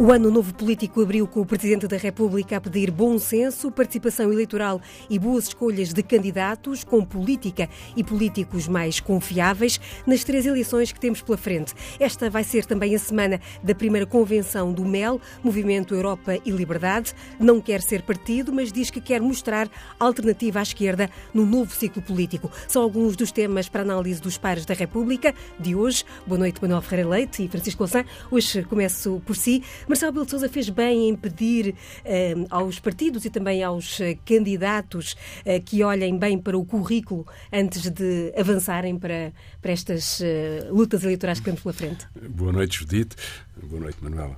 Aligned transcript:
O 0.00 0.10
ano 0.10 0.30
novo 0.30 0.54
político 0.54 1.02
abriu 1.02 1.26
com 1.26 1.42
o 1.42 1.44
Presidente 1.44 1.86
da 1.86 1.98
República 1.98 2.56
a 2.56 2.60
pedir 2.60 2.90
bom 2.90 3.18
senso, 3.18 3.70
participação 3.70 4.32
eleitoral 4.32 4.80
e 5.10 5.18
boas 5.18 5.48
escolhas 5.48 5.92
de 5.92 6.02
candidatos 6.02 6.82
com 6.82 7.04
política 7.04 7.68
e 7.94 8.02
políticos 8.02 8.66
mais 8.66 8.98
confiáveis 8.98 9.78
nas 10.06 10.24
três 10.24 10.46
eleições 10.46 10.90
que 10.90 10.98
temos 10.98 11.20
pela 11.20 11.36
frente. 11.36 11.74
Esta 11.98 12.30
vai 12.30 12.42
ser 12.44 12.64
também 12.64 12.94
a 12.94 12.98
semana 12.98 13.42
da 13.62 13.74
primeira 13.74 14.06
convenção 14.06 14.72
do 14.72 14.86
MEL, 14.86 15.20
Movimento 15.44 15.94
Europa 15.94 16.38
e 16.46 16.50
Liberdade. 16.50 17.12
Não 17.38 17.60
quer 17.60 17.82
ser 17.82 18.00
partido, 18.00 18.54
mas 18.54 18.72
diz 18.72 18.88
que 18.88 19.02
quer 19.02 19.20
mostrar 19.20 19.68
alternativa 19.98 20.60
à 20.60 20.62
esquerda 20.62 21.10
no 21.34 21.44
novo 21.44 21.74
ciclo 21.74 22.00
político. 22.00 22.50
São 22.66 22.80
alguns 22.80 23.16
dos 23.16 23.30
temas 23.32 23.68
para 23.68 23.82
análise 23.82 24.18
dos 24.18 24.38
pares 24.38 24.64
da 24.64 24.72
República 24.72 25.34
de 25.58 25.74
hoje. 25.74 26.06
Boa 26.26 26.38
noite, 26.38 26.58
Manuel 26.62 26.80
Ferreira 26.80 27.10
Leite 27.10 27.44
e 27.44 27.48
Francisco 27.48 27.82
Louçã. 27.82 28.02
Hoje 28.30 28.62
começo 28.62 29.20
por 29.26 29.36
si. 29.36 29.62
Marcelo 29.90 30.12
Belo 30.12 30.24
de 30.24 30.30
Sousa 30.30 30.48
fez 30.48 30.68
bem 30.68 31.08
em 31.08 31.16
pedir 31.16 31.74
eh, 32.04 32.34
aos 32.48 32.78
partidos 32.78 33.24
e 33.24 33.30
também 33.30 33.64
aos 33.64 34.00
eh, 34.00 34.16
candidatos 34.24 35.16
eh, 35.44 35.58
que 35.58 35.82
olhem 35.82 36.16
bem 36.16 36.38
para 36.38 36.56
o 36.56 36.64
currículo 36.64 37.26
antes 37.52 37.90
de 37.90 38.32
avançarem 38.38 38.96
para, 38.96 39.32
para 39.60 39.72
estas 39.72 40.22
lutas 40.70 41.02
eleitorais 41.02 41.40
que 41.40 41.46
temos 41.46 41.60
pela 41.60 41.72
frente. 41.72 42.06
Boa 42.28 42.52
noite, 42.52 42.78
Judite. 42.78 43.16
Boa 43.64 43.82
noite, 43.82 43.98
Manuela. 44.00 44.36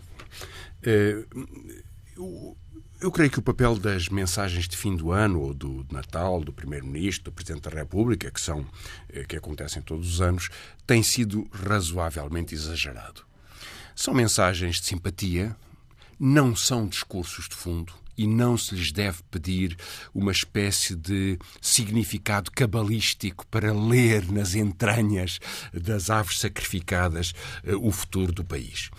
Eu, 0.83 2.57
eu 3.03 3.13
creio 3.13 3.31
que 3.31 3.39
o 3.39 3.43
papel 3.43 3.77
das 3.77 4.09
mensagens 4.09 4.67
de 4.67 4.77
fim 4.79 4.97
do 4.97 5.13
ano 5.13 5.39
ou 5.43 5.53
do 5.53 5.87
Natal, 5.93 6.41
do 6.41 6.53
Primeiro-Ministro, 6.55 7.25
do 7.25 7.33
Presidente 7.33 7.69
da 7.69 7.77
República, 7.77 8.31
que 8.31 8.41
são 8.41 8.65
que 9.29 9.37
acontecem 9.37 9.83
todos 9.83 10.15
os 10.15 10.23
anos, 10.23 10.49
tem 10.87 11.03
sido 11.03 11.47
razoavelmente 11.53 12.55
exagerado. 12.55 13.31
São 13.95 14.15
mensagens 14.15 14.81
de 14.81 14.87
simpatia, 14.87 15.57
não 16.19 16.55
são 16.55 16.87
discursos 16.87 17.49
de 17.49 17.55
fundo 17.55 17.93
e 18.17 18.27
não 18.27 18.57
se 18.57 18.75
lhes 18.75 18.93
deve 18.93 19.23
pedir 19.31 19.77
uma 20.15 20.33
espécie 20.33 20.95
de 20.95 21.39
significado 21.61 22.51
cabalístico 22.51 23.47
para 23.47 23.73
ler 23.73 24.31
nas 24.31 24.55
entranhas 24.55 25.39
das 25.73 26.11
aves 26.11 26.39
sacrificadas 26.39 27.33
eh, 27.65 27.75
o 27.75 27.91
futuro 27.91 28.33
do 28.33 28.45
país. 28.45 28.91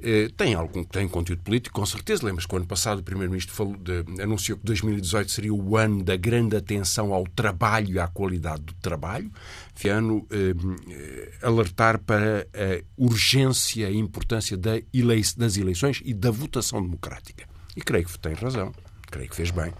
Eh, 0.00 0.30
tem 0.36 0.54
algum 0.54 0.84
tem 0.84 1.08
conteúdo 1.08 1.42
político, 1.42 1.74
com 1.74 1.86
certeza. 1.86 2.24
Lembras 2.24 2.46
que 2.46 2.54
o 2.54 2.56
ano 2.56 2.66
passado 2.66 3.00
o 3.00 3.02
Primeiro-Ministro 3.02 3.76
anunciou 4.22 4.58
que 4.58 4.64
2018 4.64 5.30
seria 5.30 5.52
o 5.52 5.76
ano 5.76 6.04
da 6.04 6.16
grande 6.16 6.56
atenção 6.56 7.12
ao 7.12 7.26
trabalho 7.26 7.94
e 7.94 7.98
à 7.98 8.06
qualidade 8.06 8.62
do 8.62 8.74
trabalho. 8.74 9.30
Fiano 9.74 10.26
eh, 10.30 10.54
eh, 10.90 11.32
alertar 11.42 11.98
para 11.98 12.46
a 12.54 12.82
urgência 12.96 13.90
e 13.90 13.96
importância 13.96 14.56
da 14.56 14.78
das 15.36 15.56
eleições 15.56 16.00
e 16.04 16.14
da 16.14 16.30
votação 16.30 16.80
democrática. 16.82 17.44
E 17.76 17.80
creio 17.80 18.06
que 18.06 18.18
tem 18.18 18.34
razão. 18.34 18.72
Creio 19.10 19.28
que 19.28 19.36
fez 19.36 19.50
bem. 19.50 19.72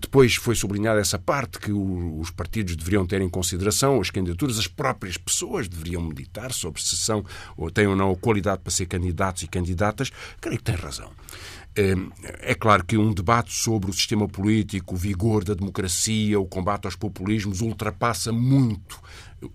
Depois 0.00 0.34
foi 0.34 0.54
sublinhada 0.54 1.00
essa 1.00 1.18
parte 1.18 1.58
que 1.58 1.72
os 1.72 2.30
partidos 2.30 2.76
deveriam 2.76 3.06
ter 3.06 3.20
em 3.20 3.28
consideração, 3.28 4.00
as 4.00 4.10
candidaturas, 4.10 4.58
as 4.58 4.66
próprias 4.66 5.16
pessoas 5.16 5.68
deveriam 5.68 6.02
meditar 6.02 6.52
sobre 6.52 6.82
se 6.82 6.96
são 6.96 7.24
ou 7.56 7.70
têm 7.70 7.86
ou 7.86 7.96
não 7.96 8.10
a 8.10 8.16
qualidade 8.16 8.62
para 8.62 8.70
ser 8.70 8.86
candidatos 8.86 9.42
e 9.42 9.46
candidatas. 9.46 10.10
Creio 10.40 10.58
que 10.58 10.64
tem 10.64 10.74
razão. 10.74 11.10
É 12.40 12.54
claro 12.54 12.84
que 12.84 12.96
um 12.96 13.12
debate 13.12 13.52
sobre 13.52 13.88
o 13.88 13.92
sistema 13.92 14.26
político, 14.26 14.94
o 14.94 14.98
vigor 14.98 15.44
da 15.44 15.54
democracia, 15.54 16.40
o 16.40 16.46
combate 16.46 16.86
aos 16.86 16.96
populismos 16.96 17.60
ultrapassa 17.60 18.32
muito 18.32 19.00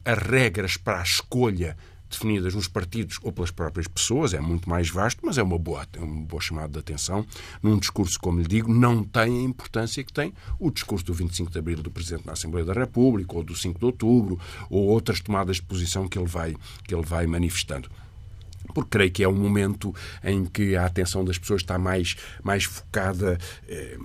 as 0.05 0.17
regras 0.17 0.77
para 0.77 0.99
a 0.99 1.03
escolha 1.03 1.75
definidas 2.13 2.53
nos 2.53 2.67
partidos 2.67 3.19
ou 3.21 3.31
pelas 3.31 3.51
próprias 3.51 3.87
pessoas, 3.87 4.33
é 4.33 4.39
muito 4.39 4.69
mais 4.69 4.89
vasto, 4.89 5.25
mas 5.25 5.37
é 5.37 5.43
uma 5.43 5.57
boa, 5.57 5.85
uma 5.97 6.25
boa 6.25 6.41
chamada 6.41 6.69
de 6.69 6.79
atenção. 6.79 7.25
Num 7.61 7.77
discurso, 7.77 8.19
como 8.19 8.39
lhe 8.39 8.47
digo, 8.47 8.73
não 8.73 9.03
tem 9.03 9.39
a 9.39 9.43
importância 9.43 10.03
que 10.03 10.13
tem 10.13 10.33
o 10.59 10.71
discurso 10.71 11.05
do 11.05 11.13
25 11.13 11.51
de 11.51 11.59
Abril 11.59 11.81
do 11.81 11.91
Presidente 11.91 12.25
na 12.25 12.33
Assembleia 12.33 12.65
da 12.65 12.73
República, 12.73 13.35
ou 13.35 13.43
do 13.43 13.55
5 13.55 13.79
de 13.79 13.85
Outubro, 13.85 14.39
ou 14.69 14.83
outras 14.87 15.19
tomadas 15.19 15.57
de 15.57 15.63
posição 15.63 16.07
que 16.07 16.17
ele 16.17 16.27
vai, 16.27 16.55
que 16.87 16.93
ele 16.93 17.05
vai 17.05 17.27
manifestando 17.27 17.89
porque 18.73 18.89
creio 18.89 19.11
que 19.11 19.23
é 19.23 19.27
um 19.27 19.35
momento 19.35 19.93
em 20.23 20.45
que 20.45 20.75
a 20.75 20.85
atenção 20.85 21.23
das 21.23 21.37
pessoas 21.37 21.61
está 21.61 21.77
mais, 21.77 22.15
mais 22.43 22.63
focada 22.63 23.37
eh, 23.67 23.97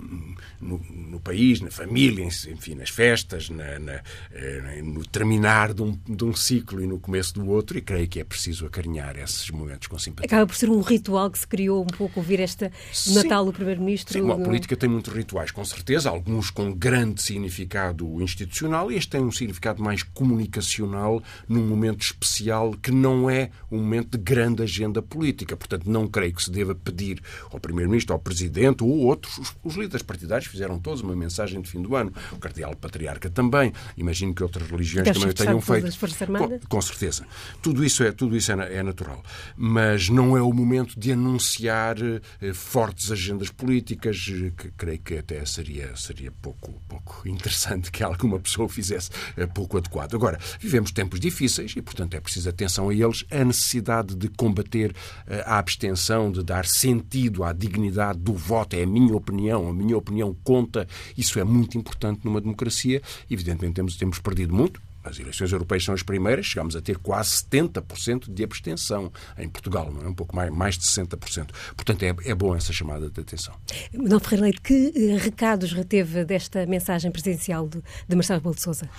no, 0.59 0.79
no, 0.89 1.19
país, 1.19 1.61
na 1.61 1.71
família, 1.71 2.25
enfim, 2.25 2.75
nas 2.75 2.89
festas, 2.89 3.49
na, 3.49 3.79
na, 3.79 4.01
eh, 4.31 4.81
no 4.83 5.05
terminar 5.05 5.73
de 5.73 5.81
um, 5.81 5.97
de 6.07 6.23
um, 6.23 6.33
ciclo 6.33 6.81
e 6.81 6.87
no 6.87 6.99
começo 6.99 7.33
do 7.33 7.47
outro, 7.47 7.77
e 7.77 7.81
creio 7.81 8.07
que 8.07 8.19
é 8.19 8.23
preciso 8.23 8.65
acarinhar 8.65 9.17
esses 9.17 9.49
momentos 9.49 9.87
com 9.87 9.97
simpatia. 9.97 10.25
Acaba 10.25 10.45
por 10.45 10.55
ser 10.55 10.69
um 10.69 10.81
ritual 10.81 11.29
que 11.31 11.39
se 11.39 11.47
criou 11.47 11.83
um 11.83 11.87
pouco 11.87 12.19
ouvir 12.19 12.39
esta 12.39 12.71
Sim. 12.91 13.15
Natal 13.15 13.45
do 13.45 13.53
Primeiro-Ministro. 13.53 14.13
Sim, 14.13 14.31
a 14.31 14.35
política 14.35 14.75
tem 14.75 14.89
muitos 14.89 15.13
rituais, 15.13 15.51
com 15.51 15.63
certeza, 15.63 16.09
alguns 16.09 16.49
com 16.49 16.71
grande 16.71 17.21
significado 17.21 18.21
institucional, 18.21 18.91
e 18.91 18.95
este 18.95 19.11
tem 19.11 19.21
um 19.21 19.31
significado 19.31 19.81
mais 19.81 20.03
comunicacional 20.03 21.21
num 21.47 21.65
momento 21.65 22.01
especial 22.01 22.73
que 22.81 22.91
não 22.91 23.29
é 23.29 23.49
um 23.71 23.77
momento 23.77 24.17
de 24.17 24.23
grande 24.23 24.48
grande 24.49 24.63
agenda 24.63 25.01
política. 25.01 25.55
Portanto, 25.55 25.89
não 25.89 26.07
creio 26.07 26.33
que 26.33 26.43
se 26.43 26.51
deva 26.51 26.73
pedir 26.73 27.21
ao 27.51 27.59
Primeiro-Ministro, 27.59 28.13
ao 28.13 28.19
Presidente 28.19 28.83
ou 28.83 28.89
outros. 28.89 29.37
Os, 29.37 29.55
os, 29.63 29.75
líderes 29.75 30.01
partidários 30.01 30.49
fizeram 30.49 30.79
todos 30.79 31.01
uma 31.01 31.15
mensagem 31.15 31.61
de 31.61 31.69
fim 31.69 31.81
do 31.81 31.95
ano. 31.95 32.11
O 32.31 32.37
Cardeal 32.37 32.75
Patriarca 32.75 33.29
também. 33.29 33.71
Imagino 33.95 34.33
que 34.33 34.43
outras 34.43 34.69
religiões 34.69 35.05
Deve 35.05 35.19
também 35.19 35.31
o 35.31 35.33
tenham 35.33 35.61
feito. 35.61 35.97
Com, 36.27 36.67
com, 36.67 36.81
certeza. 36.81 37.25
Tudo 37.61 37.83
isso, 37.83 38.03
é, 38.03 38.11
tudo 38.11 38.35
isso 38.35 38.51
é, 38.51 38.75
é, 38.75 38.83
natural. 38.83 39.23
Mas 39.55 40.09
não 40.09 40.35
é 40.35 40.41
o 40.41 40.51
momento 40.51 40.99
de 40.99 41.11
anunciar 41.11 41.97
eh, 42.41 42.53
fortes 42.53 43.11
agendas 43.11 43.49
políticas, 43.49 44.27
eh, 44.29 44.51
que 44.57 44.71
creio 44.71 44.99
que 44.99 45.17
até 45.17 45.43
seria, 45.45 45.95
seria 45.95 46.31
pouco, 46.31 46.81
pouco 46.87 47.21
interessante 47.27 47.91
que 47.91 48.03
alguma 48.03 48.39
pessoa 48.39 48.67
fizesse 48.67 49.09
eh, 49.37 49.45
pouco 49.45 49.77
adequado. 49.77 50.15
Agora, 50.15 50.39
vivemos 50.59 50.91
tempos 50.91 51.19
difíceis 51.19 51.73
e, 51.75 51.81
portanto, 51.81 52.15
é 52.15 52.19
preciso 52.19 52.49
atenção 52.49 52.89
a 52.89 52.93
eles. 52.93 53.25
A 53.29 53.43
necessidade 53.43 54.15
de 54.15 54.27
combater 54.39 54.95
eh, 55.27 55.43
a 55.45 55.59
abstenção, 55.59 56.31
de 56.31 56.41
dar 56.41 56.65
sentido 56.65 57.43
à 57.43 57.51
dignidade 57.51 58.19
do 58.19 58.33
voto. 58.33 58.73
É 58.73 58.83
a 58.83 58.87
minha 58.87 59.13
opinião, 59.13 59.67
a 59.67 59.73
minha 59.73 59.97
opinião 59.97 60.33
conta. 60.45 60.87
Isso 61.17 61.37
é 61.39 61.43
muito 61.43 61.77
importante 61.77 62.21
numa 62.23 62.39
democracia. 62.39 63.01
Evidentemente, 63.29 63.75
temos, 63.75 63.97
temos 63.97 64.19
perdido 64.19 64.55
muito. 64.55 64.81
As 65.03 65.19
eleições 65.19 65.51
europeias 65.51 65.83
são 65.83 65.93
as 65.93 66.03
primeiras, 66.03 66.45
chegamos 66.45 66.75
a 66.75 66.81
ter 66.81 66.97
quase 66.97 67.31
70% 67.43 68.33
de 68.33 68.43
abstenção 68.43 69.11
em 69.37 69.49
Portugal, 69.49 69.91
não 69.91 70.03
é? 70.03 70.07
Um 70.07 70.13
pouco 70.13 70.35
mais, 70.35 70.51
mais 70.51 70.77
de 70.77 70.85
60%. 70.85 71.49
Portanto, 71.75 72.03
é, 72.03 72.15
é 72.25 72.35
bom 72.35 72.55
essa 72.55 72.71
chamada 72.71 73.09
de 73.09 73.19
atenção. 73.19 73.53
Manuel 73.93 74.19
Ferreira 74.21 74.43
Leite, 74.43 74.61
que 74.61 74.93
eh, 74.95 75.17
recados 75.17 75.73
reteve 75.73 76.23
desta 76.23 76.65
mensagem 76.65 77.11
presidencial 77.11 77.67
de, 77.67 77.81
de 78.07 78.15
Marcelo 78.15 78.39
Rebelo 78.39 78.55
de 78.55 78.61
Sousa? 78.61 78.89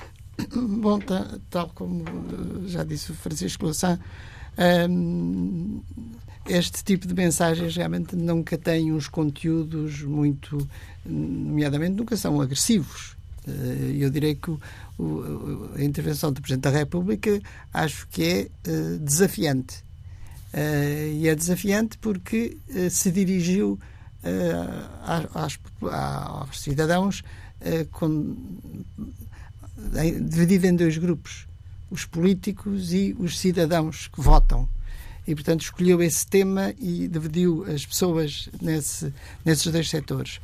Bom, 0.54 0.98
tal 1.48 1.70
como 1.70 2.04
já 2.66 2.82
disse 2.84 3.12
o 3.12 3.14
Francisco 3.14 3.64
Louçã, 3.64 3.98
um, 4.58 5.80
este 6.48 6.82
tipo 6.82 7.06
de 7.06 7.14
mensagens 7.14 7.76
realmente 7.76 8.16
nunca 8.16 8.58
têm 8.58 8.92
uns 8.92 9.08
conteúdos 9.08 10.02
muito, 10.02 10.68
nomeadamente, 11.04 11.96
nunca 11.96 12.16
são 12.16 12.40
agressivos. 12.40 13.16
Eh, 13.46 13.96
eu 13.98 14.10
direi 14.10 14.34
que 14.34 14.50
a 15.76 15.82
intervenção 15.82 16.32
do 16.32 16.40
Presidente 16.40 16.64
da 16.64 16.70
República 16.70 17.40
acho 17.72 18.06
que 18.08 18.24
é 18.24 18.70
uh, 18.70 18.98
desafiante. 18.98 19.82
Uh, 20.52 21.12
e 21.14 21.28
é 21.28 21.34
desafiante 21.34 21.96
porque 21.98 22.56
se 22.90 23.12
dirigiu 23.12 23.78
aos, 25.32 25.58
aos, 25.80 26.60
cidadãos 26.60 27.22
com, 27.92 28.36
dividido 30.28 30.66
em 30.66 30.76
dois 30.76 30.98
grupos 30.98 31.46
os 31.90 32.04
políticos 32.04 32.92
e 32.92 33.14
os 33.18 33.38
cidadãos 33.38 34.08
que 34.08 34.20
votam. 34.20 34.68
E, 35.26 35.34
portanto, 35.34 35.62
escolheu 35.62 36.02
esse 36.02 36.26
tema 36.26 36.72
e 36.78 37.06
dividiu 37.06 37.64
as 37.72 37.84
pessoas 37.84 38.48
nesse, 38.60 39.12
nesses 39.44 39.70
dois 39.70 39.88
setores. 39.88 40.40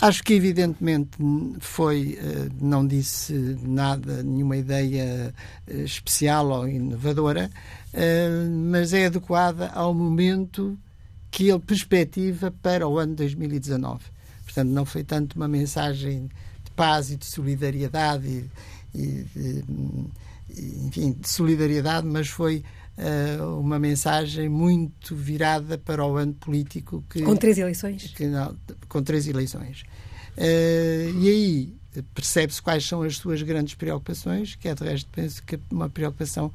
Acho 0.00 0.22
que, 0.22 0.34
evidentemente, 0.34 1.16
foi, 1.58 2.18
eh, 2.20 2.48
não 2.60 2.86
disse 2.86 3.32
nada, 3.62 4.22
nenhuma 4.22 4.58
ideia 4.58 5.34
eh, 5.66 5.82
especial 5.82 6.48
ou 6.50 6.68
inovadora, 6.68 7.50
eh, 7.94 8.28
mas 8.70 8.92
é 8.92 9.06
adequada 9.06 9.70
ao 9.70 9.94
momento 9.94 10.78
que 11.30 11.48
ele 11.48 11.60
perspectiva 11.60 12.50
para 12.50 12.86
o 12.86 12.98
ano 12.98 13.14
2019. 13.14 14.04
Portanto, 14.44 14.68
não 14.68 14.84
foi 14.84 15.02
tanto 15.02 15.36
uma 15.36 15.48
mensagem 15.48 16.28
de 16.62 16.70
paz 16.72 17.10
e 17.10 17.16
de 17.16 17.24
solidariedade 17.24 18.26
e, 18.28 18.50
e 18.94 19.26
de, 19.34 19.64
enfim, 20.50 21.12
de 21.12 21.28
solidariedade, 21.28 22.06
mas 22.06 22.28
foi 22.28 22.62
uh, 22.98 23.58
uma 23.58 23.78
mensagem 23.78 24.48
muito 24.48 25.14
virada 25.14 25.78
para 25.78 26.04
o 26.04 26.16
ano 26.16 26.34
político. 26.34 27.04
Que, 27.10 27.22
com 27.22 27.36
três 27.36 27.58
eleições? 27.58 28.12
Que, 28.14 28.26
não, 28.26 28.56
com 28.88 29.02
três 29.02 29.26
eleições. 29.26 29.82
Uh, 30.36 31.18
e 31.20 31.28
aí 31.28 31.76
percebe-se 32.14 32.60
quais 32.60 32.86
são 32.86 33.02
as 33.02 33.16
suas 33.16 33.42
grandes 33.42 33.74
preocupações, 33.74 34.54
que 34.54 34.68
é 34.68 34.74
de 34.74 34.84
resto 34.84 35.08
penso 35.10 35.42
que 35.42 35.58
uma 35.70 35.88
preocupação 35.88 36.52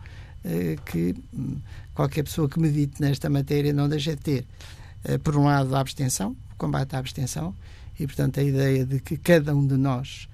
que 0.86 1.16
hum, 1.32 1.58
qualquer 1.94 2.24
pessoa 2.24 2.50
que 2.50 2.60
medite 2.60 3.00
nesta 3.00 3.30
matéria 3.30 3.72
não 3.72 3.88
deixa 3.88 4.16
de 4.16 4.22
ter. 4.22 4.46
Por 5.24 5.36
um 5.36 5.46
lado, 5.46 5.76
a 5.76 5.80
abstenção, 5.80 6.36
o 6.52 6.56
combate 6.58 6.96
à 6.96 7.00
abstenção, 7.00 7.56
e 8.00 8.08
portanto 8.08 8.40
a 8.40 8.44
ideia 8.44 8.86
de 8.86 9.00
que 9.00 9.18
cada 9.18 9.56
um 9.56 9.66
de 9.66 9.78
nós 9.78 10.28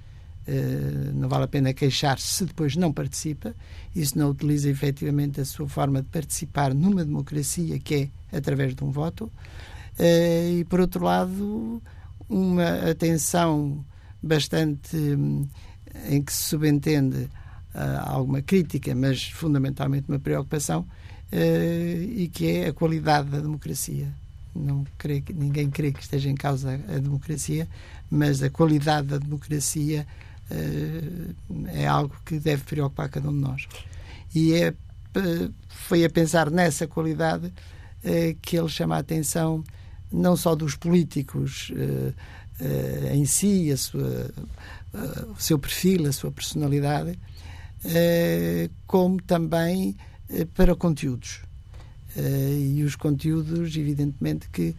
não 1.14 1.28
vale 1.28 1.44
a 1.44 1.48
pena 1.48 1.74
queixar-se 1.74 2.28
se 2.28 2.46
depois 2.46 2.76
não 2.76 2.94
participa, 2.94 3.54
isso 3.96 4.18
não 4.18 4.30
utiliza 4.30 4.70
efetivamente 4.70 5.42
a 5.42 5.46
sua 5.46 5.68
forma 5.68 6.02
de 6.02 6.08
participar 6.08 6.74
numa 6.74 7.04
democracia 7.04 7.78
que 7.80 8.10
é 8.32 8.38
através 8.38 8.76
de 8.76 8.84
um 8.84 8.92
voto. 8.92 9.32
e 10.00 10.64
por 10.66 10.80
outro 10.80 11.04
lado, 11.04 11.82
uma 12.30 12.90
atenção 12.90 13.84
bastante 14.22 14.96
hum, 14.98 15.48
em 16.10 16.22
que 16.22 16.32
se 16.32 16.44
subentende 16.44 17.30
uh, 17.74 18.02
alguma 18.06 18.42
crítica, 18.42 18.94
mas 18.94 19.24
fundamentalmente 19.24 20.10
uma 20.10 20.20
preocupação, 20.20 20.82
uh, 20.82 22.04
e 22.04 22.30
que 22.34 22.48
é 22.48 22.68
a 22.68 22.74
qualidade 22.74 23.30
da 23.30 23.40
democracia. 23.40 24.08
Não 24.56 24.86
creio 24.98 25.22
que 25.22 25.34
ninguém 25.34 25.70
crê 25.70 25.92
que 25.92 26.02
esteja 26.02 26.30
em 26.30 26.36
causa 26.36 26.74
a 26.74 27.00
democracia, 27.00 27.68
mas 28.10 28.42
a 28.42 28.50
qualidade 28.50 29.08
da 29.08 29.18
democracia 29.18 30.06
é 31.74 31.88
algo 31.88 32.16
que 32.26 32.40
deve 32.40 32.64
preocupar 32.64 33.10
cada 33.10 33.30
um 33.30 33.34
de 33.34 33.40
nós. 33.40 33.68
E 34.34 34.54
é, 34.54 34.74
foi 35.70 36.06
a 36.06 36.10
pensar 36.10 36.50
nessa 36.50 36.88
qualidade 36.88 37.52
que 38.42 38.58
ele 38.58 38.70
chama 38.70 38.96
a 38.96 39.00
atenção 39.00 39.64
não 40.12 40.38
só 40.38 40.56
dos 40.56 40.76
políticos 40.76 41.72
em 43.12 43.26
si, 43.26 43.72
a 43.72 43.78
sua, 43.78 44.32
o 45.36 45.42
seu 45.42 45.60
perfil, 45.60 46.08
a 46.08 46.14
sua 46.14 46.32
personalidade, 46.32 47.20
como 48.86 49.22
também 49.22 49.98
para 50.54 50.76
conteúdos. 50.76 51.42
e 52.16 52.82
os 52.84 52.96
conteúdos, 52.96 53.76
evidentemente, 53.76 54.48
que 54.50 54.74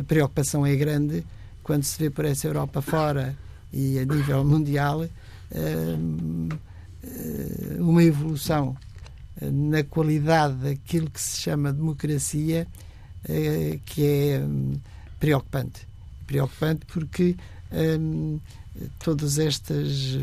a 0.00 0.02
preocupação 0.04 0.66
é 0.66 0.74
grande 0.74 1.24
quando 1.62 1.84
se 1.84 1.98
vê 1.98 2.10
por 2.10 2.24
essa 2.24 2.48
Europa 2.48 2.82
fora 2.82 3.36
e 3.72 3.98
a 3.98 4.04
nível 4.04 4.44
mundial 4.44 5.08
uma 7.78 8.02
evolução 8.02 8.76
na 9.40 9.82
qualidade 9.84 10.54
daquilo 10.56 11.10
que 11.10 11.20
se 11.20 11.40
chama 11.40 11.72
democracia 11.72 12.66
eh, 13.24 13.78
que 13.84 14.04
é 14.04 14.40
hum, 14.40 14.78
preocupante. 15.18 15.86
Preocupante 16.26 16.86
porque 16.86 17.36
hum, 17.72 18.40
todos 18.98 19.38
estes, 19.38 20.18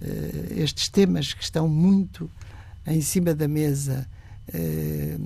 eh, 0.00 0.54
estes 0.56 0.88
temas 0.88 1.32
que 1.32 1.42
estão 1.42 1.68
muito 1.68 2.30
em 2.86 3.00
cima 3.00 3.34
da 3.34 3.48
mesa 3.48 4.06
eh, 4.52 5.16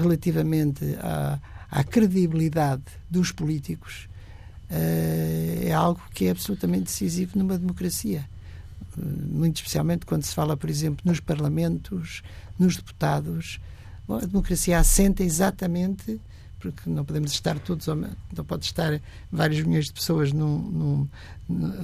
relativamente 0.00 0.96
à, 1.00 1.38
à 1.70 1.84
credibilidade 1.84 2.82
dos 3.10 3.32
políticos 3.32 4.08
é 5.62 5.72
algo 5.72 6.00
que 6.12 6.26
é 6.26 6.30
absolutamente 6.30 6.84
decisivo 6.84 7.38
numa 7.38 7.58
democracia. 7.58 8.28
Muito 8.96 9.56
especialmente 9.56 10.06
quando 10.06 10.22
se 10.22 10.34
fala, 10.34 10.56
por 10.56 10.70
exemplo, 10.70 11.00
nos 11.04 11.20
parlamentos, 11.20 12.22
nos 12.58 12.76
deputados, 12.76 13.60
Bom, 14.06 14.16
a 14.16 14.20
democracia 14.20 14.78
assenta 14.78 15.22
exatamente 15.22 16.20
porque 16.58 16.88
não 16.88 17.04
podemos 17.04 17.30
estar 17.32 17.58
todos, 17.58 17.86
não 17.86 18.44
pode 18.46 18.64
estar 18.64 18.98
vários 19.30 19.62
milhões 19.62 19.86
de 19.86 19.92
pessoas 19.92 20.32
num, 20.32 20.58
num, 20.58 21.08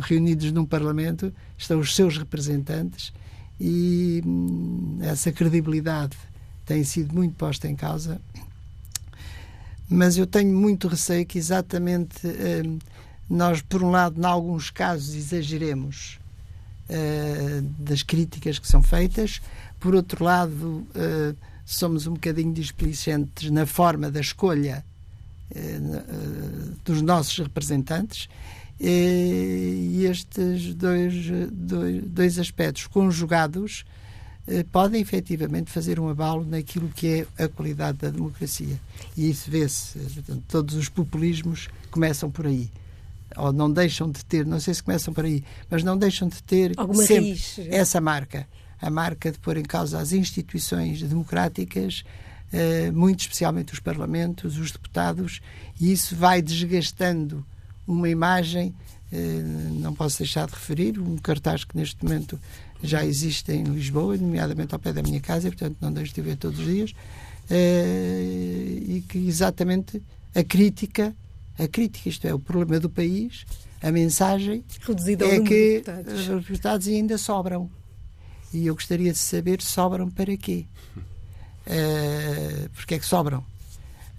reunidos 0.01 0.51
num 0.53 0.65
Parlamento, 0.65 1.31
estão 1.59 1.79
os 1.81 1.95
seus 1.95 2.17
representantes 2.17 3.13
e 3.61 4.23
hum, 4.25 4.99
essa 5.03 5.31
credibilidade 5.33 6.17
tem 6.65 6.83
sido 6.83 7.15
muito 7.15 7.35
posta 7.35 7.69
em 7.69 7.77
causa. 7.77 8.21
Mas 9.91 10.17
eu 10.17 10.25
tenho 10.25 10.57
muito 10.57 10.87
receio 10.87 11.27
que 11.27 11.37
exatamente 11.37 12.25
hum, 12.25 12.79
nós, 13.29 13.61
por 13.61 13.83
um 13.83 13.91
lado, 13.91 14.21
em 14.21 14.25
alguns 14.25 14.71
casos, 14.71 15.17
exageremos 15.17 16.21
uh, 16.89 17.63
das 17.77 18.05
críticas 18.05 18.61
que 18.61 18.69
são 18.69 18.85
feitas, 18.85 19.43
por 19.81 19.97
outro 19.97 20.25
lado, 20.25 20.87
uh, 20.95 21.37
somos 21.65 22.07
um 22.07 22.13
bocadinho 22.13 22.53
displicentes 22.53 23.51
na 23.51 23.67
forma 23.67 24.11
da 24.11 24.21
escolha 24.21 24.85
dos 26.85 27.03
nossos 27.03 27.37
representantes. 27.39 28.29
E 28.79 30.07
estes 30.09 30.73
dois, 30.75 31.13
dois, 31.51 32.05
dois 32.05 32.39
aspectos 32.39 32.87
conjugados 32.87 33.85
podem 34.73 35.01
efetivamente 35.01 35.71
fazer 35.71 36.01
um 36.01 36.09
abalo 36.09 36.45
naquilo 36.45 36.89
que 36.89 37.27
é 37.39 37.45
a 37.45 37.49
qualidade 37.49 37.99
da 37.99 38.11
democracia. 38.11 38.79
E 39.17 39.31
isso 39.31 39.51
vê-se. 39.51 39.99
Todos 40.49 40.75
os 40.75 40.89
populismos 40.89 41.69
começam 41.91 42.31
por 42.31 42.47
aí. 42.47 42.71
Ou 43.37 43.53
não 43.53 43.71
deixam 43.71 44.11
de 44.11 44.25
ter, 44.25 44.45
não 44.45 44.59
sei 44.59 44.75
se 44.75 44.83
começam 44.83 45.15
por 45.15 45.25
aí, 45.25 45.45
mas 45.71 45.85
não 45.85 45.97
deixam 45.97 46.29
de 46.29 46.43
ter 46.43 46.73
Alguma 46.77 47.05
sempre 47.05 47.29
raiz. 47.29 47.59
essa 47.71 48.01
marca 48.01 48.47
a 48.81 48.89
marca 48.89 49.31
de 49.31 49.39
pôr 49.39 49.57
em 49.57 49.63
causa 49.63 49.99
as 49.99 50.13
instituições 50.13 51.03
democráticas, 51.03 52.03
eh, 52.53 52.91
muito 52.91 53.21
especialmente 53.21 53.73
os 53.73 53.81
parlamentos, 53.81 54.57
os 54.59 54.71
deputados, 54.71 55.41
e 55.79 55.93
isso 55.93 56.17
vai 56.17 56.41
desgastando 56.41 57.45
uma 57.87 58.09
imagem. 58.09 58.75
Eh, 59.13 59.43
não 59.81 59.95
posso 59.95 60.19
deixar 60.19 60.47
de 60.47 60.55
referir 60.55 60.99
um 60.99 61.17
cartaz 61.17 61.65
que 61.65 61.77
neste 61.77 62.03
momento 62.05 62.39
já 62.83 63.05
existe 63.05 63.53
em 63.53 63.65
Lisboa, 63.65 64.17
nomeadamente 64.17 64.73
ao 64.73 64.79
pé 64.79 64.93
da 64.93 65.03
minha 65.03 65.21
casa, 65.21 65.49
e 65.49 65.51
portanto 65.51 65.77
não 65.81 65.93
deixo 65.93 66.15
de 66.15 66.21
ver 66.23 66.37
todos 66.37 66.61
os 66.61 66.67
dias, 66.67 66.93
eh, 67.51 68.79
e 68.87 69.05
que 69.09 69.19
exatamente 69.19 70.01
a 70.35 70.45
crítica, 70.45 71.15
a 71.59 71.67
crítica, 71.67 72.09
isto 72.09 72.27
é, 72.27 72.33
o 72.33 72.39
problema 72.39 72.79
do 72.79 72.89
país, 72.89 73.45
a 73.83 73.91
mensagem 73.91 74.65
Reduzida 74.81 75.27
é 75.27 75.41
que 75.41 75.83
os 76.07 76.27
deputados 76.27 76.87
ainda 76.87 77.19
sobram. 77.19 77.71
E 78.53 78.67
eu 78.67 78.75
gostaria 78.75 79.13
de 79.13 79.19
saber 79.19 79.63
sobram 79.63 80.11
para 80.11 80.37
quê? 80.37 80.67
Uh, 81.67 82.69
porque 82.71 82.95
é 82.95 82.99
que 82.99 83.07
sobram? 83.07 83.41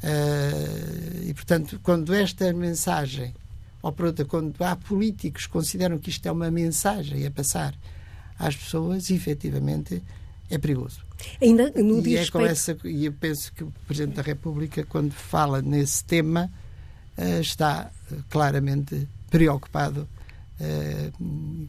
Uh, 0.03 1.23
e, 1.23 1.33
portanto, 1.33 1.79
quando 1.83 2.13
esta 2.13 2.51
mensagem, 2.53 3.35
ou 3.81 3.91
por 3.91 4.05
outra, 4.05 4.25
quando 4.25 4.61
há 4.63 4.75
políticos 4.75 5.45
que 5.45 5.51
consideram 5.51 5.97
que 5.97 6.09
isto 6.09 6.25
é 6.25 6.31
uma 6.31 6.51
mensagem 6.51 7.25
a 7.25 7.31
passar 7.31 7.73
às 8.37 8.55
pessoas, 8.55 9.09
efetivamente 9.09 10.01
é 10.49 10.57
perigoso. 10.57 10.99
Ainda 11.41 11.71
no 11.71 12.05
e, 12.05 12.15
é 12.15 12.19
respeito... 12.19 12.47
essa, 12.47 12.77
e 12.83 13.05
eu 13.05 13.13
penso 13.13 13.53
que 13.53 13.63
o 13.63 13.71
Presidente 13.87 14.15
da 14.15 14.21
República, 14.21 14.83
quando 14.83 15.11
fala 15.11 15.61
nesse 15.61 16.03
tema, 16.03 16.51
uh, 17.17 17.41
está 17.41 17.91
claramente 18.29 19.07
preocupado 19.29 20.07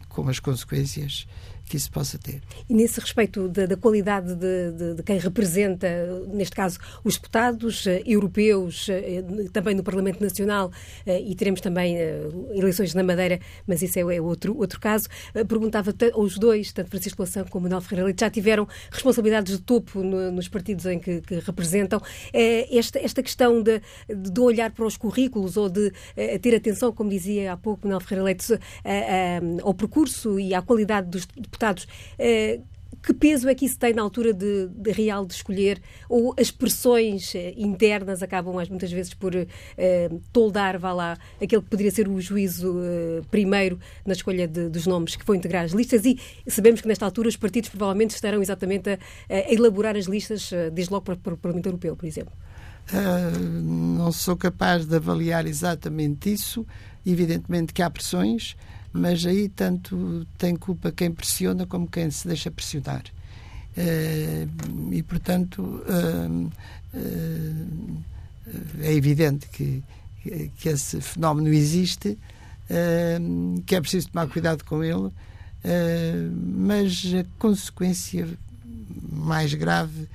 com 0.09 0.29
as 0.29 0.39
consequências 0.39 1.25
que 1.73 1.77
isso 1.77 1.89
possa 1.89 2.19
ter. 2.19 2.39
E 2.69 2.73
nesse 2.75 2.99
respeito 2.99 3.47
da, 3.47 3.65
da 3.65 3.75
qualidade 3.75 4.35
de, 4.35 4.71
de, 4.71 4.93
de, 4.93 5.01
quem 5.01 5.17
representa, 5.17 5.87
neste 6.27 6.55
caso, 6.55 6.77
os 7.03 7.15
deputados 7.15 7.87
uh, 7.87 7.89
europeus, 8.05 8.87
uh, 8.89 9.49
também 9.51 9.73
no 9.73 9.81
Parlamento 9.81 10.21
Nacional, 10.21 10.67
uh, 10.67 11.09
e 11.25 11.33
teremos 11.33 11.61
também 11.61 11.97
eleições 12.53 12.93
na 12.93 13.01
Madeira, 13.01 13.39
mas 13.65 13.81
isso 13.81 13.97
é, 13.97 14.01
é 14.01 14.21
outro, 14.21 14.55
outro 14.55 14.79
caso, 14.79 15.07
perguntava 15.47 15.91
aos 16.13 16.37
dois, 16.37 16.71
tanto 16.71 16.91
Francisco 16.91 17.23
Lação 17.23 17.43
como 17.49 17.63
Manuel 17.63 17.81
Ferreira 17.81 18.05
Leite, 18.05 18.19
já 18.19 18.29
tiveram 18.29 18.67
responsabilidades 18.91 19.57
de 19.57 19.63
topo 19.63 20.03
no, 20.03 20.31
nos 20.31 20.47
partidos 20.47 20.85
em 20.85 20.99
que, 20.99 21.21
que 21.21 21.39
representam. 21.39 21.99
esta, 22.69 22.99
esta 22.99 23.23
questão 23.23 23.63
de, 23.63 23.81
de 24.07 24.39
olhar 24.39 24.69
para 24.69 24.85
os 24.85 24.95
currículos 24.95 25.57
ou 25.57 25.69
de 25.69 25.91
ter 26.39 26.53
atenção, 26.55 26.91
como 26.91 27.09
dizia 27.09 27.53
há 27.53 27.57
pouco 27.57 27.87
Manuel 27.87 28.01
Ferreira 28.01 28.25
Leite, 28.25 28.59
ao 29.63 29.73
percurso 29.73 30.39
e 30.39 30.53
à 30.53 30.61
qualidade 30.61 31.07
dos 31.09 31.25
deputados. 31.25 31.62
Eh, 32.19 32.59
que 33.03 33.13
peso 33.13 33.49
é 33.49 33.53
que 33.53 33.65
isso 33.65 33.77
tem 33.77 33.93
na 33.93 34.01
altura 34.01 34.33
de, 34.33 34.69
de 34.69 34.91
real 34.91 35.25
de 35.25 35.33
escolher? 35.33 35.81
Ou 36.07 36.33
as 36.39 36.49
pressões 36.49 37.35
eh, 37.35 37.53
internas 37.57 38.23
acabam 38.23 38.55
muitas 38.69 38.91
vezes 38.91 39.13
por 39.13 39.35
eh, 39.35 40.09
toldar, 40.31 40.79
vá 40.79 40.93
lá, 40.93 41.17
aquele 41.41 41.61
que 41.61 41.69
poderia 41.69 41.91
ser 41.91 42.07
o 42.07 42.19
juízo 42.21 42.79
eh, 42.81 43.21
primeiro 43.29 43.77
na 44.05 44.13
escolha 44.13 44.47
de, 44.47 44.69
dos 44.69 44.87
nomes 44.87 45.17
que 45.17 45.25
vão 45.25 45.35
integrar 45.35 45.65
as 45.65 45.71
listas 45.71 46.05
e 46.05 46.17
sabemos 46.47 46.79
que 46.79 46.87
nesta 46.87 47.03
altura 47.03 47.27
os 47.27 47.35
partidos 47.35 47.69
provavelmente 47.69 48.11
estarão 48.11 48.41
exatamente 48.41 48.91
a, 48.91 48.97
a 49.29 49.53
elaborar 49.53 49.97
as 49.97 50.05
listas, 50.05 50.51
desde 50.71 50.93
logo 50.93 51.03
para, 51.03 51.17
para 51.17 51.33
o 51.33 51.37
Parlamento 51.37 51.65
Europeu, 51.65 51.97
por 51.97 52.05
exemplo. 52.05 52.33
Uh, 52.91 53.39
não 53.39 54.11
sou 54.11 54.35
capaz 54.37 54.85
de 54.85 54.95
avaliar 54.95 55.45
exatamente 55.45 56.31
isso. 56.31 56.65
Evidentemente 57.05 57.73
que 57.73 57.81
há 57.81 57.89
pressões 57.89 58.55
mas 58.93 59.25
aí 59.25 59.49
tanto 59.49 60.25
tem 60.37 60.55
culpa 60.55 60.91
quem 60.91 61.11
pressiona 61.11 61.65
como 61.65 61.87
quem 61.87 62.09
se 62.11 62.27
deixa 62.27 62.51
pressionar. 62.51 63.03
Uh, 63.75 64.93
e, 64.93 65.01
portanto, 65.01 65.61
uh, 65.63 66.51
uh, 66.93 68.03
é 68.81 68.93
evidente 68.93 69.47
que, 69.49 69.83
que 70.57 70.69
esse 70.69 71.01
fenómeno 71.01 71.49
existe, 71.49 72.17
que 73.65 73.75
é 73.75 73.81
preciso 73.81 74.09
tomar 74.09 74.27
cuidado 74.27 74.63
com 74.63 74.83
ele, 74.83 75.11
mas 76.31 77.03
a 77.13 77.25
consequência 77.37 78.27
mais 79.11 79.53
grave 79.53 80.07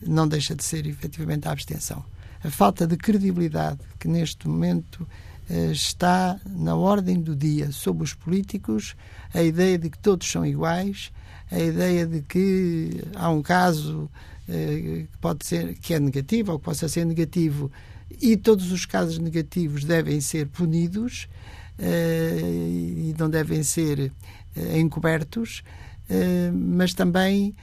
não 0.00 0.26
deixa 0.26 0.54
de 0.54 0.64
ser 0.64 0.86
efetivamente 0.86 1.48
a 1.48 1.52
abstenção. 1.52 2.04
A 2.42 2.50
falta 2.50 2.86
de 2.86 2.96
credibilidade 2.96 3.80
que 3.98 4.08
neste 4.08 4.46
momento 4.46 5.06
eh, 5.06 5.16
está 5.48 6.40
na 6.48 6.74
ordem 6.74 7.20
do 7.20 7.36
dia. 7.36 7.70
Sobre 7.70 8.04
os 8.04 8.14
políticos, 8.14 8.96
a 9.32 9.42
ideia 9.42 9.78
de 9.78 9.90
que 9.90 9.98
todos 9.98 10.28
são 10.30 10.44
iguais, 10.44 11.12
a 11.50 11.58
ideia 11.58 12.06
de 12.06 12.22
que 12.22 13.02
há 13.14 13.30
um 13.30 13.42
caso 13.42 14.10
eh, 14.48 15.06
que 15.10 15.18
pode 15.20 15.46
ser 15.46 15.74
que 15.74 15.94
é 15.94 16.00
negativo 16.00 16.52
ou 16.52 16.58
que 16.58 16.64
possa 16.64 16.88
ser 16.88 17.04
negativo 17.04 17.70
e 18.20 18.36
todos 18.36 18.72
os 18.72 18.84
casos 18.84 19.18
negativos 19.18 19.84
devem 19.84 20.20
ser 20.20 20.48
punidos 20.48 21.28
eh, 21.78 22.40
e 22.40 23.14
não 23.18 23.30
devem 23.30 23.62
ser 23.62 24.12
encobertos, 24.74 25.62
mas 26.54 26.94
também 26.94 27.54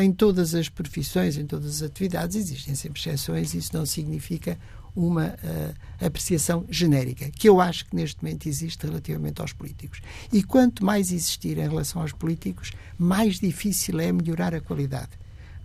em 0.00 0.10
todas 0.12 0.54
as 0.54 0.70
profissões, 0.70 1.36
em 1.36 1.44
todas 1.44 1.76
as 1.76 1.82
atividades, 1.82 2.36
existem 2.36 2.74
sempre 2.74 2.98
exceções, 2.98 3.52
isso 3.52 3.76
não 3.76 3.84
significa 3.84 4.58
uma 4.94 5.26
uh, 5.28 6.06
apreciação 6.06 6.64
genérica, 6.70 7.30
que 7.30 7.48
eu 7.48 7.60
acho 7.60 7.86
que 7.86 7.96
neste 7.96 8.22
momento 8.22 8.48
existe 8.48 8.86
relativamente 8.86 9.40
aos 9.40 9.52
políticos. 9.52 10.00
E 10.32 10.42
quanto 10.42 10.84
mais 10.84 11.10
existir 11.10 11.58
em 11.58 11.68
relação 11.68 12.02
aos 12.02 12.12
políticos, 12.12 12.70
mais 12.98 13.40
difícil 13.40 13.98
é 14.00 14.12
melhorar 14.12 14.54
a 14.54 14.60
qualidade. 14.60 15.10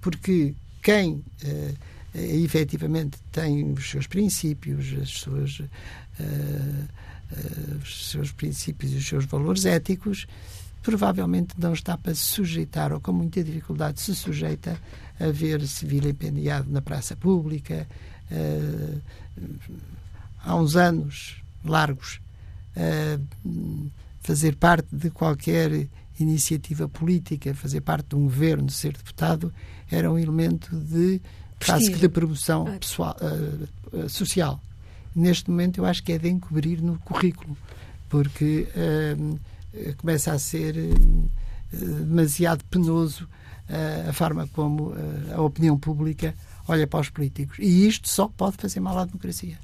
Porque 0.02 0.54
quem 0.82 1.14
uh, 1.14 1.76
efetivamente 2.14 3.18
tem 3.32 3.72
os 3.72 3.90
seus 3.90 4.08
princípios, 4.08 4.88
as 5.00 5.10
suas, 5.10 5.60
uh, 5.60 5.68
os 7.82 8.10
seus 8.10 8.32
princípios 8.32 8.94
e 8.94 8.96
os 8.96 9.08
seus 9.08 9.26
valores 9.26 9.66
éticos, 9.66 10.26
provavelmente 10.82 11.54
não 11.58 11.74
está 11.74 11.98
para 11.98 12.16
se 12.16 12.22
sujeitar, 12.22 12.92
ou 12.94 13.00
com 13.00 13.12
muita 13.12 13.44
dificuldade 13.44 14.02
se 14.02 14.16
sujeita 14.16 14.80
a 15.20 15.28
ver-se 15.28 15.86
vilipendiado 15.86 16.72
na 16.72 16.82
praça 16.82 17.16
pública, 17.16 17.88
uh, 18.32 19.02
há 20.44 20.56
uns 20.56 20.76
anos 20.76 21.42
largos, 21.64 22.20
uh, 22.76 23.90
fazer 24.22 24.56
parte 24.56 24.88
de 24.92 25.10
qualquer 25.10 25.88
iniciativa 26.20 26.88
política, 26.88 27.54
fazer 27.54 27.82
parte 27.82 28.10
de 28.10 28.16
um 28.16 28.24
governo, 28.24 28.70
ser 28.70 28.94
deputado, 28.94 29.54
era 29.90 30.12
um 30.12 30.20
elemento 30.20 30.76
de 30.76 31.22
quase 31.66 31.92
de 31.92 32.10
promoção 32.10 32.66
pessoal, 32.78 33.16
uh, 33.22 34.10
social. 34.10 34.62
Neste 35.16 35.50
momento, 35.50 35.80
eu 35.80 35.86
acho 35.86 36.04
que 36.04 36.12
é 36.12 36.18
de 36.18 36.30
encobrir 36.30 36.82
no 36.82 37.00
currículo, 37.00 37.58
porque 38.08 38.68
começa 39.98 40.32
a 40.32 40.40
ser 40.40 40.76
demasiado 41.72 42.64
penoso 42.66 43.28
a 44.08 44.14
forma 44.14 44.48
como 44.48 44.94
a 45.36 45.42
opinião 45.42 45.78
pública 45.80 46.34
olha 46.70 46.88
para 46.88 47.00
os 47.00 47.10
políticos. 47.10 47.58
E 47.60 47.88
isto 47.88 48.08
só 48.08 48.28
pode 48.28 48.58
fazer 48.58 48.80
mal 48.80 48.98
à 48.98 49.06
democracia. 49.06 49.58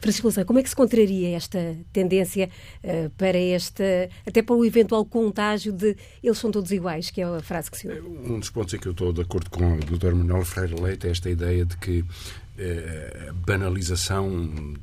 Francisco 0.00 0.28
Louçã, 0.28 0.44
como 0.44 0.58
é 0.58 0.62
que 0.62 0.68
se 0.68 0.76
contraria 0.76 1.36
esta 1.36 1.76
tendência 1.92 2.48
uh, 2.82 3.10
para 3.10 3.38
esta, 3.38 3.84
até 4.26 4.40
para 4.40 4.54
o 4.54 4.64
eventual 4.64 5.04
contágio 5.04 5.72
de 5.72 5.94
eles 6.22 6.38
são 6.38 6.50
todos 6.50 6.70
iguais, 6.70 7.10
que 7.10 7.20
é 7.20 7.24
a 7.24 7.40
frase 7.40 7.70
que 7.70 7.76
se 7.76 7.88
ouve? 7.88 8.00
Um 8.00 8.38
dos 8.38 8.48
pontos 8.48 8.72
em 8.72 8.78
que 8.78 8.88
eu 8.88 8.92
estou 8.92 9.12
de 9.12 9.20
acordo 9.20 9.50
com 9.50 9.74
o 9.74 9.78
Dr. 9.78 10.14
Manuel 10.14 10.44
Freire 10.44 10.74
Leite 10.80 11.06
é 11.06 11.10
esta 11.10 11.28
ideia 11.28 11.66
de 11.66 11.76
que 11.76 12.02
eh, 12.62 13.28
a 13.30 13.32
banalização 13.32 14.76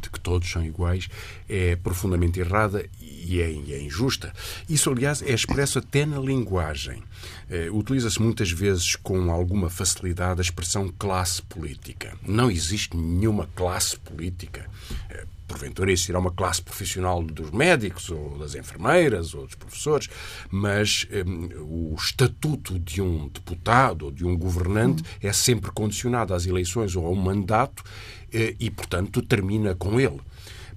de 0.00 0.08
que 0.08 0.18
todos 0.18 0.50
são 0.50 0.64
iguais 0.64 1.08
é 1.46 1.76
profundamente 1.76 2.40
errada 2.40 2.88
e 2.98 3.40
é, 3.42 3.50
é 3.50 3.82
injusta. 3.82 4.32
Isso, 4.66 4.90
aliás, 4.90 5.20
é 5.20 5.34
expresso 5.34 5.78
até 5.78 6.06
na 6.06 6.18
linguagem. 6.18 7.02
Eh, 7.50 7.68
utiliza-se 7.70 8.20
muitas 8.22 8.50
vezes 8.50 8.96
com 8.96 9.30
alguma 9.30 9.68
facilidade 9.68 10.40
a 10.40 10.42
expressão 10.42 10.88
classe 10.98 11.42
política. 11.42 12.16
Não 12.26 12.50
existe 12.50 12.96
nenhuma 12.96 13.46
classe 13.54 13.98
política. 13.98 14.66
Eh, 15.10 15.26
porventura 15.48 15.90
existirá 15.90 16.18
uma 16.18 16.30
classe 16.30 16.60
profissional 16.60 17.22
dos 17.22 17.50
médicos 17.50 18.10
ou 18.10 18.38
das 18.38 18.54
enfermeiras 18.54 19.34
ou 19.34 19.46
dos 19.46 19.54
professores, 19.54 20.08
mas 20.50 21.08
um, 21.26 21.92
o 21.92 21.96
estatuto 21.98 22.78
de 22.78 23.00
um 23.00 23.28
deputado 23.28 24.04
ou 24.04 24.12
de 24.12 24.24
um 24.24 24.36
governante 24.36 25.02
hum. 25.02 25.06
é 25.22 25.32
sempre 25.32 25.72
condicionado 25.72 26.34
às 26.34 26.46
eleições 26.46 26.94
ou 26.94 27.06
a 27.06 27.10
um 27.10 27.16
mandato 27.16 27.82
eh, 28.30 28.54
e, 28.60 28.70
portanto, 28.70 29.22
termina 29.22 29.74
com 29.74 29.98
ele. 29.98 30.20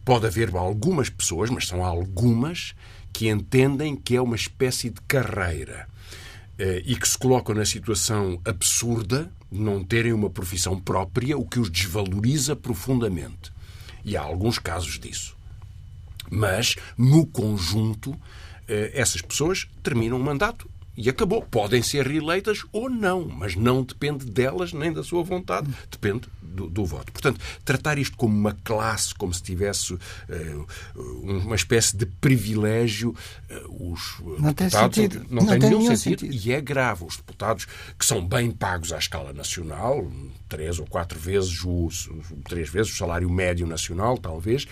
Pode 0.05 0.25
haver 0.25 0.55
algumas 0.55 1.09
pessoas, 1.09 1.49
mas 1.49 1.67
são 1.67 1.83
algumas, 1.83 2.73
que 3.13 3.29
entendem 3.29 3.95
que 3.95 4.15
é 4.15 4.21
uma 4.21 4.35
espécie 4.35 4.89
de 4.89 5.01
carreira 5.01 5.87
eh, 6.57 6.81
e 6.85 6.95
que 6.95 7.07
se 7.07 7.17
colocam 7.17 7.53
na 7.53 7.65
situação 7.65 8.39
absurda 8.45 9.31
de 9.51 9.59
não 9.59 9.83
terem 9.83 10.13
uma 10.13 10.29
profissão 10.29 10.79
própria, 10.79 11.37
o 11.37 11.45
que 11.45 11.59
os 11.59 11.69
desvaloriza 11.69 12.55
profundamente. 12.55 13.51
E 14.03 14.17
há 14.17 14.21
alguns 14.21 14.59
casos 14.59 14.99
disso. 14.99 15.35
Mas, 16.29 16.75
no 16.97 17.25
conjunto, 17.25 18.17
eh, 18.67 18.91
essas 18.93 19.21
pessoas 19.21 19.67
terminam 19.83 20.17
o 20.17 20.23
mandato 20.23 20.69
e 20.95 21.09
acabou. 21.09 21.41
Podem 21.41 21.81
ser 21.81 22.07
reeleitas 22.07 22.63
ou 22.71 22.89
não, 22.89 23.27
mas 23.27 23.55
não 23.55 23.83
depende 23.83 24.25
delas 24.25 24.73
nem 24.73 24.91
da 24.91 25.03
sua 25.03 25.23
vontade, 25.23 25.69
depende 25.89 26.27
do, 26.41 26.69
do, 26.69 26.85
voto. 26.85 27.11
Portanto, 27.11 27.39
tratar 27.63 27.97
isto 27.97 28.17
como 28.17 28.35
uma 28.35 28.57
classe, 28.63 29.15
como 29.15 29.33
se 29.33 29.41
tivesse 29.41 29.93
uh, 29.93 30.67
uma 30.95 31.55
espécie 31.55 31.95
de 31.95 32.05
privilégio, 32.05 33.15
uh, 33.49 33.91
os 33.91 34.19
não 34.39 34.51
deputados 34.51 34.95
tem 34.95 35.09
sentido. 35.09 35.25
não, 35.29 35.43
não 35.43 35.51
tem, 35.51 35.59
tem 35.59 35.69
nenhum, 35.69 35.95
sentido. 35.95 36.21
sentido. 36.21 36.47
E 36.47 36.51
é 36.51 36.61
grave. 36.61 37.05
Os 37.05 37.17
deputados 37.17 37.67
que 37.97 38.05
são 38.05 38.25
bem 38.25 38.51
pagos 38.51 38.91
à 38.91 38.97
escala 38.97 39.31
nacional, 39.33 40.05
três 40.49 40.79
ou 40.79 40.85
quatro 40.85 41.17
vezes 41.17 41.63
o, 41.63 41.89
três 42.47 42.69
vezes 42.69 42.91
o 42.91 42.97
salário 42.97 43.29
médio 43.29 43.65
nacional, 43.65 44.17
talvez, 44.17 44.67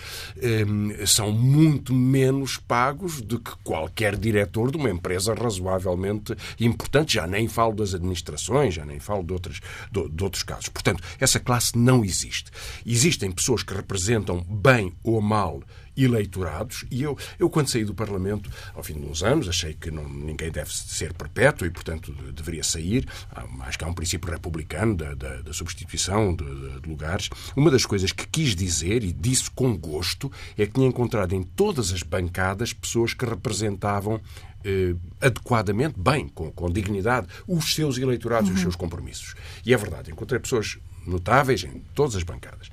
um, 0.68 0.90
eh, 0.90 1.06
são 1.06 1.32
muito 1.32 1.94
menos 1.94 2.58
pagos 2.58 3.22
do 3.22 3.38
que 3.38 3.52
qualquer 3.64 4.16
diretor 4.16 4.70
de 4.70 4.76
uma 4.76 4.90
empresa 4.90 5.34
razoavelmente 5.34 6.09
importante. 6.58 7.14
Já 7.14 7.26
nem 7.26 7.48
falo 7.48 7.74
das 7.74 7.94
administrações, 7.94 8.74
já 8.74 8.84
nem 8.84 8.98
falo 8.98 9.22
de, 9.22 9.32
outras, 9.32 9.60
de, 9.90 10.08
de 10.08 10.24
outros 10.24 10.42
casos. 10.42 10.68
Portanto, 10.68 11.02
essa 11.18 11.40
classe 11.40 11.76
não 11.76 12.04
existe. 12.04 12.50
Existem 12.84 13.30
pessoas 13.30 13.62
que 13.62 13.74
representam 13.74 14.40
bem 14.42 14.92
ou 15.02 15.20
mal 15.20 15.62
eleitorados. 15.96 16.84
E 16.90 17.02
eu, 17.02 17.16
eu, 17.38 17.50
quando 17.50 17.68
saí 17.68 17.84
do 17.84 17.94
Parlamento, 17.94 18.50
ao 18.74 18.82
fim 18.82 18.94
de 18.94 19.06
uns 19.06 19.22
anos, 19.22 19.48
achei 19.48 19.74
que 19.74 19.90
não, 19.90 20.08
ninguém 20.08 20.50
deve 20.50 20.72
ser 20.72 21.12
perpétuo 21.12 21.66
e, 21.66 21.70
portanto, 21.70 22.12
deveria 22.32 22.64
sair. 22.64 23.06
Acho 23.60 23.78
que 23.78 23.84
há 23.84 23.88
um 23.88 23.94
princípio 23.94 24.30
republicano 24.30 24.94
da, 24.96 25.14
da, 25.14 25.42
da 25.42 25.52
substituição 25.52 26.34
de, 26.34 26.44
de, 26.80 26.88
lugares. 26.88 27.28
Uma 27.56 27.70
das 27.70 27.84
coisas 27.84 28.12
que 28.12 28.26
quis 28.26 28.54
dizer, 28.54 29.02
e 29.02 29.12
disse 29.12 29.50
com 29.50 29.76
gosto, 29.76 30.30
é 30.56 30.66
que 30.66 30.72
tinha 30.72 30.88
encontrado 30.88 31.34
em 31.34 31.42
todas 31.42 31.92
as 31.92 32.02
bancadas 32.02 32.72
pessoas 32.72 33.14
que 33.14 33.24
representavam 33.24 34.20
eh, 34.64 34.94
adequadamente, 35.20 35.98
bem, 35.98 36.28
com, 36.28 36.50
com, 36.50 36.70
dignidade, 36.70 37.26
os 37.46 37.74
seus 37.74 37.98
eleitorados 37.98 38.48
e 38.48 38.52
os 38.52 38.58
uhum. 38.58 38.62
seus 38.62 38.76
compromissos. 38.76 39.34
E 39.64 39.72
é 39.72 39.76
verdade, 39.76 40.10
encontrei 40.10 40.40
pessoas 40.40 40.78
notáveis 41.06 41.64
em 41.64 41.82
todas 41.94 42.16
as 42.16 42.22
bancadas. 42.22 42.70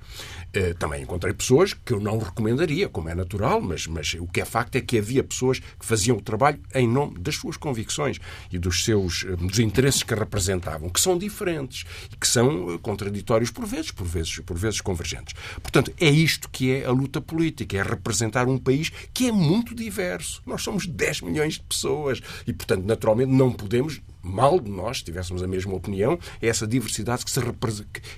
Eh, 0.54 0.74
também 0.74 1.04
encontrei 1.04 1.34
pessoas 1.34 1.74
que 1.74 1.94
eu 1.94 2.00
não 2.00 2.18
recomendaria, 2.18 2.88
como 2.88 3.10
é 3.10 3.16
natural, 3.16 3.62
mas, 3.62 3.86
mas 3.86 4.16
o 4.16 4.26
que 4.26 4.42
é 4.42 4.46
facto 4.46 4.76
é 4.76 4.82
que 4.82 4.98
havia 4.98 5.24
pessoas 5.24 5.60
que 5.60 5.86
faziam 5.86 6.18
o 6.18 6.22
trabalho 6.22 6.60
em 6.74 6.88
nome 6.88 7.20
das 7.20 7.36
suas 7.36 7.58
convicções 7.58 8.20
e 8.52 8.58
dos 8.58 8.84
seus 8.84 9.26
eh, 9.28 9.36
dos 9.36 9.60
interesses 9.60 10.04
que 10.04 10.16
representavam, 10.16 10.90
que 10.90 11.02
são 11.02 11.18
diferentes 11.18 11.86
e 12.12 12.16
que 12.16 12.28
são 12.28 12.74
eh, 12.74 12.78
contraditórios 12.82 13.52
por 13.52 13.66
vezes, 13.66 13.92
por 13.92 14.08
vezes, 14.08 14.40
por 14.40 14.58
vezes 14.58 14.82
convergentes. 14.82 15.36
Portanto, 15.62 15.92
é 16.00 16.10
isto 16.10 16.50
que 16.50 16.72
é 16.72 16.86
a 16.86 16.92
luta 16.92 17.20
política, 17.20 17.78
é 17.78 17.84
representar 17.84 18.48
um 18.48 18.58
país 18.58 18.90
que 19.14 19.28
é 19.28 19.32
muito 19.32 19.76
diverso. 19.76 20.42
Nós 20.46 20.64
somos 20.64 20.88
10 20.88 21.22
milhões 21.22 21.56
de 21.56 21.64
pessoas 21.64 22.22
e, 22.48 22.54
portanto, 22.54 22.86
naturalmente 22.86 23.32
não 23.32 23.52
podemos 23.52 24.02
mal 24.28 24.60
de 24.60 24.70
nós, 24.70 25.00
se 25.00 25.06
tivéssemos 25.06 25.42
a 25.42 25.48
mesma 25.48 25.74
opinião, 25.74 26.20
é 26.42 26.48
essa 26.48 26.68
diversidade 26.68 27.24
que, 27.24 27.32
se, 27.32 27.40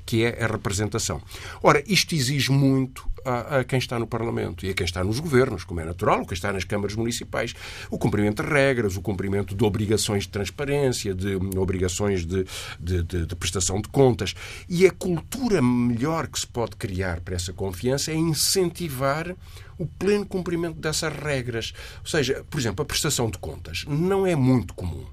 que 0.06 0.24
é 0.24 0.44
a 0.44 0.48
representação. 0.48 1.22
Ora, 1.62 1.84
isto 1.88 2.16
exige 2.16 2.52
muito 2.52 3.10
a, 3.26 3.60
a, 3.60 3.64
quem 3.64 3.80
está 3.80 4.00
no 4.00 4.08
Parlamento 4.08 4.66
e 4.66 4.70
a 4.70 4.74
quem 4.74 4.86
está 4.86 5.04
nos 5.04 5.20
governos, 5.20 5.64
como 5.64 5.80
é 5.80 5.86
natural, 5.86 6.22
o 6.22 6.26
que 6.26 6.34
está 6.34 6.52
nas 6.52 6.64
câmaras 6.64 6.96
municipais. 6.96 7.54
O 7.90 7.98
cumprimento 7.98 8.44
de 8.44 8.50
regras, 8.50 8.96
o 8.96 9.02
cumprimento 9.02 9.56
de 9.56 9.64
obrigações 9.64 10.24
de 10.24 10.30
transparência, 10.30 11.14
de 11.14 11.36
obrigações 11.58 12.26
de, 12.26 12.46
de, 12.80 13.04
de, 13.04 13.26
de 13.26 13.36
prestação 13.36 13.82
de 13.82 13.90
contas. 13.90 14.34
E 14.68 14.86
a 14.86 14.92
cultura 14.92 15.62
melhor 15.62 16.28
que 16.28 16.40
se 16.40 16.48
pode 16.48 16.76
criar 16.76 17.22
para 17.22 17.36
essa 17.36 17.54
confiança 17.54 18.12
é 18.12 18.16
incentivar 18.16 19.36
o 19.78 19.86
pleno 19.86 20.26
cumprimento 20.26 20.80
dessas 20.80 21.14
regras. 21.14 21.74
Ou 22.02 22.08
seja, 22.08 22.46
por 22.50 22.60
exemplo, 22.60 22.84
a 22.84 22.86
prestação 22.86 23.30
de 23.30 23.38
contas 23.38 23.86
não 23.88 24.26
é 24.26 24.36
muito 24.36 24.74
comum 24.74 25.06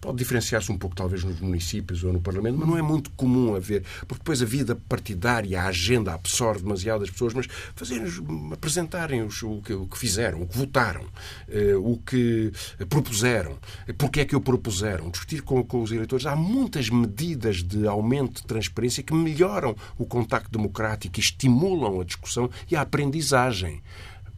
pode 0.00 0.18
diferenciar-se 0.18 0.70
um 0.70 0.78
pouco, 0.78 0.96
talvez, 0.96 1.24
nos 1.24 1.40
municípios 1.40 2.02
ou 2.04 2.12
no 2.12 2.20
Parlamento, 2.20 2.58
mas 2.58 2.68
não 2.68 2.78
é 2.78 2.82
muito 2.82 3.10
comum 3.10 3.54
haver, 3.54 3.82
porque 4.06 4.20
depois 4.20 4.42
a 4.42 4.44
vida 4.44 4.76
partidária, 4.88 5.60
a 5.60 5.66
agenda 5.66 6.14
absorve 6.14 6.62
demasiado 6.62 7.04
as 7.04 7.10
pessoas, 7.10 7.34
mas 7.34 7.46
fazerem, 7.74 8.06
apresentarem 8.52 9.22
os, 9.22 9.42
o, 9.42 9.60
que, 9.62 9.72
o, 9.72 9.86
que, 9.86 9.98
fizeram, 9.98 10.42
o 10.42 10.46
que 10.46 10.56
votaram, 10.56 11.04
eh, 11.48 11.74
o 11.76 11.96
que 11.98 12.52
propuseram, 12.88 13.58
porque 13.96 14.20
é 14.20 14.24
que 14.24 14.36
o 14.36 14.40
propuseram, 14.40 15.10
discutir 15.10 15.42
com, 15.42 15.62
com, 15.64 15.82
os 15.82 15.92
eleitores. 15.92 16.26
Há 16.26 16.36
muitas 16.36 16.90
medidas 16.90 17.62
de 17.62 17.86
aumento 17.86 18.42
de 18.42 18.46
transparência 18.46 19.02
que 19.02 19.14
melhoram 19.14 19.76
o 19.96 20.04
contacto 20.04 20.50
democrático 20.50 21.18
e 21.18 21.20
estimulam 21.20 22.00
a 22.00 22.04
discussão 22.04 22.50
e 22.70 22.76
a 22.76 22.82
aprendizagem. 22.82 23.82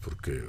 Porque 0.00 0.42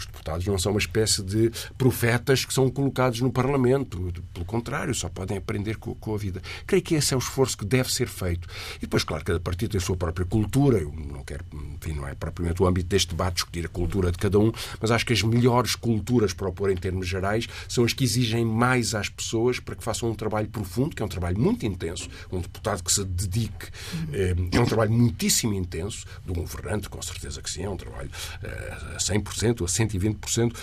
os 0.00 0.06
deputados 0.06 0.46
não 0.46 0.58
são 0.58 0.72
uma 0.72 0.78
espécie 0.78 1.22
de 1.22 1.50
profetas 1.76 2.44
que 2.44 2.52
são 2.52 2.70
colocados 2.70 3.20
no 3.20 3.30
Parlamento. 3.30 4.12
Pelo 4.32 4.46
contrário, 4.46 4.94
só 4.94 5.08
podem 5.08 5.36
aprender 5.36 5.76
com, 5.76 6.14
a 6.14 6.18
vida. 6.18 6.40
Creio 6.66 6.82
que 6.82 6.94
esse 6.94 7.14
é 7.14 7.16
o 7.16 7.20
esforço 7.20 7.56
que 7.56 7.64
deve 7.64 7.92
ser 7.92 8.08
feito. 8.08 8.48
E 8.78 8.80
depois, 8.80 9.04
claro, 9.04 9.24
cada 9.24 9.38
partido 9.38 9.70
tem 9.70 9.78
a 9.78 9.82
sua 9.82 9.96
própria 9.96 10.26
cultura. 10.26 10.78
Eu 10.78 10.92
não 10.92 11.22
quero, 11.22 11.44
enfim, 11.52 11.92
não 11.92 12.08
é 12.08 12.14
propriamente 12.14 12.62
o 12.62 12.66
âmbito 12.66 12.88
deste 12.88 13.10
debate 13.10 13.34
discutir 13.34 13.66
a 13.66 13.68
cultura 13.68 14.10
de 14.10 14.18
cada 14.18 14.38
um, 14.38 14.50
mas 14.80 14.90
acho 14.90 15.04
que 15.06 15.12
as 15.12 15.22
melhores 15.22 15.74
culturas, 15.74 16.32
para 16.32 16.48
opor 16.48 16.70
em 16.70 16.76
termos 16.76 17.06
gerais, 17.06 17.46
são 17.68 17.84
as 17.84 17.92
que 17.92 18.04
exigem 18.04 18.44
mais 18.44 18.94
às 18.94 19.08
pessoas 19.08 19.60
para 19.60 19.74
que 19.74 19.84
façam 19.84 20.10
um 20.10 20.14
trabalho 20.14 20.48
profundo, 20.48 20.96
que 20.96 21.02
é 21.02 21.04
um 21.04 21.08
trabalho 21.08 21.38
muito 21.38 21.64
intenso. 21.66 22.08
Um 22.32 22.40
deputado 22.40 22.82
que 22.82 22.92
se 22.92 23.04
dedique 23.04 23.66
eh, 24.12 24.34
é 24.52 24.60
um 24.60 24.66
trabalho 24.66 24.92
muitíssimo 24.92 25.54
intenso, 25.54 26.06
um 26.26 26.32
governante, 26.32 26.88
com 26.88 27.00
certeza 27.02 27.42
que 27.42 27.50
sim, 27.50 27.62
é 27.62 27.68
um 27.68 27.76
trabalho 27.76 28.10
eh, 28.42 28.78
a 28.94 28.98
100% 28.98 29.62
a 29.62 29.66
100%. 29.66 29.89
120%, 29.98 30.54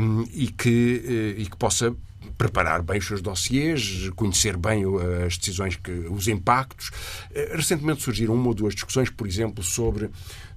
um, 0.00 0.24
e, 0.32 0.48
que, 0.48 1.02
eh, 1.36 1.40
e 1.42 1.46
que 1.46 1.56
possa 1.56 1.94
preparar 2.36 2.82
bem 2.82 2.98
os 2.98 3.06
seus 3.06 3.20
dossiês, 3.20 4.10
conhecer 4.14 4.56
bem 4.56 4.84
as 5.26 5.36
decisões, 5.36 5.76
que, 5.76 5.90
os 5.90 6.28
impactos. 6.28 6.90
Eh, 7.34 7.52
recentemente 7.54 8.02
surgiram 8.02 8.34
uma 8.34 8.48
ou 8.48 8.54
duas 8.54 8.74
discussões, 8.74 9.10
por 9.10 9.26
exemplo, 9.26 9.62
sobre 9.62 10.08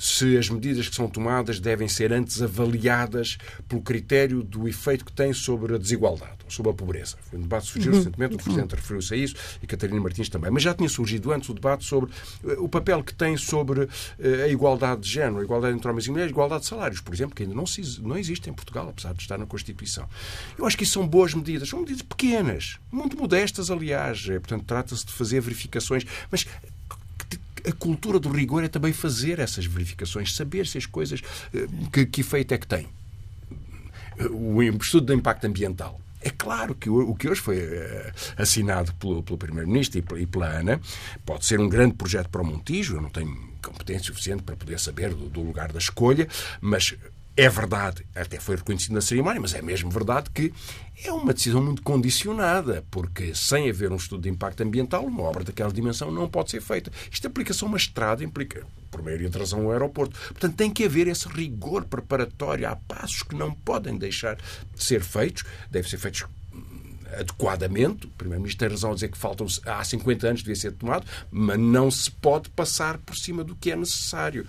se 0.02 0.36
as 0.36 0.50
medidas 0.50 0.90
que 0.90 0.96
são 0.96 1.08
tomadas 1.08 1.60
devem 1.60 1.88
ser 1.88 2.12
antes 2.12 2.42
avaliadas 2.42 3.38
pelo 3.70 3.84
critério 3.84 4.42
do 4.42 4.68
efeito 4.68 5.06
que 5.06 5.12
têm 5.12 5.32
sobre 5.32 5.76
a 5.76 5.78
desigualdade, 5.78 6.38
ou 6.44 6.50
sobre 6.50 6.72
a 6.72 6.74
pobreza. 6.74 7.18
Foi 7.30 7.38
um 7.38 7.44
debate 7.44 7.68
que 7.68 7.74
surgiu 7.74 7.92
uhum. 7.92 7.98
recentemente, 8.00 8.34
o 8.34 8.38
Presidente 8.40 8.76
referiu-se 8.76 9.14
a 9.14 9.18
isso 9.18 9.36
e 9.62 9.68
Catarina 9.68 10.02
Martins 10.02 10.28
também. 10.28 10.50
Mas 10.50 10.64
já 10.64 10.74
tinha 10.74 10.90
surgido 10.90 11.32
antes 11.32 11.50
o 11.50 11.54
debate 11.54 11.86
sobre 11.86 12.10
eh, 12.44 12.54
o 12.58 12.68
papel 12.68 13.04
que 13.04 13.14
tem 13.14 13.38
sobre 13.38 13.88
eh, 14.18 14.44
a 14.46 14.48
igualdade 14.48 15.02
de 15.02 15.10
género, 15.10 15.38
a 15.38 15.44
igualdade 15.44 15.76
entre 15.76 15.88
homens 15.88 16.08
e 16.08 16.10
mulheres, 16.10 16.32
a 16.32 16.34
igualdade 16.34 16.64
de 16.64 16.70
salários, 16.70 17.00
por 17.00 17.14
exemplo, 17.14 17.36
que 17.36 17.44
ainda 17.44 17.54
não, 17.54 17.68
se, 17.68 18.02
não 18.02 18.18
existe 18.18 18.50
em 18.50 18.54
Portugal, 18.54 18.90
apesar 18.90 19.14
de 19.14 19.22
estar 19.22 19.38
na 19.38 19.46
Constituição. 19.46 20.10
Eu 20.58 20.66
acho 20.66 20.76
que 20.76 20.84
isso 20.84 20.94
são 20.94 21.08
boas 21.08 21.36
medidas, 21.36 21.70
são 21.70 21.80
medidas 21.80 22.02
pequenas, 22.02 22.80
muito 22.92 23.16
modestas, 23.16 23.70
aliás. 23.70 24.28
É, 24.28 24.40
portanto, 24.40 24.66
trata-se 24.66 25.06
de 25.06 25.12
fazer 25.12 25.42
verificações, 25.42 26.06
mas 26.32 26.48
a 27.68 27.72
cultura 27.72 28.20
do 28.20 28.30
rigor 28.30 28.64
é 28.64 28.68
também 28.68 28.94
fazer 28.94 29.40
essas 29.40 29.66
verificações, 29.66 30.36
saber 30.36 30.68
se 30.68 30.78
as 30.78 30.86
coisas. 30.86 31.22
Eh, 31.54 31.68
que, 31.92 32.06
que 32.06 32.22
efeito 32.22 32.54
é 32.54 32.58
que 32.58 32.68
têm. 32.68 32.88
O 34.30 34.62
estudo 34.62 35.08
do 35.08 35.14
impacto 35.14 35.46
ambiental. 35.46 36.00
É 36.24 36.30
claro 36.30 36.76
que 36.76 36.88
o, 36.90 37.16
que 37.16 37.28
hoje 37.28 37.42
foi 37.42 37.58
eh, 37.58 38.14
assinado 38.38 38.94
pelo, 38.96 39.24
pelo 39.24 39.38
Primeiro-Ministro 39.38 40.20
e, 40.20 40.26
pela 40.28 40.48
ANA 40.48 40.80
pode 41.26 41.46
ser 41.46 41.60
um 41.60 41.68
grande 41.68 41.96
projeto 41.96 42.30
para 42.30 42.42
o 42.42 42.46
Montijo. 42.46 42.96
Eu 42.96 43.02
não 43.02 43.10
tenho 43.10 43.36
competência 43.64 44.06
suficiente 44.06 44.44
para 44.44 44.56
poder 44.56 44.80
saber 44.80 45.14
do, 45.14 45.30
do 45.30 45.42
lugar 45.42 45.72
da 45.72 45.80
escolha, 45.80 46.28
mas 46.60 46.96
é 47.36 47.48
verdade, 47.48 48.06
até 48.14 48.40
foi 48.40 48.58
reconhecido 48.58 48.94
na 48.94 49.02
cerimónia, 49.02 49.40
mas 49.40 49.54
é 49.54 49.62
mesmo 49.62 49.90
verdade 49.90 50.30
que 50.30 50.54
é 51.04 51.12
uma 51.12 51.34
decisão 51.34 51.64
muito 51.64 51.82
condicionada, 51.82 52.84
porque 52.92 53.34
sem 53.34 53.70
haver 53.70 53.92
um 53.92 53.96
estudo 53.96 54.24
de 54.24 54.30
impacto 54.30 54.62
ambiental, 54.62 55.06
uma 55.06 55.24
obra 55.24 55.44
daquela 55.44 55.72
dimensão 55.72 56.12
não 56.12 56.30
pode 56.30 56.52
ser 56.52 56.62
feita. 56.62 56.92
Isto 57.10 57.28
aplica-se 57.28 57.64
a 57.64 57.68
uma 57.68 57.78
estrada, 57.78 58.24
implica, 58.24 58.68
por 58.92 59.02
maioria 59.02 59.30
de 59.30 59.38
razão, 59.38 59.66
o 59.66 59.72
aeroporto. 59.72 60.18
Portanto, 60.28 60.56
tem 60.56 60.70
que 60.70 60.84
haver 60.84 61.08
esse 61.08 61.28
rigor 61.30 61.86
preparatório. 61.86 62.68
Há 62.68 62.76
passos 62.76 63.24
que 63.24 63.34
não 63.34 63.54
podem 63.54 63.98
deixar 63.98 64.36
de 64.36 64.84
ser 64.84 65.02
feitos, 65.02 65.44
devem 65.72 65.90
ser 65.90 65.98
feitos 65.98 66.26
adequadamente. 67.18 68.08
O 68.08 68.10
Primeiro-Ministro 68.12 68.60
tem 68.60 68.76
razão 68.76 68.92
a 68.92 68.94
dizer 68.94 69.10
que 69.10 69.18
faltam 69.18 69.48
há 69.66 69.84
50 69.84 70.28
anos 70.28 70.42
devia 70.42 70.56
ser 70.56 70.72
tomado, 70.74 71.06
mas 71.32 71.60
não 71.60 71.90
se 71.90 72.12
pode 72.12 72.50
passar 72.50 72.98
por 73.00 73.16
cima 73.16 73.44
do 73.44 73.56
que 73.56 73.72
é 73.72 73.76
necessário. 73.76 74.46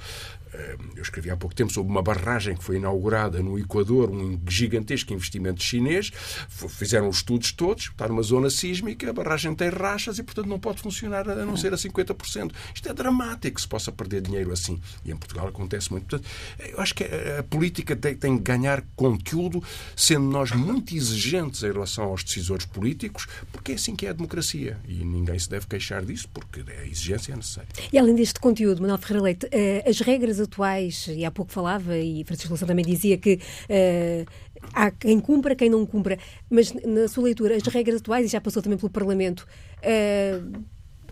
Eh, 0.53 0.77
eu 0.97 1.03
escrevi 1.03 1.31
há 1.31 1.37
pouco 1.37 1.55
tempo 1.55 1.73
sobre 1.73 1.91
uma 1.91 2.03
barragem 2.03 2.57
que 2.57 2.63
foi 2.63 2.77
inaugurada 2.77 3.43
no 3.43 3.59
Equador, 3.59 4.11
um 4.11 4.39
gigantesco 4.49 5.13
investimento 5.13 5.63
chinês. 5.63 6.11
Fizeram 6.49 7.09
os 7.09 7.17
estudos 7.17 7.53
todos, 7.53 7.85
está 7.85 8.09
numa 8.09 8.23
zona 8.23 8.51
sísmica, 8.51 9.09
a 9.09 9.13
barragem 9.13 9.55
tem 9.55 9.69
rachas 9.69 10.19
e, 10.19 10.23
portanto, 10.23 10.47
não 10.47 10.59
pode 10.59 10.81
funcionar 10.81 11.29
a 11.29 11.45
não 11.45 11.57
ser 11.57 11.73
a 11.73 11.77
50%. 11.77 12.53
Isto 12.75 12.89
é 12.89 12.93
dramático 12.93 13.61
se 13.61 13.67
possa 13.67 13.91
perder 13.91 14.23
dinheiro 14.23 14.53
assim. 14.53 14.81
E 15.05 15.11
em 15.11 15.17
Portugal 15.17 15.49
acontece 15.49 15.91
muito. 15.91 16.07
Portanto, 16.07 16.29
eu 16.59 16.81
acho 16.81 16.95
que 16.95 17.05
a 17.05 17.43
política 17.43 17.97
tem, 17.97 18.15
tem 18.15 18.37
que 18.37 18.43
ganhar 18.43 18.83
conteúdo, 18.95 19.63
sendo 19.97 20.27
nós 20.27 20.53
muito 20.53 20.95
exigentes 20.95 21.63
em 21.63 21.73
relação 21.73 22.05
aos 22.05 22.23
decisores 22.23 22.67
políticos, 22.67 23.27
porque 23.51 23.73
é 23.73 23.75
assim 23.75 23.97
que 23.97 24.07
é 24.07 24.11
a 24.11 24.13
democracia. 24.13 24.79
E 24.87 25.05
ninguém 25.05 25.39
se 25.39 25.49
deve 25.49 25.67
queixar 25.67 26.05
disso, 26.05 26.29
porque 26.33 26.63
a 26.71 26.85
exigência 26.87 27.33
é 27.33 27.37
necessária. 27.37 27.69
E 27.93 27.99
além 27.99 28.15
deste 28.15 28.39
conteúdo, 28.41 28.81
Manuel 28.81 28.99
Ferreira 28.99 29.23
Leite, 29.23 29.49
eh, 29.51 29.85
as 29.87 30.01
regras 30.01 30.41
atuais, 30.43 31.09
e 31.09 31.25
há 31.25 31.31
pouco 31.31 31.53
falava, 31.53 31.97
e 31.97 32.25
Francisco 32.25 32.51
Louçã 32.51 32.67
também 32.67 32.85
dizia 32.85 33.17
que 33.17 33.35
uh, 33.35 34.27
há 34.73 34.91
quem 34.91 35.19
cumpra, 35.21 35.55
quem 35.55 35.71
não 35.71 35.87
cumpra, 35.87 36.19
mas 36.51 36.73
na 36.73 37.09
sua 37.09 37.25
leitura, 37.25 37.57
as 37.57 37.63
regras 37.63 38.01
atuais, 38.01 38.27
e 38.27 38.29
já 38.29 38.41
passou 38.41 38.63
também 38.63 38.79
pelo 38.79 38.91
Parlamento, 38.91 39.47
uh, 39.79 40.63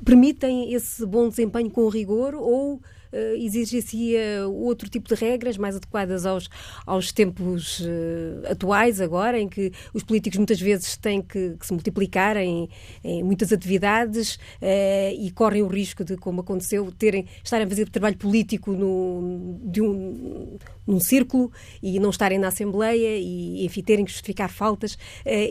permitem 0.04 0.72
esse 0.72 1.04
bom 1.06 1.28
desempenho 1.28 1.70
com 1.70 1.88
rigor 1.88 2.34
ou 2.34 2.80
uh, 3.12 3.37
exigir-se 3.37 4.16
outro 4.53 4.88
tipo 4.88 5.09
de 5.09 5.14
regras 5.14 5.57
mais 5.57 5.77
adequadas 5.77 6.27
aos, 6.27 6.49
aos 6.87 7.12
tempos 7.12 7.81
uh, 7.81 8.51
atuais 8.51 9.01
agora, 9.01 9.38
em 9.38 9.49
que 9.49 9.73
os 9.92 10.03
políticos 10.03 10.38
muitas 10.38 10.61
vezes 10.61 10.96
têm 10.96 11.23
que, 11.23 11.57
que 11.59 11.66
se 11.66 11.73
multiplicar 11.73 12.37
em, 12.37 12.68
em 13.03 13.23
muitas 13.23 13.53
atividades 13.53 14.37
uh, 14.37 15.14
e 15.18 15.31
correm 15.31 15.62
o 15.62 15.66
risco 15.66 16.05
de, 16.05 16.16
como 16.16 16.40
aconteceu, 16.40 16.90
terem, 16.92 17.27
estarem 17.42 17.66
a 17.66 17.68
fazer 17.68 17.88
trabalho 17.88 18.16
político 18.16 18.73
no, 18.73 19.61
de 19.64 19.81
um, 19.81 20.59
num 20.87 21.01
círculo 21.01 21.51
e 21.83 21.99
não 21.99 22.11
estarem 22.11 22.38
na 22.38 22.49
Assembleia 22.49 23.16
e, 23.18 23.64
enfim, 23.64 23.83
terem 23.83 24.05
que 24.05 24.11
justificar 24.11 24.51
faltas. 24.51 24.99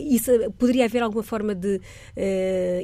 isso 0.08 0.30
poderia 0.58 0.84
haver 0.84 1.02
alguma 1.02 1.22
forma 1.22 1.54
de. 1.54 1.80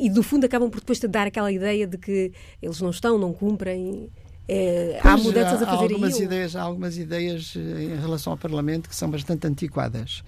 e, 0.00 0.08
do 0.10 0.22
fundo, 0.22 0.44
acabam 0.44 0.70
por 0.70 0.80
depois 0.80 0.98
de 0.98 1.08
dar 1.08 1.26
aquela 1.26 1.52
ideia 1.52 1.86
de 1.86 1.98
que 1.98 2.32
eles 2.62 2.80
não 2.80 2.90
estão, 2.90 3.18
não 3.18 3.32
cumprem. 3.32 4.10
É, 4.48 5.00
há 5.02 5.16
mudanças 5.16 5.62
a 5.62 5.66
fazer 5.66 5.70
há 5.70 5.82
algumas 5.82 6.14
aí? 6.14 6.22
Ideias, 6.22 6.56
há 6.56 6.62
algumas 6.62 6.96
ideias 6.96 7.54
eh, 7.56 7.94
em 7.96 8.00
relação 8.00 8.32
ao 8.32 8.36
Parlamento 8.38 8.88
que 8.88 8.94
são 8.94 9.10
bastante 9.10 9.44
antiquadas. 9.46 10.22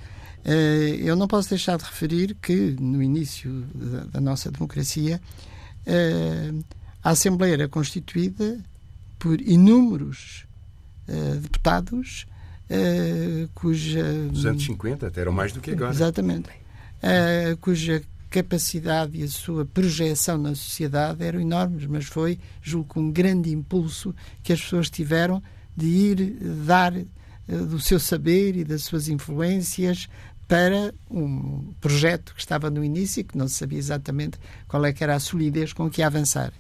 Eh, 0.45 0.99
eu 1.01 1.15
não 1.15 1.29
posso 1.29 1.49
deixar 1.51 1.79
de 1.79 1.85
referir 1.85 2.37
que, 2.43 2.77
no 2.81 3.01
início 3.01 3.65
da, 3.75 4.05
da 4.05 4.21
nossa 4.21 4.51
democracia, 4.51 5.21
a 7.03 7.11
Assembleia 7.11 7.55
era 7.55 7.69
constituída 7.69 8.59
por 9.19 9.41
inúmeros 9.41 10.47
deputados 11.41 12.27
cuja. 13.55 14.05
250, 14.31 15.07
até 15.07 15.23
eram 15.23 15.33
mais 15.33 15.53
do 15.53 15.61
que 15.61 15.71
agora. 15.71 15.91
Exatamente. 15.91 16.51
cuja 17.63 18.03
capacidade 18.31 19.19
e 19.19 19.23
a 19.23 19.29
sua 19.29 19.65
projeção 19.65 20.39
na 20.39 20.55
sociedade 20.55 21.25
eram 21.25 21.41
enormes, 21.41 21.87
mas 21.87 22.07
foi, 22.07 22.39
julgo, 22.63 23.01
um 23.01 23.11
grande 23.11 23.51
impulso 23.51 24.15
que 24.43 24.53
as 24.53 24.61
pessoas 24.61 24.91
tiveram 24.91 25.43
de 25.77 25.87
ir 25.87 26.37
dar 26.67 26.93
uh, 26.95 27.07
do 27.67 27.81
seu 27.81 27.99
saber 27.99 28.57
e 28.57 28.65
das 28.65 28.83
suas 28.83 29.09
influências 29.09 30.09
para 30.47 30.95
um 31.11 31.75
projeto 31.81 32.35
que 32.35 32.41
estava 32.41 32.71
no 32.71 32.83
início 32.83 33.21
e 33.21 33.25
que 33.25 33.37
não 33.37 33.47
se 33.47 33.55
sabia 33.55 33.79
exatamente 33.79 34.39
qual 34.67 34.85
é 34.85 34.93
que 34.93 35.05
era 35.05 35.15
a 35.15 35.21
solidez 35.21 35.73
com 35.73 35.91
que 35.91 36.01
ia 36.01 36.07
avançar. 36.07 36.53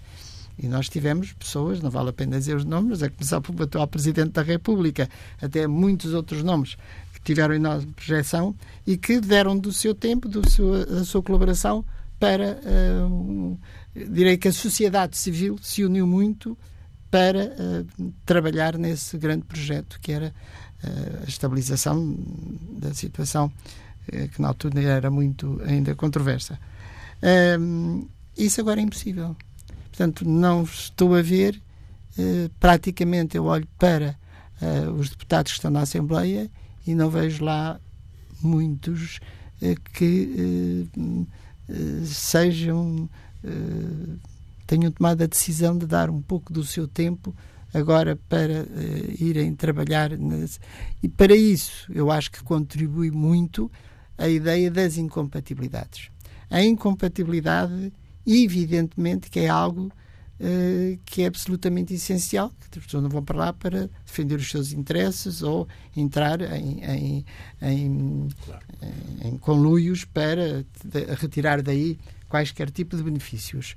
E 0.58 0.66
nós 0.66 0.88
tivemos 0.88 1.32
pessoas, 1.32 1.80
não 1.80 1.88
vale 1.88 2.10
a 2.10 2.12
pena 2.12 2.36
dizer 2.36 2.56
os 2.56 2.64
nomes, 2.64 3.02
a 3.02 3.08
começar 3.08 3.40
pelo 3.40 3.62
atual 3.62 3.86
Presidente 3.86 4.32
da 4.32 4.42
República, 4.42 5.08
até 5.40 5.66
muitos 5.68 6.12
outros 6.12 6.42
nomes 6.42 6.76
tiveram 7.28 7.54
enorme 7.54 7.92
projeção 7.92 8.54
e 8.86 8.96
que 8.96 9.20
deram 9.20 9.58
do 9.58 9.70
seu 9.70 9.94
tempo, 9.94 10.26
do 10.26 10.48
seu, 10.48 10.86
da 10.86 11.04
sua 11.04 11.22
colaboração 11.22 11.84
para, 12.18 12.58
uh, 12.64 13.58
direi 13.94 14.38
que 14.38 14.48
a 14.48 14.52
sociedade 14.52 15.14
civil 15.14 15.58
se 15.60 15.84
uniu 15.84 16.06
muito 16.06 16.56
para 17.10 17.44
uh, 17.44 18.12
trabalhar 18.24 18.78
nesse 18.78 19.18
grande 19.18 19.44
projeto 19.44 20.00
que 20.00 20.10
era 20.10 20.34
uh, 20.82 21.24
a 21.26 21.28
estabilização 21.28 22.16
da 22.78 22.94
situação 22.94 23.52
que 24.34 24.40
na 24.40 24.48
altura 24.48 24.80
era 24.80 25.10
muito 25.10 25.60
ainda 25.66 25.94
controversa. 25.94 26.58
isso 28.34 28.58
agora 28.58 28.80
é 28.80 28.82
impossível. 28.82 29.36
Portanto, 29.90 30.26
não 30.26 30.62
estou 30.62 31.14
a 31.14 31.20
ver, 31.20 31.60
praticamente 32.58 33.36
eu 33.36 33.44
olho 33.44 33.68
para 33.78 34.16
os 34.96 35.10
deputados 35.10 35.52
que 35.52 35.58
estão 35.58 35.70
na 35.70 35.82
Assembleia 35.82 36.50
e 36.88 36.94
não 36.94 37.10
vejo 37.10 37.44
lá 37.44 37.78
muitos 38.40 39.20
que 39.92 40.88
sejam 42.02 43.08
tenham 44.66 44.90
tomado 44.90 45.22
a 45.22 45.26
decisão 45.26 45.76
de 45.76 45.86
dar 45.86 46.08
um 46.08 46.22
pouco 46.22 46.50
do 46.50 46.64
seu 46.64 46.88
tempo 46.88 47.34
agora 47.74 48.18
para 48.28 48.66
irem 49.18 49.54
trabalhar. 49.54 50.12
E 51.02 51.08
para 51.08 51.36
isso, 51.36 51.92
eu 51.92 52.10
acho 52.10 52.30
que 52.30 52.42
contribui 52.42 53.10
muito 53.10 53.70
a 54.16 54.26
ideia 54.26 54.70
das 54.70 54.96
incompatibilidades. 54.96 56.08
A 56.50 56.62
incompatibilidade, 56.62 57.92
evidentemente, 58.26 59.28
que 59.28 59.40
é 59.40 59.48
algo 59.48 59.92
uh, 60.40 60.98
que 61.04 61.22
é 61.22 61.26
absolutamente 61.26 61.94
essencial, 61.94 62.50
que 62.70 62.78
as 62.78 62.84
pessoas 62.84 63.02
não 63.02 63.10
vão 63.10 63.22
para 63.22 63.38
lá 63.38 63.52
para 63.52 63.90
defender 64.04 64.36
os 64.36 64.50
seus 64.50 64.72
interesses 64.72 65.42
ou 65.42 65.68
entrar 65.96 66.40
em, 66.40 66.84
em, 66.84 67.24
em, 67.62 68.28
claro. 68.44 68.66
em, 69.22 69.28
em 69.28 69.38
conluios 69.38 70.04
para 70.04 70.64
retirar 71.20 71.62
daí 71.62 71.98
quaisquer 72.28 72.70
tipo 72.70 72.96
de 72.96 73.02
benefícios. 73.02 73.74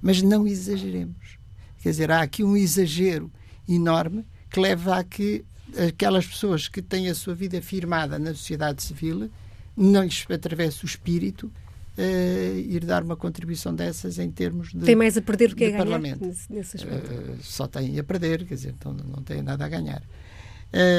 Mas 0.00 0.22
não 0.22 0.46
exageremos 0.46 1.38
Quer 1.80 1.90
dizer, 1.90 2.10
há 2.10 2.22
aqui 2.22 2.42
um 2.42 2.56
exagero 2.56 3.30
enorme 3.68 4.26
que 4.50 4.58
leva 4.58 4.98
a 4.98 5.04
que 5.04 5.44
aquelas 5.86 6.26
pessoas 6.26 6.66
que 6.66 6.82
têm 6.82 7.08
a 7.08 7.14
sua 7.14 7.34
vida 7.34 7.60
firmada 7.62 8.18
na 8.18 8.34
sociedade 8.34 8.82
civil 8.82 9.30
não 9.76 10.02
lhes 10.02 10.26
atravesse 10.28 10.84
o 10.84 10.86
espírito 10.86 11.52
uh, 11.98 12.58
ir 12.58 12.84
dar 12.84 13.02
uma 13.02 13.16
contribuição 13.16 13.74
dessas 13.74 14.18
em 14.18 14.30
termos 14.30 14.70
de 14.72 14.80
Tem 14.80 14.96
mais 14.96 15.16
a 15.16 15.22
perder 15.22 15.50
do 15.50 15.56
que 15.56 15.64
a 15.64 15.68
ganhar 15.68 15.78
parlamento. 15.78 16.24
Nesse, 16.24 16.52
nesse 16.52 16.76
aspecto. 16.76 17.12
Uh, 17.12 17.36
só 17.42 17.66
tem 17.66 17.98
a 17.98 18.04
perder, 18.04 18.46
quer 18.46 18.54
dizer, 18.54 18.74
então 18.78 18.92
não 18.92 19.22
tem 19.22 19.42
nada 19.42 19.64
a 19.64 19.68
ganhar. 19.68 20.02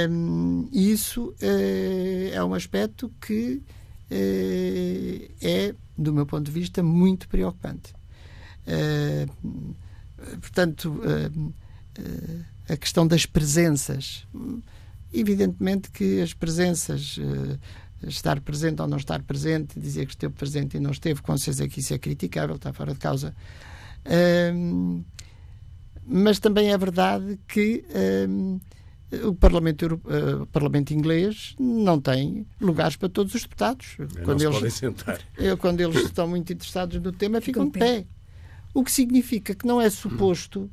Um, 0.09 0.67
isso 0.71 1.29
uh, 1.41 2.33
é 2.33 2.43
um 2.43 2.53
aspecto 2.53 3.11
que 3.21 3.61
é, 5.39 5.75
do 5.95 6.11
meu 6.11 6.25
ponto 6.25 6.43
de 6.43 6.51
vista, 6.51 6.81
muito 6.81 7.29
preocupante. 7.29 7.93
Portanto, 10.41 11.01
eh, 11.05 12.01
eh, 12.01 12.73
a 12.73 12.77
questão 12.77 13.07
das 13.07 13.25
presenças. 13.25 14.27
Evidentemente 15.11 15.89
que 15.89 16.21
as 16.21 16.33
presenças, 16.33 17.17
eh, 17.19 17.57
estar 18.03 18.39
presente 18.41 18.81
ou 18.81 18.87
não 18.87 18.97
estar 18.97 19.21
presente, 19.23 19.79
dizer 19.79 20.05
que 20.05 20.11
esteve 20.13 20.33
presente 20.33 20.77
e 20.77 20.79
não 20.79 20.91
esteve, 20.91 21.21
com 21.21 21.37
certeza 21.37 21.67
que 21.67 21.79
isso 21.79 21.93
é 21.93 21.97
criticável, 21.97 22.55
está 22.55 22.71
fora 22.73 22.93
de 22.93 22.99
causa. 22.99 23.35
mas 26.05 26.39
também 26.39 26.71
é 26.71 26.77
verdade 26.77 27.39
que 27.47 27.83
o 29.23 29.33
Parlamento, 29.33 29.99
o 30.41 30.45
Parlamento 30.47 30.93
inglês 30.93 31.55
não 31.59 31.99
tem 31.99 32.45
lugares 32.61 32.95
para 32.95 33.09
todos 33.09 33.33
os 33.33 33.41
deputados. 33.41 33.97
Quando 34.23 34.41
eles, 34.43 34.81
quando 35.59 35.81
eles 35.81 36.05
estão 36.05 36.27
muito 36.27 36.53
interessados 36.53 37.01
no 37.01 37.11
tema, 37.11 37.41
ficam 37.41 37.65
de 37.65 37.79
pé. 37.79 38.05
O 38.73 38.83
que 38.83 38.91
significa 38.91 39.55
que 39.55 39.65
não 39.65 39.81
é 39.81 39.89
suposto 39.89 40.69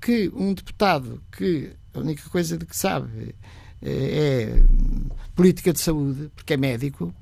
que 0.00 0.30
um 0.34 0.54
deputado 0.54 1.20
que 1.32 1.72
a 1.92 1.98
única 1.98 2.28
coisa 2.30 2.56
de 2.56 2.64
que 2.64 2.76
sabe 2.76 3.34
é 3.82 4.62
política 5.34 5.72
de 5.72 5.80
saúde, 5.80 6.30
porque 6.34 6.54
é 6.54 6.56
médico, 6.56 7.14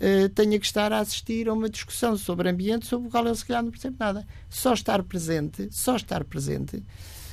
eh, 0.00 0.28
tenha 0.28 0.58
que 0.58 0.64
estar 0.64 0.92
a 0.92 1.00
assistir 1.00 1.48
a 1.48 1.52
uma 1.52 1.68
discussão 1.68 2.16
sobre 2.16 2.48
ambiente 2.48 2.86
sobre 2.86 3.08
o 3.08 3.10
qual 3.10 3.26
ele 3.26 3.34
se 3.34 3.44
calhar 3.44 3.62
não 3.62 3.70
percebe 3.70 3.96
nada. 3.98 4.26
Só 4.48 4.72
estar 4.72 5.02
presente, 5.02 5.68
só 5.70 5.96
estar 5.96 6.24
presente, 6.24 6.82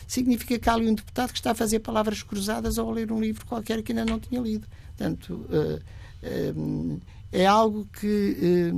significa 0.07 0.57
que 0.57 0.69
há 0.69 0.73
ali 0.73 0.89
um 0.89 0.95
deputado 0.95 1.31
que 1.31 1.37
está 1.37 1.51
a 1.51 1.55
fazer 1.55 1.79
palavras 1.79 2.23
cruzadas 2.23 2.77
ou 2.77 2.89
a 2.89 2.93
ler 2.93 3.11
um 3.11 3.21
livro 3.21 3.45
qualquer 3.45 3.83
que 3.83 3.91
ainda 3.91 4.05
não 4.05 4.19
tinha 4.19 4.41
lido. 4.41 4.67
Portanto, 4.87 5.45
eh, 5.51 6.53
é 7.31 7.45
algo 7.45 7.87
que 7.99 8.73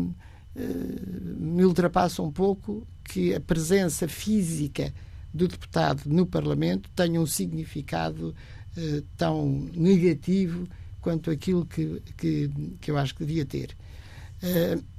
me 1.39 1.63
ultrapassa 1.63 2.21
um 2.21 2.31
pouco 2.31 2.86
que 3.03 3.33
a 3.33 3.39
presença 3.39 4.07
física 4.07 4.93
do 5.33 5.47
deputado 5.47 6.01
no 6.07 6.25
Parlamento 6.25 6.89
tenha 6.95 7.21
um 7.21 7.25
significado 7.25 8.36
uh, 8.77 9.01
tão 9.17 9.69
negativo 9.73 10.67
quanto 11.01 11.31
aquilo 11.31 11.65
que, 11.65 12.01
que, 12.17 12.49
que, 12.79 12.91
eu 12.91 12.97
acho 12.97 13.15
que 13.15 13.25
devia 13.25 13.45
ter. 13.45 13.75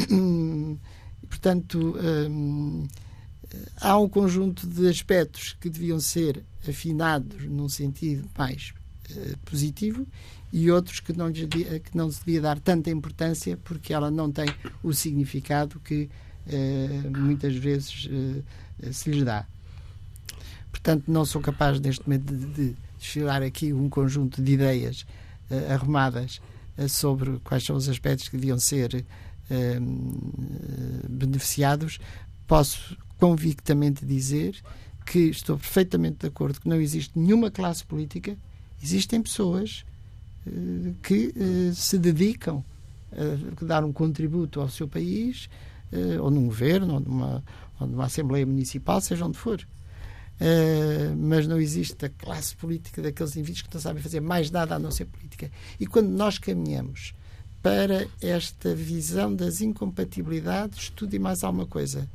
Uh, 0.08 0.78
portanto, 1.28 1.96
um, 2.30 2.86
há 3.80 3.98
um 3.98 4.08
conjunto 4.08 4.66
de 4.66 4.88
aspectos 4.88 5.56
que 5.60 5.70
deviam 5.70 6.00
ser 6.00 6.42
afinados 6.68 7.44
num 7.44 7.68
sentido 7.68 8.28
mais 8.36 8.72
uh, 9.10 9.38
positivo 9.44 10.06
e 10.52 10.70
outros 10.70 11.00
que 11.00 11.12
não, 11.12 11.30
que 11.30 11.94
não 11.94 12.10
se 12.10 12.24
devia 12.24 12.40
dar 12.40 12.58
tanta 12.58 12.90
importância 12.90 13.56
porque 13.64 13.92
ela 13.92 14.10
não 14.10 14.32
tem 14.32 14.46
o 14.82 14.92
significado 14.94 15.78
que 15.80 16.08
eh, 16.50 17.02
muitas 17.14 17.54
vezes 17.56 18.08
eh, 18.10 18.92
se 18.92 19.10
lhes 19.10 19.22
dá. 19.22 19.46
Portanto, 20.70 21.04
não 21.06 21.24
sou 21.24 21.42
capaz 21.42 21.78
neste 21.78 22.06
momento 22.08 22.34
de, 22.34 22.46
de 22.46 22.76
desfilar 22.98 23.42
aqui 23.42 23.72
um 23.72 23.88
conjunto 23.88 24.42
de 24.42 24.52
ideias 24.52 25.06
uh, 25.50 25.72
arrumadas 25.72 26.40
uh, 26.76 26.88
sobre 26.88 27.38
quais 27.40 27.64
são 27.64 27.76
os 27.76 27.88
aspectos 27.88 28.28
que 28.28 28.36
deviam 28.36 28.58
ser 28.58 29.04
uh, 29.50 31.08
beneficiados. 31.08 31.98
Posso 32.46 32.96
convictamente 33.18 34.04
dizer 34.04 34.56
que 35.06 35.20
estou 35.20 35.56
perfeitamente 35.56 36.18
de 36.20 36.26
acordo 36.26 36.60
que 36.60 36.68
não 36.68 36.80
existe 36.80 37.18
nenhuma 37.18 37.50
classe 37.50 37.84
política, 37.84 38.36
existem 38.82 39.22
pessoas 39.22 39.84
que 41.02 41.34
se 41.74 41.98
dedicam 41.98 42.64
a 43.12 43.64
dar 43.64 43.84
um 43.84 43.92
contributo 43.92 44.60
ao 44.60 44.68
seu 44.68 44.86
país 44.86 45.48
ou 46.20 46.30
num 46.30 46.46
governo, 46.46 46.94
ou 46.94 47.00
numa, 47.00 47.44
ou 47.80 47.86
numa 47.86 48.04
Assembleia 48.04 48.46
Municipal, 48.46 49.00
seja 49.00 49.26
onde 49.26 49.36
for. 49.36 49.66
Uh, 50.40 51.16
mas 51.16 51.48
não 51.48 51.58
existe 51.58 52.06
a 52.06 52.08
classe 52.08 52.54
política 52.54 53.02
daqueles 53.02 53.34
indivíduos 53.34 53.62
que 53.62 53.74
não 53.74 53.80
sabem 53.80 54.00
fazer 54.00 54.20
mais 54.20 54.50
nada 54.50 54.76
a 54.76 54.78
não 54.78 54.90
ser 54.90 55.06
política. 55.06 55.50
E 55.80 55.86
quando 55.86 56.08
nós 56.10 56.38
caminhamos 56.38 57.12
para 57.60 58.06
esta 58.22 58.72
visão 58.74 59.34
das 59.34 59.60
incompatibilidades, 59.60 60.90
tudo 60.90 61.14
e 61.14 61.18
mais 61.18 61.42
alguma 61.42 61.66
coisa, 61.66 62.08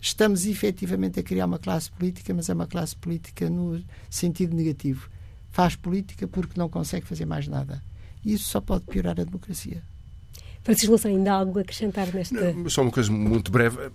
estamos 0.00 0.46
efetivamente 0.46 1.18
a 1.18 1.22
criar 1.24 1.46
uma 1.46 1.58
classe 1.58 1.90
política, 1.90 2.32
mas 2.32 2.48
é 2.48 2.54
uma 2.54 2.68
classe 2.68 2.94
política 2.94 3.50
no 3.50 3.82
sentido 4.08 4.54
negativo. 4.54 5.10
Faz 5.50 5.74
política 5.74 6.28
porque 6.28 6.58
não 6.58 6.68
consegue 6.68 7.04
fazer 7.04 7.26
mais 7.26 7.48
nada. 7.48 7.82
E 8.24 8.32
isso 8.32 8.44
só 8.44 8.60
pode 8.60 8.84
piorar 8.84 9.20
a 9.20 9.24
democracia. 9.24 9.82
Francisco 10.62 10.90
Louçã, 10.90 11.08
ainda 11.08 11.32
há 11.32 11.36
algo 11.36 11.58
a 11.58 11.62
acrescentar 11.62 12.14
nesta... 12.14 12.52
Não, 12.52 12.68
só 12.68 12.82
uma 12.82 12.92
coisa 12.92 13.10
muito 13.10 13.50
breve 13.50 13.90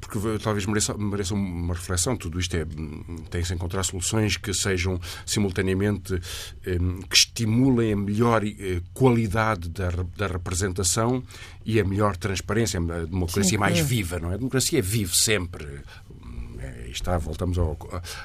porque 0.00 0.18
talvez 0.42 0.66
mereça, 0.66 0.96
mereça 0.96 1.34
uma 1.34 1.74
reflexão. 1.74 2.16
Tudo 2.16 2.40
isto 2.40 2.56
é, 2.56 2.66
tem-se 3.30 3.52
encontrar 3.54 3.82
soluções 3.82 4.36
que 4.36 4.52
sejam 4.54 5.00
simultaneamente 5.26 6.20
que 7.08 7.16
estimulem 7.16 7.92
a 7.92 7.96
melhor 7.96 8.44
eh, 8.44 8.80
qualidade 8.94 9.68
da, 9.68 9.90
da 10.16 10.26
representação 10.26 11.22
e 11.64 11.78
a 11.78 11.84
melhor 11.84 12.16
transparência, 12.16 12.80
a 12.80 13.04
democracia 13.04 13.50
Sim, 13.50 13.58
mais 13.58 13.78
é. 13.78 13.82
viva, 13.82 14.18
não 14.18 14.30
é? 14.30 14.34
A 14.34 14.38
democracia 14.38 14.80
vive 14.80 15.14
sempre 15.14 15.66
está, 16.92 17.16
voltamos 17.18 17.58
ao, 17.58 17.76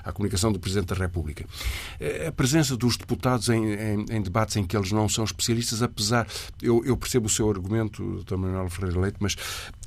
à 0.04 0.12
comunicação 0.12 0.52
do 0.52 0.60
Presidente 0.60 0.88
da 0.88 0.96
República. 0.96 1.46
Eh, 2.00 2.28
a 2.28 2.32
presença 2.32 2.76
dos 2.76 2.98
deputados 2.98 3.50
em, 3.50 3.74
em, 3.74 4.06
em 4.10 4.22
debates 4.22 4.56
em 4.56 4.64
que 4.64 4.76
eles 4.76 4.92
não 4.92 5.08
são 5.08 5.24
especialistas, 5.24 5.82
apesar. 5.82 6.28
Eu, 6.62 6.84
eu 6.86 6.98
percebo 6.98 7.28
o 7.28 7.30
seu 7.30 7.50
argumento, 7.50 8.24
Dr. 8.24 8.36
Manuel 8.36 8.70
Ferreira 8.70 9.00
Leite, 9.00 9.18
mas 9.20 9.36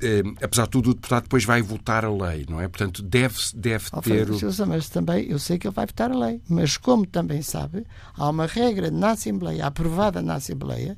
eh, 0.01 0.23
apesar 0.41 0.63
de 0.63 0.69
tudo, 0.69 0.91
o 0.91 0.93
deputado 0.93 1.23
depois 1.23 1.45
vai 1.45 1.61
votar 1.61 2.05
a 2.05 2.11
lei, 2.11 2.45
não 2.49 2.59
é? 2.61 2.67
Portanto, 2.67 3.01
deve, 3.01 3.37
deve 3.55 3.85
oh, 3.91 4.01
ter. 4.01 4.29
O... 4.29 4.67
Mas 4.67 4.89
também, 4.89 5.25
eu 5.29 5.39
sei 5.39 5.57
que 5.57 5.67
ele 5.67 5.75
vai 5.75 5.85
votar 5.85 6.11
a 6.11 6.17
lei, 6.17 6.41
mas 6.47 6.77
como 6.77 7.05
também 7.05 7.41
sabe, 7.41 7.85
há 8.15 8.29
uma 8.29 8.45
regra 8.45 8.91
na 8.91 9.11
Assembleia, 9.11 9.65
aprovada 9.65 10.21
na 10.21 10.35
Assembleia, 10.35 10.97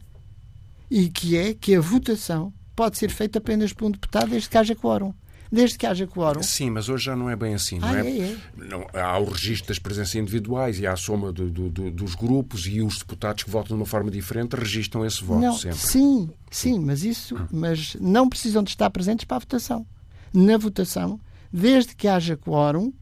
e 0.90 1.10
que 1.10 1.38
é 1.38 1.54
que 1.54 1.76
a 1.76 1.82
votação 1.82 2.54
pode 2.76 2.98
ser 2.98 3.10
feita 3.10 3.40
apenas 3.40 3.74
por 3.74 3.86
um 3.86 3.92
deputado 3.92 4.30
desde 4.30 4.50
que 4.50 4.58
haja 4.58 4.76
quórum 4.76 5.14
desde 5.52 5.78
que 5.78 5.86
haja 5.86 6.08
quórum. 6.08 6.42
Sim, 6.42 6.70
mas 6.70 6.88
hoje 6.88 7.06
já 7.06 7.16
não 7.16 7.30
é 7.30 7.36
bem 7.36 7.54
assim, 7.54 7.78
não 7.78 7.90
ah, 7.90 8.00
é? 8.00 8.10
é, 8.10 8.20
é. 8.22 8.38
Não, 8.56 8.88
há 8.94 9.20
o 9.20 9.26
registro 9.26 9.68
das 9.68 9.80
presenças 9.80 10.16
individuais 10.16 10.80
e 10.80 10.88
há 10.88 10.94
a 10.94 10.96
soma 10.96 11.32
do, 11.32 11.50
do, 11.50 11.70
do, 11.70 11.92
dos 11.92 12.16
grupos 12.16 12.66
e 12.66 12.82
os 12.82 13.00
deputados 13.00 13.44
que 13.44 13.50
votam 13.50 13.76
de 13.76 13.82
uma 13.82 13.86
forma 13.86 14.10
diferente 14.10 14.56
registram 14.56 15.06
esse 15.06 15.24
voto 15.24 15.42
não, 15.42 15.54
sempre. 15.54 15.78
Sim, 15.78 16.30
sim, 16.50 16.80
mas 16.80 17.04
isso, 17.04 17.36
mas 17.52 17.96
não 18.00 18.30
precisam 18.30 18.64
de 18.64 18.70
estar 18.70 18.90
presentes 18.90 19.26
para 19.26 19.38
a 19.38 19.40
votação. 19.42 19.86
Na 20.34 20.58
votação, 20.58 21.20
desde 21.52 21.94
que 21.94 22.08
haja 22.08 22.38
quórum, 22.38 22.94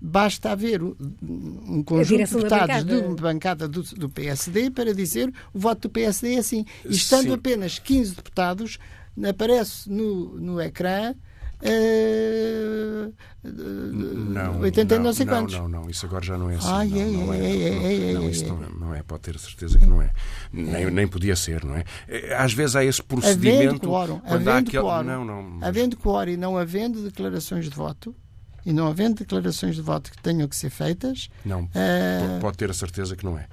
basta 0.00 0.50
haver 0.50 0.82
um 0.82 1.84
conjunto 1.84 2.24
de 2.24 2.34
deputados 2.34 2.84
de 2.84 2.94
uma 2.94 3.14
bancada 3.14 3.68
do, 3.68 3.82
do, 3.82 4.10
PSD 4.10 4.72
para 4.72 4.92
dizer 4.92 5.32
o 5.54 5.58
voto 5.60 5.82
do 5.82 5.90
PSD 5.90 6.34
é 6.34 6.38
assim. 6.38 6.64
E 6.84 6.94
estando 6.94 7.28
Sim. 7.28 7.34
apenas 7.34 7.78
15 7.78 8.16
deputados, 8.16 8.78
aparece 9.24 9.88
no, 9.88 10.40
no 10.40 10.60
ecrã 10.60 11.14
Uh, 11.62 13.12
não, 13.44 14.60
80 14.60 14.96
não, 14.96 15.04
não 15.04 15.12
sei 15.12 15.26
não, 15.26 15.32
quantos. 15.34 15.54
Não, 15.54 15.68
não, 15.68 15.90
isso 15.90 16.06
agora 16.06 16.24
já 16.24 16.36
não 16.38 16.50
é 16.50 16.56
assim. 16.56 16.68
Ah, 16.68 16.84
não, 16.84 16.96
é, 16.98 17.04
não, 17.06 17.34
é, 17.34 17.38
é, 17.38 17.42
é, 17.42 18.10
é, 18.10 18.14
não, 18.14 18.22
é, 18.22 18.26
isso 18.26 18.44
é. 18.44 18.48
não, 18.48 18.56
não 18.70 18.94
é, 18.94 19.02
pode 19.02 19.22
ter 19.22 19.38
certeza 19.38 19.78
que 19.78 19.86
não 19.86 20.00
é. 20.02 20.10
Nem, 20.52 20.90
nem 20.90 21.06
podia 21.08 21.34
ser, 21.36 21.64
não 21.64 21.76
é? 21.76 21.84
Às 22.36 22.52
vezes 22.52 22.76
há 22.76 22.84
esse 22.84 23.00
Havendo 23.00 23.20
procedimento. 23.20 23.88
quórum, 23.88 24.20
havendo 24.24 24.50
aquele... 24.50 24.82
quórum, 24.82 25.06
Não, 25.06 25.24
não. 25.24 25.42
mas- 25.42 25.68
havendo 25.68 25.96
quórum 25.96 26.30
e 26.30 26.36
não 26.36 26.56
havendo 26.56 27.02
declarações 27.02 27.64
de 27.64 27.70
voto, 27.70 28.14
e 28.64 28.72
não 28.72 28.86
havendo 28.86 29.16
declarações 29.16 29.74
de 29.76 29.82
voto 29.82 30.10
que 30.10 30.22
tenham 30.22 30.46
que 30.48 30.56
ser 30.56 30.70
feitas, 30.70 31.28
Não, 31.44 31.68
eh, 31.74 32.20
po- 32.36 32.40
pode 32.42 32.56
ter 32.56 32.70
a 32.70 32.74
certeza 32.74 33.16
que 33.16 33.24
não 33.24 33.38
é. 33.38 33.46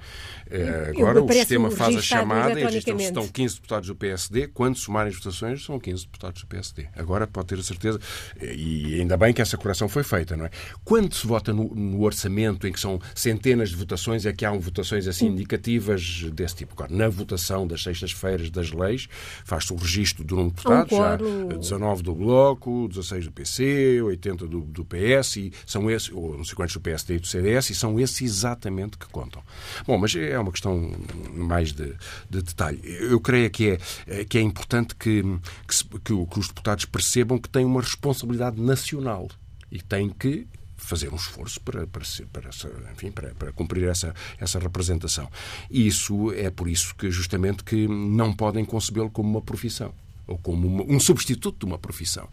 Eh, 0.50 0.92
Agora 0.96 1.22
o 1.22 1.32
sistema 1.32 1.70
faz 1.70 1.96
a 1.96 2.02
chamada 2.02 2.48
e 2.58 2.62
eletronicamente. 2.62 3.04
estão 3.08 3.28
15 3.28 3.54
deputados 3.56 3.88
do 3.88 3.94
PSD, 3.94 4.48
quando 4.48 4.76
somarem 4.76 5.10
as 5.12 5.16
votações 5.18 5.64
são 5.64 5.78
15 5.78 6.04
deputados 6.06 6.40
do 6.42 6.46
PSD. 6.48 6.86
Agora 6.96 7.26
pode 7.26 7.46
ter 7.48 7.58
a 7.58 7.62
certeza, 7.62 8.00
e 8.40 9.00
ainda 9.00 9.16
bem 9.16 9.32
que 9.32 9.40
essa 9.42 9.56
correção 9.56 9.88
foi 9.88 10.02
feita, 10.02 10.36
não 10.36 10.46
é? 10.46 10.50
Quando 10.84 11.14
se 11.14 11.26
vota 11.26 11.52
no, 11.52 11.74
no 11.74 12.02
orçamento, 12.02 12.66
em 12.66 12.72
que 12.72 12.80
são 12.80 13.00
centenas 13.14 13.70
de 13.70 13.76
votações, 13.76 14.26
é 14.26 14.32
que 14.32 14.44
há 14.44 14.52
votações 14.52 15.06
assim 15.06 15.26
indicativas 15.26 16.24
desse 16.32 16.56
tipo. 16.56 16.72
Agora, 16.74 16.92
na 16.94 17.08
votação 17.08 17.66
das 17.66 17.82
sextas-feiras 17.82 18.50
das 18.50 18.70
leis, 18.72 19.08
faz-se 19.44 19.72
o 19.72 19.76
registro 19.76 20.24
do 20.24 20.36
número 20.36 20.54
de 20.54 20.66
Há 20.66 20.70
um 20.70 20.82
deputados, 20.82 20.96
já 20.96 21.18
quórum. 21.18 21.58
19 21.58 22.02
do 22.02 22.14
Bloco, 22.14 22.88
16 22.88 23.24
do 23.26 23.32
PC, 23.32 24.00
80 24.02 24.46
do, 24.46 24.60
do 24.62 24.84
PS, 24.84 24.99
e 25.36 25.52
são 25.66 25.90
esses, 25.90 26.10
ou 26.10 26.36
não 26.36 26.44
sei 26.44 26.54
quantos 26.54 26.74
do 26.74 26.80
PSD 26.80 27.16
e 27.16 27.18
do 27.20 27.26
CDS, 27.26 27.70
e 27.70 27.74
são 27.74 27.98
esses 27.98 28.20
exatamente 28.20 28.98
que 28.98 29.06
contam. 29.06 29.42
Bom, 29.86 29.96
mas 29.98 30.14
é 30.14 30.38
uma 30.38 30.50
questão 30.52 30.92
mais 31.34 31.72
de, 31.72 31.94
de 32.28 32.42
detalhe. 32.42 32.80
Eu 32.84 33.20
creio 33.20 33.50
que 33.50 33.78
é, 34.06 34.24
que 34.24 34.38
é 34.38 34.40
importante 34.40 34.94
que, 34.94 35.22
que, 35.66 35.74
se- 35.74 35.84
que 35.84 36.26
que 36.26 36.38
os 36.38 36.48
deputados 36.48 36.84
percebam 36.84 37.38
que 37.38 37.48
têm 37.48 37.64
uma 37.64 37.80
responsabilidade 37.80 38.60
nacional 38.60 39.28
e 39.70 39.80
têm 39.80 40.08
que 40.10 40.46
fazer 40.76 41.12
um 41.12 41.16
esforço 41.16 41.60
para, 41.60 41.86
para, 41.86 42.02
para, 42.32 42.50
enfim, 42.92 43.10
para, 43.12 43.34
para 43.34 43.52
cumprir 43.52 43.86
essa, 43.88 44.14
essa 44.38 44.58
representação. 44.58 45.30
E 45.70 45.86
isso 45.86 46.32
é 46.32 46.50
por 46.50 46.68
isso 46.68 46.94
que 46.96 47.10
justamente 47.10 47.62
que 47.62 47.86
não 47.86 48.32
podem 48.32 48.64
concebê-lo 48.64 49.10
como 49.10 49.28
uma 49.28 49.42
profissão 49.42 49.92
ou 50.26 50.38
como 50.38 50.66
uma- 50.66 50.84
um 50.84 50.98
substituto 50.98 51.58
de 51.60 51.66
uma 51.66 51.78
profissão. 51.78 52.28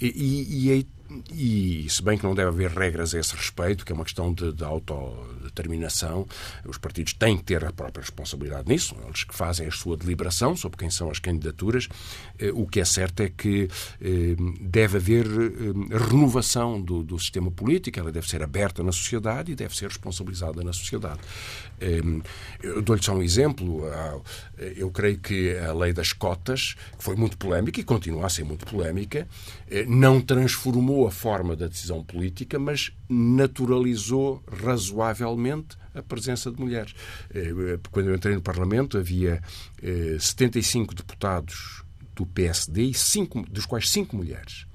E, 0.00 0.06
e, 0.06 0.68
e 0.68 0.70
e 1.32 1.86
se 1.88 2.02
bem 2.02 2.16
que 2.16 2.24
não 2.24 2.34
deve 2.34 2.48
haver 2.48 2.70
regras 2.70 3.14
a 3.14 3.18
esse 3.18 3.34
respeito, 3.34 3.84
que 3.84 3.92
é 3.92 3.94
uma 3.94 4.04
questão 4.04 4.32
de, 4.32 4.52
de 4.52 4.64
autodeterminação, 4.64 6.26
os 6.64 6.78
partidos 6.78 7.12
têm 7.14 7.36
que 7.36 7.44
ter 7.44 7.64
a 7.64 7.72
própria 7.72 8.02
responsabilidade 8.02 8.68
nisso, 8.68 8.94
eles 9.06 9.24
que 9.24 9.34
fazem 9.34 9.66
a 9.66 9.70
sua 9.70 9.96
deliberação 9.96 10.56
sobre 10.56 10.78
quem 10.78 10.90
são 10.90 11.10
as 11.10 11.18
candidaturas. 11.18 11.88
Eh, 12.38 12.52
O 12.52 12.66
que 12.66 12.80
é 12.80 12.84
certo 12.84 13.20
é 13.22 13.28
que 13.28 13.68
eh, 14.00 14.36
deve 14.60 14.98
haver 14.98 15.26
eh, 15.26 15.96
renovação 16.08 16.80
do, 16.80 17.02
do 17.02 17.18
sistema 17.18 17.50
político, 17.50 17.98
ela 17.98 18.12
deve 18.12 18.28
ser 18.28 18.42
aberta 18.42 18.82
na 18.82 18.92
sociedade 18.92 19.52
e 19.52 19.54
deve 19.54 19.76
ser 19.76 19.88
responsabilizada 19.88 20.62
na 20.62 20.72
sociedade. 20.72 21.20
Dou-lhe 22.84 23.02
só 23.02 23.14
um 23.14 23.22
exemplo. 23.22 23.82
Ah, 24.60 24.64
Eu 24.76 24.90
creio 24.90 25.18
que 25.18 25.56
a 25.56 25.72
lei 25.72 25.92
das 25.92 26.12
cotas, 26.12 26.74
que 26.98 27.02
foi 27.02 27.16
muito 27.16 27.38
polémica 27.38 27.80
e 27.80 27.84
continua 27.84 28.26
a 28.26 28.28
ser 28.28 28.44
muito 28.44 28.66
polémica, 28.66 29.26
eh, 29.70 29.84
não 29.86 30.20
transformou 30.20 31.06
a 31.06 31.10
forma 31.10 31.56
da 31.56 31.66
decisão 31.66 32.04
política, 32.04 32.58
mas 32.58 32.92
naturalizou 33.08 34.42
razoavelmente 34.62 35.78
a 35.94 36.02
presença 36.02 36.50
de 36.50 36.60
mulheres. 36.60 36.94
Eh, 37.34 37.78
Quando 37.90 38.08
eu 38.10 38.14
entrei 38.14 38.34
no 38.34 38.42
Parlamento, 38.42 38.98
havia 38.98 39.42
eh, 39.82 40.16
75 40.20 40.94
deputados 40.94 41.82
do 42.14 42.26
PSD, 42.26 42.82
e 42.84 42.94
cinco, 42.94 43.42
dos 43.50 43.64
quais 43.64 43.88
5 43.90 44.14
mulheres. 44.14 44.66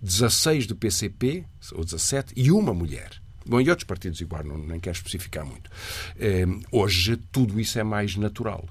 16 0.00 0.66
do 0.66 0.76
PCP, 0.76 1.44
ou 1.72 1.84
17, 1.84 2.32
e 2.36 2.52
uma 2.52 2.72
mulher. 2.72 3.20
Bom, 3.48 3.60
e 3.60 3.68
outros 3.70 3.86
partidos 3.86 4.20
igual, 4.20 4.44
não, 4.44 4.58
nem 4.58 4.78
quero 4.78 4.96
especificar 4.96 5.44
muito. 5.44 5.70
Eh, 6.18 6.46
hoje 6.70 7.16
tudo 7.32 7.58
isso 7.58 7.78
é 7.78 7.82
mais 7.82 8.16
natural. 8.16 8.68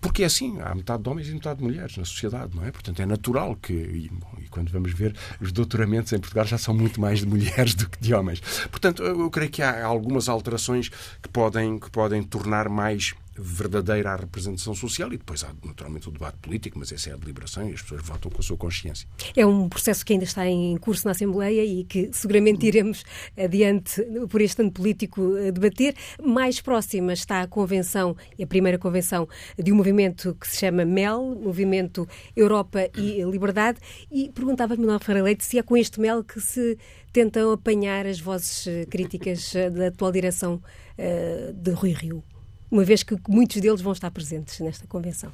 Porque 0.00 0.22
é 0.22 0.26
assim, 0.26 0.60
há 0.60 0.74
metade 0.74 1.02
de 1.02 1.08
homens 1.08 1.28
e 1.28 1.32
metade 1.32 1.58
de 1.58 1.64
mulheres 1.64 1.96
na 1.96 2.04
sociedade, 2.04 2.54
não 2.54 2.64
é? 2.64 2.70
Portanto, 2.70 3.00
é 3.00 3.06
natural 3.06 3.56
que, 3.56 3.72
e, 3.72 4.08
bom, 4.12 4.34
e 4.38 4.48
quando 4.48 4.70
vamos 4.70 4.92
ver, 4.92 5.16
os 5.40 5.50
doutoramentos 5.52 6.12
em 6.12 6.18
Portugal 6.18 6.44
já 6.44 6.58
são 6.58 6.74
muito 6.74 7.00
mais 7.00 7.20
de 7.20 7.26
mulheres 7.26 7.74
do 7.74 7.88
que 7.88 7.98
de 7.98 8.14
homens. 8.14 8.40
Portanto, 8.70 9.02
eu 9.02 9.28
creio 9.30 9.50
que 9.50 9.62
há 9.62 9.84
algumas 9.84 10.28
alterações 10.28 10.88
que 10.88 11.28
podem, 11.28 11.78
que 11.78 11.90
podem 11.90 12.22
tornar 12.22 12.68
mais 12.68 13.14
verdadeira 13.38 14.12
a 14.12 14.16
representação 14.16 14.74
social 14.74 15.12
e 15.12 15.18
depois 15.18 15.44
há 15.44 15.52
naturalmente 15.64 16.08
o 16.08 16.12
debate 16.12 16.38
político, 16.38 16.78
mas 16.78 16.92
essa 16.92 17.10
é 17.10 17.12
a 17.12 17.16
deliberação 17.16 17.68
e 17.68 17.72
as 17.72 17.82
pessoas 17.82 18.02
votam 18.02 18.30
com 18.30 18.40
a 18.40 18.42
sua 18.42 18.56
consciência. 18.56 19.08
É 19.36 19.44
um 19.44 19.68
processo 19.68 20.04
que 20.04 20.12
ainda 20.12 20.24
está 20.24 20.46
em 20.46 20.76
curso 20.78 21.04
na 21.06 21.12
Assembleia 21.12 21.64
e 21.64 21.84
que 21.84 22.10
seguramente 22.12 22.66
iremos 22.66 23.04
adiante 23.36 24.02
por 24.28 24.40
este 24.40 24.62
ano 24.62 24.72
político 24.72 25.36
a 25.36 25.50
debater. 25.50 25.94
Mais 26.22 26.60
próxima 26.60 27.12
está 27.12 27.42
a 27.42 27.46
convenção, 27.46 28.16
a 28.40 28.46
primeira 28.46 28.78
convenção 28.78 29.28
de 29.58 29.72
um 29.72 29.76
movimento 29.76 30.36
que 30.40 30.48
se 30.48 30.58
chama 30.58 30.84
MEL, 30.84 31.38
Movimento 31.42 32.06
Europa 32.34 32.88
e 32.96 33.22
Liberdade, 33.24 33.78
e 34.10 34.30
perguntava-me, 34.30 34.80
Manuel 34.80 35.00
Ferreira 35.00 35.24
Leite, 35.24 35.44
se 35.44 35.58
é 35.58 35.62
com 35.62 35.76
este 35.76 36.00
MEL 36.00 36.24
que 36.24 36.40
se 36.40 36.78
tentam 37.12 37.50
apanhar 37.52 38.06
as 38.06 38.20
vozes 38.20 38.66
eh, 38.66 38.84
críticas 38.84 39.54
eh, 39.54 39.70
da 39.70 39.86
atual 39.86 40.12
direção 40.12 40.60
eh, 40.98 41.50
de 41.54 41.70
Rui 41.70 41.92
Rio, 41.92 42.22
uma 42.70 42.84
vez 42.84 43.02
que 43.02 43.16
muitos 43.28 43.60
deles 43.60 43.80
vão 43.80 43.92
estar 43.92 44.10
presentes 44.10 44.58
nesta 44.60 44.86
convenção. 44.86 45.32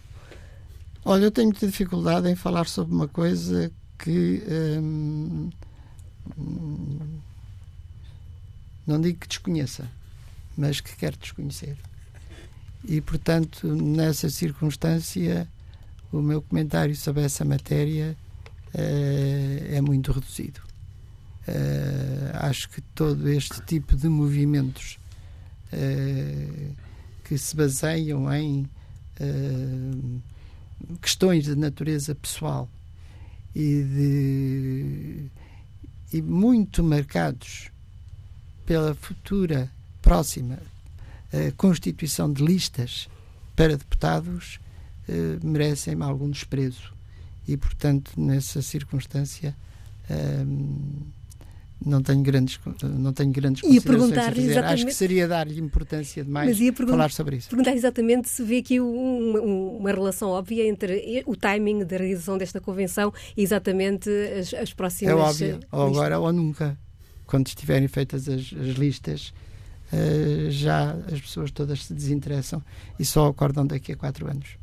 Olha, 1.04 1.24
eu 1.24 1.30
tenho 1.30 1.48
muita 1.48 1.66
dificuldade 1.66 2.28
em 2.28 2.36
falar 2.36 2.66
sobre 2.66 2.94
uma 2.94 3.08
coisa 3.08 3.72
que 3.98 4.42
hum, 4.80 5.50
não 8.86 9.00
digo 9.00 9.18
que 9.18 9.28
desconheça, 9.28 9.88
mas 10.56 10.80
que 10.80 10.94
quero 10.96 11.16
desconhecer. 11.16 11.76
E, 12.84 13.00
portanto, 13.00 13.68
nessa 13.74 14.28
circunstância, 14.28 15.48
o 16.12 16.20
meu 16.20 16.42
comentário 16.42 16.94
sobre 16.96 17.22
essa 17.22 17.44
matéria 17.44 18.16
eh, 18.74 19.68
é 19.76 19.80
muito 19.80 20.10
reduzido. 20.12 20.60
Eh, 21.46 22.30
acho 22.34 22.68
que 22.70 22.80
todo 22.80 23.28
este 23.28 23.60
tipo 23.62 23.96
de 23.96 24.08
movimentos 24.08 24.98
eh, 25.72 26.70
que 27.32 27.38
se 27.38 27.56
baseiam 27.56 28.30
em 28.30 28.68
eh, 29.18 29.90
questões 31.00 31.44
de 31.44 31.56
natureza 31.56 32.14
pessoal 32.14 32.68
e 33.54 33.82
de 33.82 35.30
e 36.12 36.20
muito 36.20 36.84
marcados 36.84 37.70
pela 38.66 38.94
futura 38.94 39.72
próxima 40.02 40.58
eh, 41.32 41.50
constituição 41.56 42.30
de 42.30 42.44
listas 42.44 43.08
para 43.56 43.78
deputados 43.78 44.60
eh, 45.08 45.38
merecem 45.42 45.96
algum 46.02 46.28
desprezo. 46.28 46.92
E 47.48 47.56
portanto 47.56 48.12
nessa 48.20 48.60
circunstância 48.60 49.56
não 51.84 52.02
tenho 52.02 52.22
grandes 52.22 52.58
não 52.82 53.12
tenho 53.12 53.30
grandes 53.32 53.62
Ia 53.62 53.80
fazer. 53.80 54.58
acho 54.64 54.86
que 54.86 54.94
seria 54.94 55.26
dar-lhe 55.28 55.60
importância 55.60 56.24
demais 56.24 56.48
Mas 56.50 56.60
ia 56.60 56.72
pergun- 56.72 56.92
falar 56.92 57.10
sobre 57.10 57.36
isso 57.36 57.48
Perguntar 57.48 57.74
exatamente 57.74 58.28
se 58.28 58.42
vê 58.42 58.58
aqui 58.58 58.80
um- 58.80 59.36
um- 59.36 59.76
uma 59.78 59.90
relação 59.90 60.28
óbvia 60.30 60.66
entre 60.68 61.22
o 61.26 61.36
timing 61.36 61.84
da 61.84 61.96
realização 61.96 62.36
desta 62.38 62.60
convenção 62.60 63.12
e 63.36 63.42
exatamente 63.42 64.08
as, 64.38 64.54
as 64.54 64.72
próximas. 64.72 65.12
É 65.12 65.16
óbvio, 65.16 65.60
ou 65.70 65.82
agora 65.86 66.18
ou 66.18 66.32
nunca. 66.32 66.78
Quando 67.26 67.46
estiverem 67.46 67.88
feitas 67.88 68.28
as, 68.28 68.40
as 68.52 68.76
listas, 68.76 69.32
eh, 69.92 70.48
já 70.50 70.92
as 71.10 71.20
pessoas 71.20 71.50
todas 71.50 71.84
se 71.84 71.94
desinteressam 71.94 72.62
e 72.98 73.04
só 73.04 73.26
acordam 73.28 73.66
daqui 73.66 73.92
a 73.92 73.96
quatro 73.96 74.28
anos. 74.30 74.58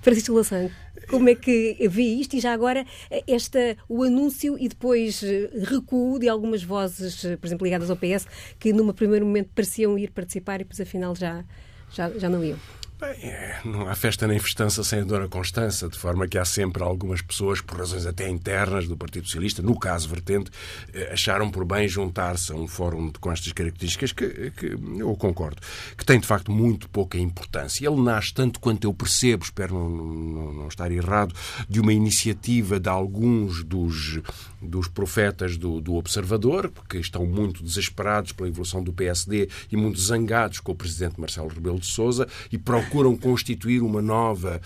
Francisco 0.00 0.32
Louçã, 0.32 0.70
como 1.08 1.28
é 1.28 1.34
que 1.34 1.76
vê 1.88 2.02
isto 2.02 2.36
e 2.36 2.40
já 2.40 2.52
agora 2.52 2.86
esta, 3.26 3.76
o 3.88 4.02
anúncio 4.02 4.56
e 4.58 4.68
depois 4.68 5.22
eh, 5.22 5.50
recuo 5.62 6.18
de 6.18 6.28
algumas 6.28 6.62
vozes, 6.62 7.24
eh, 7.24 7.36
por 7.36 7.46
exemplo, 7.46 7.64
ligadas 7.64 7.90
ao 7.90 7.96
PS, 7.96 8.26
que 8.58 8.72
num 8.72 8.92
primeiro 8.92 9.24
momento 9.24 9.50
pareciam 9.54 9.98
ir 9.98 10.10
participar 10.10 10.56
e 10.56 10.58
depois 10.64 10.80
afinal 10.80 11.14
já, 11.14 11.44
já, 11.90 12.10
já 12.10 12.28
não 12.28 12.44
iam? 12.44 12.58
Bem, 13.04 13.30
é, 13.30 13.60
não 13.66 13.86
há 13.86 13.94
festa 13.94 14.26
nem 14.26 14.38
festança 14.38 14.82
sem 14.82 15.00
a 15.00 15.04
Dona 15.04 15.28
Constança, 15.28 15.90
de 15.90 15.98
forma 15.98 16.26
que 16.26 16.38
há 16.38 16.44
sempre 16.44 16.82
algumas 16.82 17.20
pessoas, 17.20 17.60
por 17.60 17.78
razões 17.78 18.06
até 18.06 18.26
internas 18.30 18.88
do 18.88 18.96
Partido 18.96 19.26
Socialista, 19.26 19.60
no 19.60 19.78
caso 19.78 20.08
vertente, 20.08 20.50
eh, 20.90 21.10
acharam 21.12 21.50
por 21.50 21.66
bem 21.66 21.86
juntar-se 21.86 22.50
a 22.50 22.54
um 22.54 22.66
fórum 22.66 23.12
com 23.20 23.30
estas 23.30 23.52
características, 23.52 24.12
que, 24.12 24.50
que 24.52 24.78
eu 24.98 25.14
concordo, 25.16 25.60
que 25.98 26.04
tem 26.06 26.18
de 26.18 26.26
facto 26.26 26.50
muito 26.50 26.88
pouca 26.88 27.18
importância. 27.18 27.86
Ele 27.86 28.00
nasce, 28.00 28.32
tanto 28.32 28.58
quanto 28.58 28.84
eu 28.84 28.94
percebo, 28.94 29.44
espero 29.44 29.74
não, 29.74 29.90
não, 29.90 30.52
não 30.54 30.68
estar 30.68 30.90
errado, 30.90 31.34
de 31.68 31.80
uma 31.80 31.92
iniciativa 31.92 32.80
de 32.80 32.88
alguns 32.88 33.62
dos, 33.64 34.22
dos 34.62 34.88
profetas 34.88 35.58
do, 35.58 35.78
do 35.78 35.96
Observador, 35.96 36.72
que 36.88 36.96
estão 36.96 37.26
muito 37.26 37.62
desesperados 37.62 38.32
pela 38.32 38.48
evolução 38.48 38.82
do 38.82 38.94
PSD 38.94 39.50
e 39.70 39.76
muito 39.76 40.00
zangados 40.00 40.60
com 40.60 40.72
o 40.72 40.74
presidente 40.74 41.20
Marcelo 41.20 41.48
Rebelo 41.48 41.78
de 41.78 41.86
Sousa 41.86 42.26
e 42.50 42.56
procuram 42.56 42.93
procuram 42.94 43.16
constituir 43.16 43.82
uma 43.82 44.00
nova, 44.00 44.60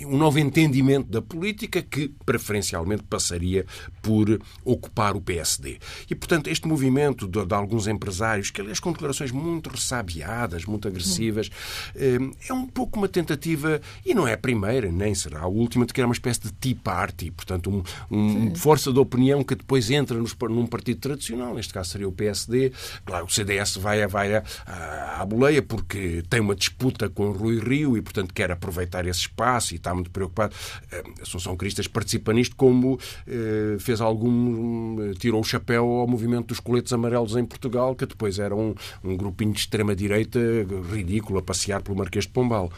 um 0.00 0.18
novo 0.18 0.40
entendimento 0.40 1.08
da 1.08 1.22
política 1.22 1.80
que 1.80 2.08
preferencialmente 2.26 3.04
passaria 3.04 3.64
por 4.02 4.40
ocupar 4.64 5.14
o 5.14 5.20
PSD. 5.20 5.78
E, 6.10 6.14
portanto, 6.14 6.48
este 6.48 6.66
movimento 6.66 7.28
de, 7.28 7.46
de 7.46 7.54
alguns 7.54 7.86
empresários, 7.86 8.50
que 8.50 8.60
aliás 8.60 8.80
com 8.80 8.90
declarações 8.90 9.30
muito 9.30 9.70
ressabiadas, 9.70 10.64
muito 10.64 10.88
agressivas, 10.88 11.50
é 11.94 12.52
um 12.52 12.66
pouco 12.66 12.98
uma 12.98 13.08
tentativa, 13.08 13.80
e 14.04 14.12
não 14.12 14.26
é 14.26 14.32
a 14.32 14.38
primeira, 14.38 14.90
nem 14.90 15.14
será 15.14 15.42
a 15.42 15.46
última, 15.46 15.86
de 15.86 15.92
criar 15.92 16.06
uma 16.06 16.14
espécie 16.14 16.40
de 16.40 16.52
Tea 16.52 16.76
Party, 16.82 17.30
portanto, 17.30 17.70
um, 17.70 17.82
um 18.10 18.54
força 18.56 18.92
de 18.92 18.98
opinião 18.98 19.44
que 19.44 19.54
depois 19.54 19.88
entra 19.88 20.18
nos, 20.18 20.36
num 20.50 20.66
partido 20.66 20.98
tradicional, 20.98 21.54
neste 21.54 21.72
caso 21.72 21.90
seria 21.90 22.08
o 22.08 22.12
PSD. 22.12 22.72
Claro, 23.04 23.26
o 23.26 23.30
CDS 23.30 23.76
vai, 23.76 24.04
vai 24.08 24.34
à, 24.34 24.42
à 25.20 25.24
boleia 25.24 25.62
porque 25.62 26.24
tem 26.28 26.40
uma 26.40 26.56
disputa 26.56 26.93
com 27.14 27.28
o 27.28 27.32
Rui 27.32 27.58
Rio 27.58 27.96
e, 27.96 28.02
portanto, 28.02 28.32
quer 28.32 28.50
aproveitar 28.50 29.06
esse 29.06 29.20
espaço 29.20 29.74
e 29.74 29.76
está 29.76 29.94
muito 29.94 30.10
preocupado. 30.10 30.54
A 30.92 31.22
Assunção 31.22 31.56
Cristas 31.56 31.86
participa 31.86 32.32
nisto 32.32 32.56
como 32.56 32.98
eh, 33.26 33.76
fez 33.78 34.00
algum. 34.00 35.12
tirou 35.14 35.40
o 35.40 35.44
chapéu 35.44 35.84
ao 35.84 36.06
movimento 36.06 36.48
dos 36.48 36.60
coletes 36.60 36.92
amarelos 36.92 37.36
em 37.36 37.44
Portugal, 37.44 37.94
que 37.94 38.06
depois 38.06 38.38
era 38.38 38.54
um, 38.54 38.74
um 39.02 39.16
grupinho 39.16 39.52
de 39.52 39.60
extrema-direita 39.60 40.38
ridículo 40.92 41.38
a 41.38 41.42
passear 41.42 41.82
pelo 41.82 41.96
Marquês 41.96 42.24
de 42.24 42.32
Pombal. 42.32 42.70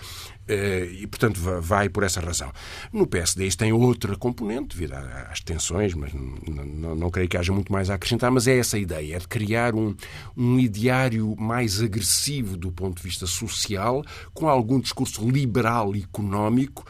Eh, 0.49 0.89
e, 1.01 1.07
portanto, 1.07 1.41
vai 1.61 1.89
por 1.89 2.05
essa 2.05 2.21
razão. 2.21 2.53
No 2.93 3.07
PSD 3.07 3.47
isto 3.47 3.59
tem 3.59 3.73
outra 3.73 4.17
componente, 4.17 4.77
devido 4.77 4.95
às 4.95 5.41
tensões, 5.41 5.95
mas 5.95 6.13
não, 6.13 6.95
não, 6.95 7.11
creio 7.11 7.29
que 7.29 7.37
haja 7.37 7.53
muito 7.53 7.73
mais 7.73 7.91
a 7.91 7.95
acrescentar, 7.95 8.31
mas 8.31 8.47
é 8.47 8.59
essa 8.59 8.77
a 8.77 8.81
ideia, 8.81 9.17
é 9.17 9.19
de 9.19 9.27
criar 9.27 9.75
um, 9.75 9.95
um 10.37 10.59
ideário 10.59 11.35
mais 11.37 11.83
agressivo 11.83 12.57
do 12.57 12.71
ponto 12.71 12.99
de 12.99 13.03
vista 13.03 13.27
social, 13.27 14.05
com 14.33 14.49
algum 14.49 14.79
discurso 14.79 15.29
liberal 15.29 15.95
económico, 15.97 16.87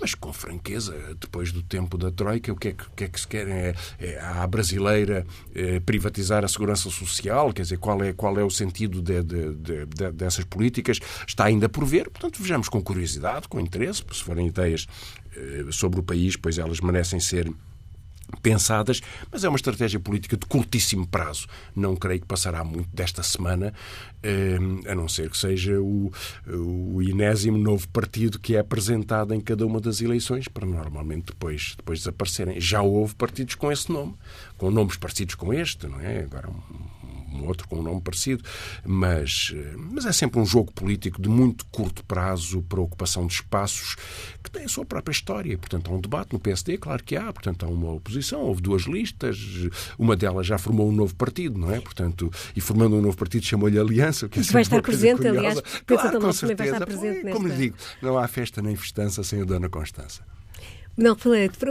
mas 0.00 0.14
com 0.14 0.32
franqueza, 0.32 0.94
depois 1.20 1.52
do 1.52 1.62
tempo 1.62 1.98
da 1.98 2.10
Troika, 2.10 2.52
o 2.52 2.56
que 2.56 2.68
é 2.68 2.72
que, 2.72 2.84
que, 2.96 3.04
é 3.04 3.08
que 3.08 3.20
se 3.20 3.28
quer? 3.28 3.48
É, 3.48 3.74
é 3.98 4.20
a 4.20 4.46
brasileira 4.46 5.26
é, 5.54 5.80
privatizar 5.80 6.44
a 6.44 6.48
segurança 6.48 6.90
social? 6.90 7.52
Quer 7.52 7.62
dizer, 7.62 7.78
qual 7.78 8.02
é, 8.02 8.12
qual 8.12 8.38
é 8.38 8.44
o 8.44 8.50
sentido 8.50 9.02
de, 9.02 9.22
de, 9.22 9.54
de, 9.54 10.12
dessas 10.12 10.44
políticas? 10.44 11.00
Está 11.26 11.44
ainda 11.44 11.68
por 11.68 11.84
ver, 11.84 12.10
portanto, 12.10 12.40
vejamos 12.40 12.68
com 12.68 12.82
curiosidade, 12.82 13.48
com 13.48 13.60
interesse, 13.60 14.04
se 14.12 14.22
forem 14.22 14.46
ideias 14.46 14.86
eh, 15.36 15.66
sobre 15.70 16.00
o 16.00 16.02
país, 16.02 16.36
pois 16.36 16.58
elas 16.58 16.80
merecem 16.80 17.20
ser 17.20 17.50
pensadas, 18.42 19.00
mas 19.30 19.44
é 19.44 19.48
uma 19.48 19.56
estratégia 19.56 19.98
política 19.98 20.36
de 20.36 20.46
curtíssimo 20.46 21.06
prazo. 21.06 21.46
Não 21.74 21.96
creio 21.96 22.20
que 22.20 22.26
passará 22.26 22.62
muito 22.62 22.88
desta 22.94 23.22
semana, 23.22 23.72
eh, 24.22 24.58
a 24.86 24.94
não 24.94 25.08
ser 25.08 25.30
que 25.30 25.36
seja 25.36 25.80
o, 25.80 26.12
o 26.46 27.02
inésimo 27.02 27.58
novo 27.58 27.88
partido 27.88 28.38
que 28.38 28.56
é 28.56 28.60
apresentado 28.60 29.34
em 29.34 29.40
cada 29.40 29.66
uma 29.66 29.80
das 29.80 30.00
eleições, 30.00 30.48
para 30.48 30.66
normalmente 30.66 31.26
depois, 31.26 31.74
depois 31.76 32.00
desaparecerem. 32.00 32.60
Já 32.60 32.82
houve 32.82 33.14
partidos 33.14 33.54
com 33.54 33.72
esse 33.72 33.90
nome, 33.90 34.14
com 34.56 34.70
nomes 34.70 34.96
parecidos 34.96 35.34
com 35.34 35.52
este, 35.52 35.86
não 35.86 36.00
é? 36.00 36.20
Agora, 36.20 36.48
um 37.32 37.46
outro 37.46 37.68
com 37.68 37.78
um 37.78 37.82
nome 37.82 38.00
parecido, 38.00 38.42
mas, 38.84 39.54
mas 39.76 40.06
é 40.06 40.12
sempre 40.12 40.40
um 40.40 40.46
jogo 40.46 40.72
político 40.72 41.20
de 41.20 41.28
muito 41.28 41.64
curto 41.66 42.04
prazo 42.04 42.62
para 42.62 42.80
ocupação 42.80 43.26
de 43.26 43.34
espaços 43.34 43.96
que 44.42 44.50
tem 44.50 44.64
a 44.64 44.68
sua 44.68 44.84
própria 44.84 45.12
história. 45.12 45.56
Portanto, 45.58 45.90
há 45.90 45.94
um 45.94 46.00
debate 46.00 46.32
no 46.32 46.38
PSD, 46.38 46.78
claro 46.78 47.02
que 47.04 47.16
há, 47.16 47.32
portanto, 47.32 47.64
há 47.64 47.68
uma 47.68 47.92
oposição, 47.92 48.40
houve 48.40 48.62
duas 48.62 48.82
listas, 48.82 49.38
uma 49.98 50.16
delas 50.16 50.46
já 50.46 50.58
formou 50.58 50.88
um 50.88 50.92
novo 50.92 51.14
partido, 51.14 51.58
não 51.58 51.72
é? 51.72 51.80
Portanto, 51.80 52.30
e 52.56 52.60
formando 52.60 52.96
um 52.96 53.02
novo 53.02 53.16
partido 53.16 53.44
chamou-lhe 53.44 53.78
Aliança. 53.78 54.28
Que 54.28 54.40
é 54.40 54.42
vai 54.42 54.62
estar 54.62 54.82
presente, 54.82 55.26
aliás, 55.26 55.60
claro, 55.86 56.20
com 56.20 56.32
certeza. 56.32 56.56
vai 56.56 56.68
estar 56.68 56.86
presente 56.86 57.20
Como 57.32 57.48
nesta... 57.48 57.48
lhe 57.48 57.56
digo, 57.56 57.76
não 58.02 58.18
há 58.18 58.26
festa 58.26 58.62
nem 58.62 58.76
festança 58.76 59.22
sem 59.22 59.42
a 59.42 59.44
Dona 59.44 59.68
Constança. 59.68 60.22
Não, 60.98 61.16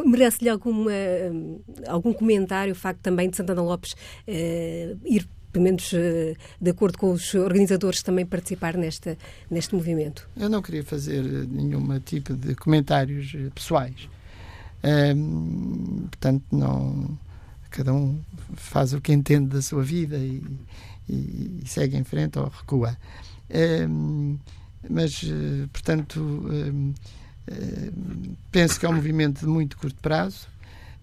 merece-lhe 0.06 0.50
algum 0.50 2.14
comentário 2.14 2.72
o 2.72 2.76
facto 2.76 3.02
também 3.02 3.30
de 3.30 3.36
Santana 3.36 3.62
Lopes 3.62 3.92
uh, 3.92 4.98
ir 5.06 5.28
pelo 5.52 5.64
menos 5.64 5.92
eh, 5.94 6.36
de 6.62 6.70
acordo 6.70 6.98
com 7.00 7.12
os 7.12 7.34
organizadores, 7.34 8.04
também 8.04 8.26
participar 8.26 8.78
nesta, 8.78 9.18
neste 9.50 9.74
movimento? 9.74 10.30
Eu 10.38 10.50
não 10.50 10.62
queria 10.62 10.84
fazer 10.84 11.24
nenhum 11.24 12.00
tipo 12.00 12.36
de 12.36 12.54
comentários 12.54 13.34
eh, 13.36 13.50
pessoais. 13.56 14.08
portanto, 16.10 16.44
não. 16.52 17.18
Cada 17.72 17.94
um 17.94 18.20
faz 18.56 18.94
o 18.94 19.02
que 19.02 19.12
entende 19.12 19.48
da 19.50 19.62
sua 19.62 19.84
vida 19.84 20.18
e, 20.18 20.42
e, 21.10 21.62
e 21.64 21.68
segue 21.68 21.98
em 21.98 22.04
frente 22.04 22.38
ou 22.40 22.46
recua. 22.46 22.96
mas, 24.90 25.22
eh, 25.24 25.68
portanto, 25.74 26.50
penso 28.52 28.80
que 28.80 28.86
é 28.86 28.90
um 28.90 28.96
movimento 28.96 29.42
de 29.42 29.48
muito 29.48 29.78
curto 29.78 30.00
prazo. 30.02 30.48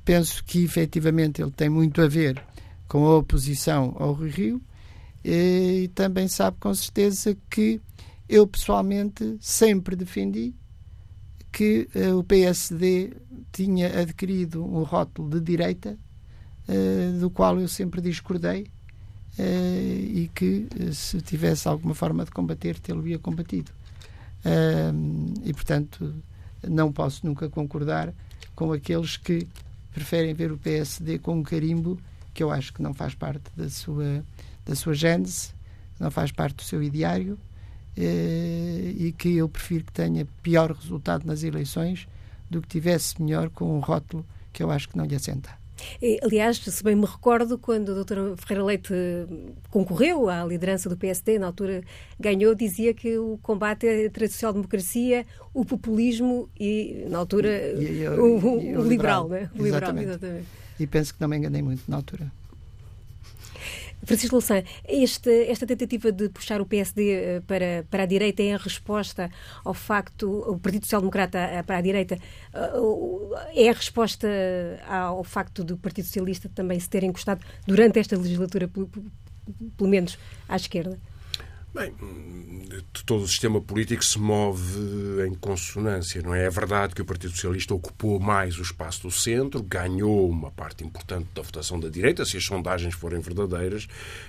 Penso 0.05 0.45
que 0.45 0.65
efetivamente 0.65 1.41
ele 1.41 1.51
tem 1.51 1.69
muito 1.69 2.01
a 2.03 2.07
ver 2.07 2.43
com 2.87 3.07
a 3.07 3.17
oposição 3.19 3.97
ao 3.99 4.13
Rui 4.13 4.31
Rio 4.31 4.63
e 5.25 5.91
também 5.95 6.29
sabe 6.29 6.59
com 6.61 6.75
certeza 6.75 7.37
que 7.49 7.81
eu 8.29 8.47
pessoalmente 8.47 9.37
sempre 9.41 9.97
defendi 9.97 10.55
que 11.51 11.89
uh, 11.95 12.19
o 12.19 12.25
PSD 12.25 13.13
tinha 13.53 14.01
adquirido 14.01 14.65
um 14.65 14.83
rótulo 14.83 15.31
de 15.31 15.41
direita 15.41 15.97
uh, 16.69 17.19
do 17.21 17.31
qual 17.31 17.61
eu 17.61 17.69
sempre 17.69 18.01
discordei 18.01 18.67
uh, 19.39 19.43
e 19.43 20.31
que 20.35 20.67
se 20.93 21.21
tivesse 21.21 21.69
alguma 21.69 21.95
forma 21.95 22.25
de 22.25 22.31
combater, 22.33 22.79
tê-lo-ia 22.79 23.19
combatido. 23.19 23.71
e 25.45 25.53
portanto 25.55 26.13
não 26.69 26.93
posso 26.93 27.27
nunca 27.27 27.49
concordar 27.49 28.13
com 28.55 28.73
aqueles 28.73 29.17
que 29.17 29.47
preferem 29.93 30.35
ver 30.35 30.53
o 30.53 30.59
PSD 30.59 31.19
com 31.19 31.39
um 31.39 31.43
carimbo 31.43 31.99
que 32.33 32.43
eu 32.43 32.51
acho 32.51 32.73
que 32.73 32.83
não 32.83 32.93
faz 32.93 33.15
parte 33.15 33.45
da 33.57 33.69
sua, 33.71 34.25
da 34.65 34.75
sua 34.75 34.95
gênese, 34.95 35.55
não 35.99 36.11
faz 36.11 36.33
parte 36.33 36.57
do 36.57 36.63
seu 36.63 36.83
ideário 36.83 37.39
eh, 37.97 38.93
e 38.97 39.13
que 39.13 39.37
eu 39.37 39.49
prefiro 39.49 39.85
que 39.85 39.93
tenha 39.93 40.27
pior 40.43 40.73
resultado 40.73 41.25
nas 41.25 41.45
eleições 41.45 42.09
do 42.51 42.61
que 42.61 42.69
tivesse 42.69 43.23
melhor 43.23 43.51
com 43.51 43.77
um 43.77 43.81
rótulo 43.81 44.27
que 44.53 44.63
eu 44.63 44.71
acho 44.71 44.89
que 44.89 44.97
não 44.97 45.05
lhe 45.05 45.15
assenta. 45.15 45.64
Aliás, 46.23 46.59
se 46.59 46.85
bem 46.85 46.95
me 46.95 47.07
recordo, 47.07 47.59
quando 47.59 47.93
a 47.93 47.95
doutora 47.95 48.37
Ferreira 48.37 48.65
Leite 48.65 48.95
concorreu 49.71 50.29
à 50.29 50.45
liderança 50.45 50.89
do 50.89 50.97
PSD, 50.97 51.39
na 51.39 51.47
altura 51.47 51.83
ganhou, 52.19 52.55
dizia 52.55 52.95
que 52.95 53.19
o 53.19 53.39
combate 53.43 53.87
é 53.87 54.07
entre 54.07 54.27
a 54.27 54.29
social-democracia, 54.29 55.27
o 55.53 55.65
populismo 55.65 56.49
e, 56.59 57.05
na 57.09 57.19
altura, 57.19 57.49
e, 57.49 58.03
e, 58.03 58.09
o, 58.09 58.23
o, 58.23 58.47
o, 58.47 58.81
o, 58.81 58.89
liberal. 58.89 59.29
Né? 59.29 59.51
O 59.59 59.63
liberal 59.63 59.97
exatamente 59.97 60.45
e 60.79 60.87
penso 60.87 61.15
que 61.15 61.21
não 61.21 61.29
me 61.29 61.37
enganei 61.37 61.63
muito 61.63 61.83
na 61.89 61.97
altura. 61.97 62.31
Francisco 64.05 64.37
Louçã, 64.37 64.63
esta, 64.85 65.31
esta 65.31 65.67
tentativa 65.67 66.13
de 66.13 66.29
puxar 66.29 66.61
o 66.61 66.67
PSD 66.67 67.13
eh, 67.13 67.43
para, 67.47 67.87
para 67.91 68.03
a 68.03 68.07
direita 68.07 68.43
é 68.43 68.55
a 68.55 68.59
resposta 68.59 69.31
ao 69.65 69.75
facto, 69.75 70.29
o 70.49 70.59
Partido 70.59 70.85
Social 70.85 71.01
Democrata 71.01 71.39
eh, 71.39 71.63
para 71.63 71.79
a 71.79 71.81
direita, 71.81 72.19
eh, 72.53 73.65
é 73.67 73.69
a 73.69 73.73
resposta 73.73 74.29
ao 74.87 75.25
facto 75.25 75.65
do 75.65 75.77
Partido 75.77 76.07
Socialista 76.07 76.49
também 76.49 76.79
se 76.79 76.89
ter 76.89 77.03
encostado 77.05 77.45
durante 77.67 77.99
esta 77.99 78.17
legislatura, 78.17 78.69
pelo 79.77 79.91
menos 79.91 80.19
à 80.49 80.57
esquerda? 80.57 80.99
Bem, 81.75 81.93
todo 83.05 83.23
o 83.25 83.29
sistema 83.29 83.61
político 83.61 84.05
se 84.05 84.19
move 84.19 85.27
em 85.27 85.35
consonância, 85.35 86.23
não 86.23 86.35
é? 86.35 86.45
É 86.45 86.51
verdade 86.51 86.95
que 86.95 87.03
o 87.03 87.05
Partido 87.05 87.33
Socialista 87.33 87.75
ocupou 87.75 88.21
mais 88.21 88.59
o 88.59 88.63
espaço 88.63 89.03
do 89.03 89.11
centro, 89.11 89.63
ganhou 89.63 90.29
uma 90.31 90.51
parte 90.51 90.85
importante 90.85 91.27
da 91.35 91.43
votação 91.43 91.79
da 91.79 91.89
direita, 91.89 92.25
se 92.25 92.37
as 92.37 92.45
sondagens 92.45 92.95
forem 92.95 93.21
verdadeiras, 93.21 93.89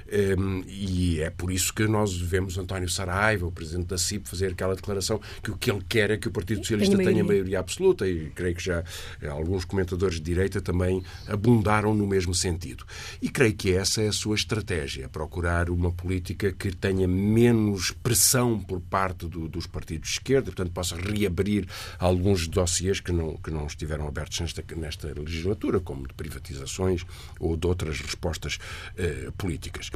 ehm, 0.09 0.63
e 0.67 1.21
é 1.21 1.29
por 1.29 1.51
isso 1.51 1.73
que 1.73 1.87
nós 1.87 2.17
vemos 2.17 2.57
António 2.57 2.89
Saraiva, 2.89 3.45
o 3.45 3.51
presidente 3.51 3.87
da 3.87 3.97
CIP, 3.97 4.27
fazer 4.27 4.51
aquela 4.51 4.75
declaração 4.75 5.21
que 5.43 5.51
o 5.51 5.57
que 5.57 5.71
ele 5.71 5.83
quer 5.87 6.11
é 6.11 6.17
que 6.17 6.27
o 6.27 6.31
Partido 6.31 6.61
Socialista 6.61 6.97
tenha 6.97 7.23
maioria 7.23 7.59
absoluta, 7.59 8.07
e 8.07 8.31
creio 8.31 8.55
que 8.55 8.63
já 8.63 8.83
alguns 9.29 9.65
comentadores 9.65 10.15
de 10.15 10.23
direita 10.23 10.59
também 10.61 11.03
abundaram 11.27 11.93
no 11.93 12.07
mesmo 12.07 12.33
sentido. 12.33 12.85
E 13.21 13.29
creio 13.29 13.53
que 13.53 13.71
essa 13.71 14.01
é 14.01 14.07
a 14.07 14.13
sua 14.13 14.35
estratégia, 14.35 15.07
procurar 15.07 15.69
uma 15.69 15.91
política 15.91 16.51
que 16.51 16.75
tenha 16.75 17.07
menos 17.35 17.91
pressão 17.91 18.57
por 18.57 18.79
parte 18.79 19.27
do, 19.27 19.49
dos 19.49 19.67
partidos 19.67 20.09
de 20.09 20.13
esquerda, 20.15 20.45
portanto 20.45 20.71
possa 20.71 20.95
reabrir 20.95 21.67
alguns 21.99 22.47
dossiês 22.47 23.01
que 23.01 23.11
não, 23.11 23.35
que 23.35 23.51
não 23.51 23.67
estiveram 23.67 24.07
abertos 24.07 24.39
nesta, 24.39 24.63
nesta 24.77 25.13
legislatura, 25.13 25.81
como 25.81 26.07
de 26.07 26.13
privatizações 26.13 27.05
ou 27.37 27.57
de 27.57 27.67
outras 27.67 27.99
respostas 27.99 28.57
eh, 28.97 29.29
políticas. 29.37 29.91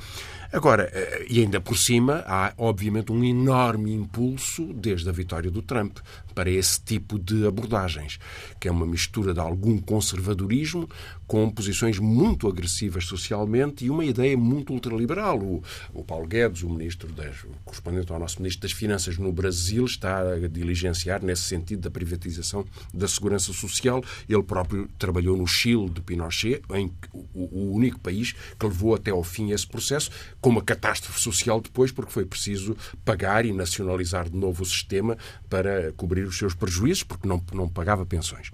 Agora, 0.52 0.90
eh, 0.92 1.28
e 1.30 1.40
ainda 1.40 1.62
por 1.62 1.78
cima, 1.78 2.24
há 2.28 2.54
obviamente 2.58 3.12
um 3.12 3.24
enorme 3.24 3.94
impulso 3.94 4.74
desde 4.74 5.08
a 5.08 5.14
vitória 5.14 5.50
do 5.50 5.62
Trump 5.62 6.00
para 6.36 6.50
esse 6.50 6.82
tipo 6.82 7.18
de 7.18 7.48
abordagens, 7.48 8.20
que 8.60 8.68
é 8.68 8.72
uma 8.72 8.86
mistura 8.86 9.34
de 9.34 9.40
algum 9.40 9.78
conservadorismo 9.78 10.90
com 11.28 11.50
posições 11.50 12.00
muito 12.00 12.48
agressivas 12.48 13.06
socialmente 13.06 13.86
e 13.86 13.90
uma 13.90 14.04
ideia 14.04 14.38
muito 14.38 14.74
ultraliberal. 14.74 15.40
O, 15.40 15.64
o 15.94 16.04
Paulo 16.04 16.28
Guedes, 16.28 16.64
o 16.64 16.70
ministro 16.70 17.12
da 17.14 17.29
correspondente 17.66 18.12
ao 18.12 18.20
nosso 18.20 18.40
Ministro 18.40 18.62
das 18.62 18.72
Finanças 18.72 19.18
no 19.18 19.32
Brasil, 19.32 19.86
está 19.86 20.20
a 20.20 20.48
diligenciar 20.48 21.24
nesse 21.24 21.44
sentido 21.44 21.82
da 21.82 21.92
privatização 21.92 22.66
da 22.94 23.08
segurança 23.08 23.54
social. 23.54 24.04
Ele 24.28 24.44
próprio 24.44 24.90
trabalhou 24.98 25.38
no 25.38 25.48
Chile 25.48 25.90
de 25.90 26.02
Pinochet, 26.02 26.62
em 26.72 26.92
o 27.34 27.74
único 27.74 28.00
país 28.00 28.34
que 28.58 28.66
levou 28.66 28.96
até 28.96 29.12
ao 29.12 29.24
fim 29.24 29.52
esse 29.52 29.68
processo, 29.68 30.12
com 30.42 30.50
uma 30.50 30.62
catástrofe 30.62 31.20
social 31.20 31.62
depois, 31.62 31.92
porque 31.92 32.12
foi 32.12 32.26
preciso 32.26 32.76
pagar 33.06 33.46
e 33.46 33.54
nacionalizar 33.54 34.30
de 34.30 34.38
novo 34.38 34.64
o 34.64 34.66
sistema 34.66 35.18
para 35.50 35.92
cobrir 35.94 36.24
os 36.24 36.38
seus 36.38 36.54
prejuízos, 36.54 37.04
porque 37.04 37.28
não, 37.28 37.44
não 37.54 37.68
pagava 37.68 38.06
pensões. 38.06 38.52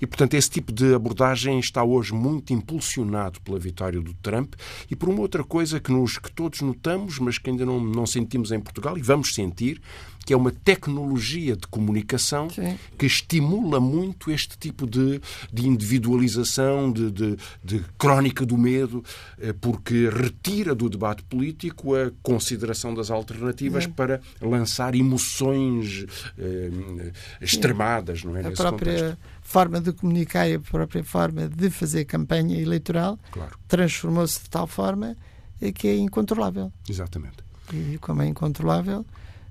E, 0.00 0.06
portanto, 0.06 0.34
esse 0.34 0.50
tipo 0.50 0.72
de 0.72 0.94
abordagem 0.94 1.58
está 1.58 1.82
hoje 1.82 2.12
muito 2.12 2.52
impulsionado 2.52 3.40
pela 3.40 3.58
vitória 3.58 4.00
do 4.00 4.14
Trump 4.14 4.54
e 4.90 4.96
por 4.96 5.08
uma 5.08 5.20
outra 5.20 5.44
coisa 5.44 5.80
que, 5.80 5.92
nos, 5.92 6.18
que 6.18 6.30
todos 6.30 6.60
notamos, 6.60 7.18
mas 7.18 7.38
que 7.38 7.50
ainda 7.50 7.64
não, 7.64 7.80
não 7.80 8.06
sentimos 8.14 8.50
em 8.50 8.60
Portugal 8.60 8.96
e 8.96 9.02
vamos 9.02 9.34
sentir, 9.34 9.80
que 10.24 10.32
é 10.32 10.36
uma 10.36 10.50
tecnologia 10.50 11.54
de 11.54 11.66
comunicação 11.66 12.48
Sim. 12.48 12.78
que 12.98 13.04
estimula 13.04 13.78
muito 13.78 14.30
este 14.30 14.56
tipo 14.56 14.86
de, 14.86 15.20
de 15.52 15.66
individualização, 15.66 16.90
de, 16.90 17.10
de, 17.10 17.36
de, 17.62 17.84
crónica 17.98 18.46
do 18.46 18.56
medo, 18.56 19.04
eh, 19.38 19.52
porque 19.52 20.08
retira 20.08 20.74
do 20.74 20.88
debate 20.88 21.22
político 21.24 21.94
a 21.94 22.10
consideração 22.22 22.94
das 22.94 23.10
alternativas 23.10 23.86
para 23.86 24.20
lançar 24.40 24.94
emoções 24.94 26.06
eh, 26.38 27.12
extremadas, 27.40 28.24
não 28.24 28.36
é? 28.36 28.46
A 28.46 28.50
própria 28.50 28.92
contexto. 28.92 29.18
forma 29.42 29.80
de 29.80 29.92
comunicar 29.92 30.48
e 30.48 30.54
a 30.54 30.60
própria 30.60 31.04
forma 31.04 31.48
de 31.48 31.68
fazer 31.68 32.06
campanha 32.06 32.58
eleitoral 32.58 33.18
claro. 33.30 33.58
transformou-se 33.68 34.42
de 34.42 34.48
tal 34.48 34.66
forma 34.66 35.16
que 35.74 35.88
é 35.88 35.96
incontrolável. 35.96 36.72
Exatamente. 36.88 37.43
E 37.72 37.98
como 37.98 38.22
é 38.22 38.26
incontrolável, 38.26 39.04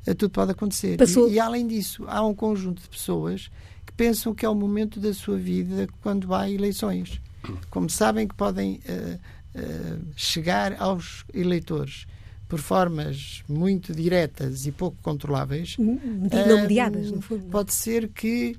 eh, 0.06 0.14
tudo 0.14 0.32
pode 0.32 0.52
acontecer. 0.52 0.98
Passou... 0.98 1.30
E, 1.30 1.34
e, 1.34 1.40
além 1.40 1.68
disso, 1.68 2.04
há 2.08 2.26
um 2.26 2.34
conjunto 2.34 2.82
de 2.82 2.90
pessoas 2.90 3.50
que 3.86 3.94
pensam 3.94 4.34
que 4.34 4.46
é 4.46 4.50
o 4.50 4.56
momento 4.56 5.00
da 5.00 5.14
sua 5.14 5.38
vida 5.38 5.88
quando 6.02 6.34
há 6.34 6.50
eleições. 6.50 7.22
Como 7.70 7.90
sabem 7.90 8.28
que 8.28 8.36
podem 8.36 8.80
uh, 8.88 9.16
uh, 9.60 10.02
chegar 10.16 10.76
aos 10.80 11.26
eleitores 11.34 12.06
por 12.48 12.60
formas 12.60 13.44
muito 13.50 13.94
diretas 13.94 14.66
e 14.66 14.72
pouco 14.72 14.98
controláveis, 15.02 15.76
não 15.78 16.62
mediadas, 16.62 17.12
no 17.12 17.20
fundo. 17.20 17.46
Pode 17.46 17.74
ser 17.74 18.10
que 18.10 18.56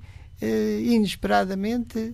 inesperadamente 0.83 2.13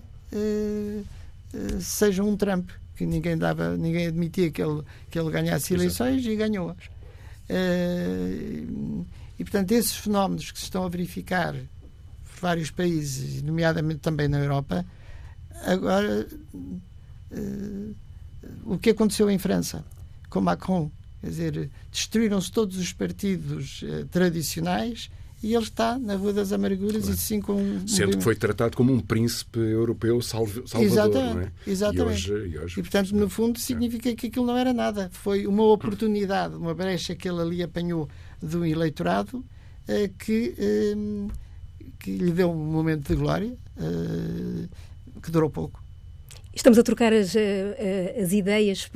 seja 1.79 2.23
um 2.23 2.37
Trump 2.37 2.69
que 2.95 3.05
ninguém 3.05 3.35
dava, 3.35 3.75
ninguém 3.75 4.07
admitia 4.07 4.51
que 4.51 4.61
ele 4.61 4.83
que 5.09 5.17
ele 5.17 5.31
ganhasse 5.31 5.73
eleições 5.73 6.19
Exato. 6.19 6.29
e 6.29 6.35
ganhou-as. 6.35 7.00
Uh, 7.51 9.05
e, 9.37 9.43
portanto, 9.43 9.71
esses 9.73 9.95
fenómenos 9.95 10.51
que 10.51 10.57
se 10.57 10.65
estão 10.65 10.85
a 10.85 10.89
verificar 10.89 11.53
por 11.53 12.39
vários 12.39 12.71
países, 12.71 13.41
nomeadamente 13.41 13.99
também 13.99 14.27
na 14.27 14.39
Europa, 14.39 14.85
agora 15.65 16.27
uh, 16.53 17.95
o 18.65 18.77
que 18.77 18.91
aconteceu 18.91 19.29
em 19.29 19.37
França 19.37 19.83
com 20.29 20.39
Macron, 20.39 20.89
quer 21.19 21.27
dizer, 21.27 21.69
destruíram-se 21.91 22.51
todos 22.51 22.77
os 22.77 22.93
partidos 22.93 23.81
uh, 23.81 24.05
tradicionais 24.07 25.09
e 25.43 25.55
ele 25.55 25.63
está 25.63 25.97
na 25.97 26.15
Rua 26.15 26.33
das 26.33 26.51
Amarguras 26.51 27.03
claro. 27.03 27.15
e 27.15 27.17
sim 27.17 27.41
com 27.41 27.53
um... 27.53 27.87
Sendo 27.87 28.17
que 28.17 28.23
foi 28.23 28.35
tratado 28.35 28.77
como 28.77 28.93
um 28.93 28.99
príncipe 28.99 29.59
europeu 29.59 30.21
salvador, 30.21 30.63
exatamente, 30.79 31.33
não 31.33 31.41
é? 31.41 31.51
Exatamente. 31.65 32.29
E, 32.29 32.33
hoje, 32.33 32.49
e, 32.49 32.59
hoje, 32.59 32.79
e 32.79 32.83
portanto, 32.83 33.15
no 33.15 33.29
fundo, 33.29 33.59
significa 33.59 34.09
é. 34.09 34.15
que 34.15 34.27
aquilo 34.27 34.45
não 34.45 34.57
era 34.57 34.71
nada. 34.71 35.09
Foi 35.11 35.47
uma 35.47 35.63
oportunidade, 35.63 36.55
uma 36.55 36.75
brecha 36.75 37.15
que 37.15 37.27
ele 37.27 37.41
ali 37.41 37.63
apanhou 37.63 38.07
do 38.41 38.65
eleitorado 38.65 39.43
eh, 39.87 40.11
que, 40.17 40.53
eh, 40.57 40.95
que 41.99 42.17
lhe 42.17 42.31
deu 42.31 42.51
um 42.51 42.71
momento 42.71 43.07
de 43.07 43.15
glória 43.15 43.57
eh, 43.77 44.67
que 45.21 45.31
durou 45.31 45.49
pouco. 45.49 45.83
Estamos 46.53 46.77
a 46.77 46.83
trocar 46.83 47.13
as, 47.13 47.33
eh, 47.33 48.19
as 48.21 48.33
ideias 48.33 48.89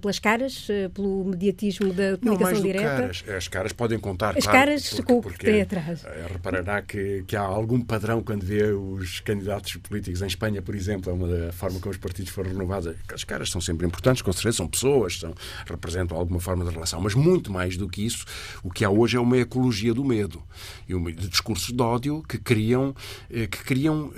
pelas 0.00 0.18
caras, 0.18 0.66
eh, 0.70 0.88
pelo 0.88 1.24
mediatismo 1.24 1.92
da 1.92 2.16
comunicação 2.16 2.30
não, 2.30 2.40
mais 2.40 2.62
direta? 2.62 2.84
Caras. 2.84 3.24
As 3.28 3.48
caras 3.48 3.72
podem 3.74 3.98
contar, 3.98 4.38
As 4.38 4.44
claro, 4.44 4.58
caras 4.58 4.88
porque, 4.88 5.02
com 5.02 5.18
o 5.18 5.22
que 5.22 5.38
tem 5.38 5.60
atrás. 5.60 6.02
Eh, 6.02 6.26
reparará 6.32 6.80
que, 6.80 7.22
que 7.26 7.36
há 7.36 7.42
algum 7.42 7.78
padrão 7.78 8.22
quando 8.22 8.42
vê 8.42 8.72
os 8.72 9.20
candidatos 9.20 9.76
políticos 9.76 10.22
em 10.22 10.26
Espanha, 10.26 10.62
por 10.62 10.74
exemplo, 10.74 11.10
é 11.10 11.14
uma 11.14 11.28
da 11.28 11.52
forma 11.52 11.78
como 11.78 11.92
os 11.92 11.98
partidos 11.98 12.32
foram 12.32 12.50
renovados. 12.50 12.94
As 13.12 13.22
caras 13.22 13.50
são 13.50 13.60
sempre 13.60 13.86
importantes, 13.86 14.22
com 14.22 14.32
certeza, 14.32 14.56
são 14.56 14.66
pessoas, 14.66 15.18
são, 15.18 15.34
representam 15.66 16.16
alguma 16.16 16.40
forma 16.40 16.64
de 16.64 16.70
relação. 16.70 17.02
Mas 17.02 17.14
muito 17.14 17.52
mais 17.52 17.76
do 17.76 17.86
que 17.86 18.04
isso, 18.04 18.24
o 18.62 18.70
que 18.70 18.82
há 18.82 18.88
hoje 18.88 19.18
é 19.18 19.20
uma 19.20 19.36
ecologia 19.36 19.92
do 19.92 20.04
medo 20.04 20.42
e 20.88 20.94
um, 20.94 21.04
de 21.04 21.28
discursos 21.28 21.70
de 21.70 21.82
ódio 21.82 22.22
que 22.26 22.38
criam, 22.38 22.94
que 23.28 23.62
criam 23.62 24.10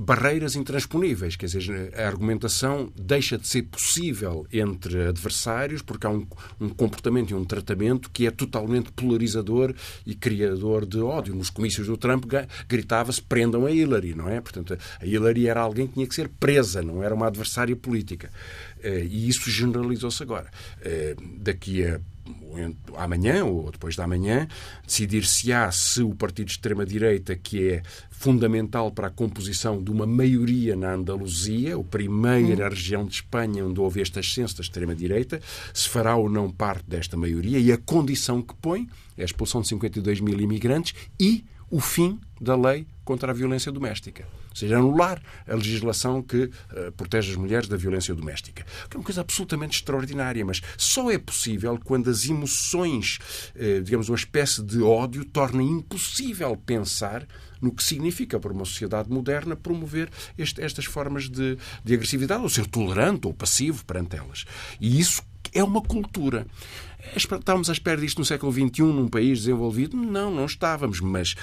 barreiras 0.00 0.54
intransponíveis. 0.54 1.34
Quer 1.34 1.46
dizer, 1.46 1.92
a 1.94 2.06
argumentação 2.28 2.92
deixa 2.94 3.38
de 3.38 3.48
ser 3.48 3.62
possível 3.62 4.46
entre 4.52 5.08
adversários 5.08 5.80
porque 5.80 6.06
há 6.06 6.10
um, 6.10 6.26
um 6.60 6.68
comportamento 6.68 7.30
e 7.30 7.34
um 7.34 7.44
tratamento 7.44 8.10
que 8.10 8.26
é 8.26 8.30
totalmente 8.30 8.92
polarizador 8.92 9.74
e 10.04 10.14
criador 10.14 10.84
de 10.84 11.00
ódio. 11.00 11.34
Nos 11.34 11.48
comícios 11.48 11.86
do 11.86 11.96
Trump 11.96 12.24
gritava-se 12.68 13.22
prendam 13.22 13.64
a 13.64 13.70
Hillary, 13.70 14.14
não 14.14 14.28
é? 14.28 14.40
Portanto, 14.40 14.76
a 15.00 15.06
Hillary 15.06 15.48
era 15.48 15.60
alguém 15.60 15.86
que 15.86 15.94
tinha 15.94 16.06
que 16.06 16.14
ser 16.14 16.28
presa, 16.28 16.82
não 16.82 17.02
era 17.02 17.14
uma 17.14 17.26
adversária 17.26 17.74
política. 17.74 18.30
Eh, 18.82 19.06
e 19.08 19.28
isso 19.28 19.50
generalizou-se 19.50 20.22
agora. 20.22 20.50
Eh, 20.82 21.16
daqui 21.38 21.84
a 21.84 22.00
amanhã 22.96 23.44
ou 23.44 23.70
depois 23.70 23.96
da 23.96 24.06
manhã, 24.06 24.46
decidir-se-á 24.86 25.70
se 25.70 26.02
o 26.02 26.14
partido 26.14 26.46
de 26.46 26.52
extrema-direita, 26.52 27.36
que 27.36 27.68
é 27.68 27.82
fundamental 28.10 28.90
para 28.90 29.06
a 29.06 29.10
composição 29.10 29.82
de 29.82 29.90
uma 29.90 30.06
maioria 30.06 30.74
na 30.74 30.94
Andaluzia, 30.94 31.76
a 31.76 31.84
primeira 31.84 32.66
hum. 32.66 32.70
região 32.70 33.04
de 33.04 33.14
Espanha 33.14 33.64
onde 33.64 33.80
houve 33.80 34.00
este 34.00 34.18
ascenso 34.18 34.56
da 34.56 34.62
extrema-direita, 34.62 35.40
se 35.72 35.88
fará 35.88 36.16
ou 36.16 36.28
não 36.28 36.50
parte 36.50 36.84
desta 36.88 37.16
maioria 37.16 37.58
e 37.58 37.70
a 37.70 37.78
condição 37.78 38.42
que 38.42 38.54
põe 38.54 38.88
é 39.16 39.22
a 39.22 39.24
expulsão 39.24 39.60
de 39.60 39.68
52 39.68 40.20
mil 40.20 40.40
imigrantes 40.40 40.94
e 41.18 41.44
o 41.70 41.80
fim 41.80 42.18
da 42.40 42.56
lei 42.56 42.86
contra 43.04 43.30
a 43.30 43.34
violência 43.34 43.70
doméstica. 43.70 44.26
Seja, 44.58 44.78
anular 44.78 45.22
a 45.46 45.54
legislação 45.54 46.22
que 46.22 46.44
uh, 46.44 46.92
protege 46.96 47.30
as 47.30 47.36
mulheres 47.36 47.68
da 47.68 47.76
violência 47.76 48.14
doméstica. 48.14 48.66
Que 48.88 48.96
é 48.96 48.98
uma 48.98 49.04
coisa 49.04 49.20
absolutamente 49.20 49.76
extraordinária, 49.76 50.44
mas 50.44 50.60
só 50.76 51.10
é 51.10 51.18
possível 51.18 51.78
quando 51.84 52.10
as 52.10 52.28
emoções, 52.28 53.18
uh, 53.54 53.82
digamos, 53.82 54.08
uma 54.08 54.16
espécie 54.16 54.62
de 54.62 54.82
ódio, 54.82 55.24
torna 55.24 55.62
impossível 55.62 56.56
pensar 56.56 57.26
no 57.60 57.72
que 57.72 57.82
significa 57.82 58.38
para 58.38 58.52
uma 58.52 58.64
sociedade 58.64 59.10
moderna 59.10 59.56
promover 59.56 60.10
este, 60.36 60.60
estas 60.60 60.84
formas 60.84 61.28
de, 61.28 61.56
de 61.84 61.94
agressividade, 61.94 62.42
ou 62.42 62.48
ser 62.48 62.66
tolerante 62.66 63.26
ou 63.26 63.34
passivo 63.34 63.84
perante 63.84 64.16
elas. 64.16 64.44
E 64.80 64.98
isso 64.98 65.22
é 65.52 65.62
uma 65.62 65.80
cultura. 65.80 66.46
Estávamos 67.16 67.68
à 67.68 67.72
espera 67.72 68.00
disto 68.00 68.18
no 68.18 68.24
século 68.24 68.52
XXI, 68.52 68.82
num 68.82 69.08
país 69.08 69.40
desenvolvido? 69.40 69.96
Não, 69.96 70.30
não 70.30 70.46
estávamos, 70.46 71.00
mas 71.00 71.34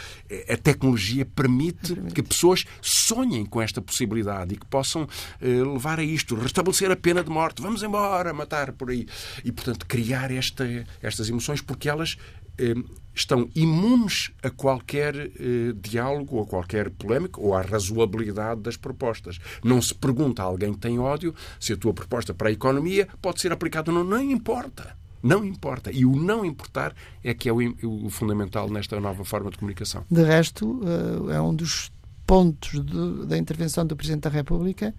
a 0.49 0.57
tecnologia 0.57 1.25
permite 1.25 1.95
que 2.13 2.23
pessoas 2.23 2.65
sonhem 2.81 3.45
com 3.45 3.61
esta 3.61 3.81
possibilidade 3.81 4.53
e 4.53 4.57
que 4.57 4.65
possam 4.65 5.07
eh, 5.41 5.47
levar 5.47 5.99
a 5.99 6.03
isto, 6.03 6.35
restabelecer 6.35 6.91
a 6.91 6.95
pena 6.95 7.23
de 7.23 7.29
morte, 7.29 7.61
vamos 7.61 7.83
embora, 7.83 8.33
matar 8.33 8.71
por 8.73 8.89
aí. 8.89 9.07
E, 9.43 9.51
portanto, 9.51 9.85
criar 9.85 10.31
esta, 10.31 10.65
estas 11.01 11.29
emoções, 11.29 11.61
porque 11.61 11.89
elas 11.89 12.17
eh, 12.57 12.73
estão 13.13 13.49
imunes 13.55 14.31
a 14.43 14.49
qualquer 14.49 15.15
eh, 15.15 15.73
diálogo, 15.75 16.41
a 16.41 16.45
qualquer 16.45 16.89
polémica, 16.89 17.39
ou 17.39 17.53
à 17.53 17.61
razoabilidade 17.61 18.61
das 18.61 18.77
propostas. 18.77 19.39
Não 19.63 19.81
se 19.81 19.93
pergunta 19.93 20.41
a 20.41 20.45
alguém 20.45 20.73
que 20.73 20.79
tem 20.79 20.99
ódio 20.99 21.33
se 21.59 21.73
a 21.73 21.77
tua 21.77 21.93
proposta 21.93 22.33
para 22.33 22.49
a 22.49 22.51
economia 22.51 23.07
pode 23.21 23.41
ser 23.41 23.51
aplicada 23.51 23.91
ou 23.91 23.97
não. 23.97 24.03
Não 24.03 24.21
importa. 24.21 25.04
Não 25.25 25.43
importa. 25.43 25.91
E 25.91 26.05
o 26.05 26.15
não 26.15 26.45
importar 26.45 26.93
é 27.23 27.33
que 27.33 27.49
é 27.49 27.51
o, 27.51 27.57
o 28.05 28.09
fundamental 28.11 28.69
nesta 28.69 28.99
nova 28.99 29.25
forma 29.25 29.49
de 29.49 29.57
comunicação. 29.57 30.05
De 30.09 30.23
resto, 30.23 30.81
uh, 30.83 31.31
é 31.31 31.41
um 31.41 31.53
dos 31.53 31.91
pontos 32.27 32.83
de, 32.85 33.25
da 33.25 33.35
intervenção 33.35 33.85
do 33.87 33.95
Presidente 33.95 34.21
da 34.21 34.29
República 34.29 34.93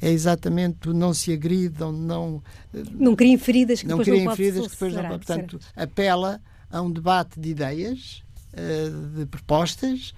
é 0.00 0.10
exatamente 0.10 0.90
o 0.90 0.94
não 0.94 1.12
se 1.12 1.32
agridam, 1.32 1.92
não... 1.92 2.36
Uh, 2.72 2.84
não 2.92 3.16
criem 3.16 3.36
feridas 3.36 3.82
que 3.82 3.88
não 3.88 3.98
depois 3.98 4.08
criem 4.08 4.24
não 4.24 4.36
feridas 4.36 4.66
que 4.66 4.72
depois 4.72 4.94
não 4.94 5.08
Portanto, 5.08 5.58
apela 5.74 6.40
a 6.70 6.80
um 6.80 6.90
debate 6.90 7.40
de 7.40 7.50
ideias, 7.50 8.22
uh, 8.52 9.18
de 9.18 9.26
propostas, 9.26 10.14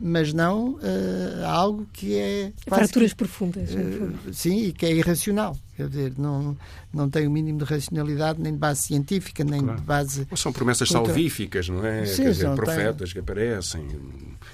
mas 0.00 0.32
não 0.32 0.74
uh, 0.74 1.46
algo 1.46 1.86
que 1.92 2.16
é. 2.18 2.52
Fraturas 2.68 3.12
que, 3.12 3.16
profundas. 3.16 3.70
Uh, 3.70 4.32
sim, 4.32 4.64
e 4.66 4.72
que 4.72 4.86
é 4.86 4.92
irracional. 4.92 5.56
Quer 5.76 5.88
dizer, 5.88 6.12
não, 6.18 6.56
não 6.92 7.08
tem 7.08 7.26
o 7.26 7.30
mínimo 7.30 7.58
de 7.58 7.64
racionalidade, 7.64 8.40
nem 8.40 8.52
de 8.52 8.58
base 8.58 8.82
científica, 8.82 9.44
nem 9.44 9.60
claro. 9.60 9.78
de 9.78 9.86
base. 9.86 10.26
Ou 10.30 10.36
são 10.36 10.52
promessas 10.52 10.88
contra... 10.88 11.06
salvíficas, 11.06 11.68
não 11.68 11.84
é? 11.84 12.06
Sim, 12.06 12.24
Quer 12.24 12.30
dizer, 12.30 12.54
profetas 12.54 13.12
tem... 13.12 13.12
que 13.12 13.18
aparecem, 13.18 13.86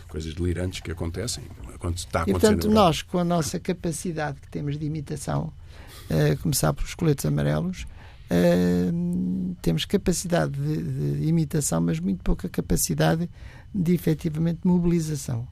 coisas 0.08 0.34
delirantes 0.34 0.80
que 0.80 0.90
acontecem 0.90 1.44
quando 1.78 1.96
está 1.96 2.24
E, 2.26 2.32
portanto, 2.32 2.68
nós, 2.68 3.02
com 3.02 3.18
a 3.18 3.24
nossa 3.24 3.58
capacidade 3.58 4.40
que 4.40 4.48
temos 4.48 4.78
de 4.78 4.86
imitação, 4.86 5.52
uh, 6.10 6.36
começar 6.42 6.72
pelos 6.72 6.94
coletes 6.94 7.24
amarelos, 7.24 7.86
Uh, 8.32 9.54
temos 9.60 9.84
capacidade 9.84 10.52
de, 10.52 11.18
de, 11.18 11.26
imitação, 11.26 11.82
mas 11.82 12.00
muito 12.00 12.22
pouca 12.22 12.48
capacidade 12.48 13.28
de 13.74 13.94
efetivamente 13.94 14.60
mobilização. 14.64 15.46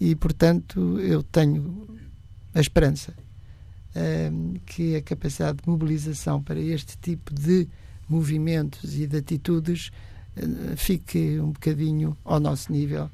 E, 0.00 0.14
portanto, 0.14 0.98
eu 1.00 1.22
tenho 1.22 1.86
a 2.54 2.60
esperança 2.60 3.12
uh, 3.12 4.60
que 4.64 4.96
a 4.96 5.02
capacidade 5.02 5.58
de 5.58 5.68
mobilização 5.68 6.42
para 6.42 6.60
este 6.60 6.96
tipo 6.98 7.34
de 7.34 7.68
movimentos 8.08 8.96
e 8.96 9.06
de 9.06 9.16
atitudes 9.16 9.90
uh, 10.36 10.76
fique 10.76 11.40
um 11.40 11.50
bocadinho 11.50 12.16
ao 12.24 12.38
nosso 12.38 12.72
nível 12.72 13.10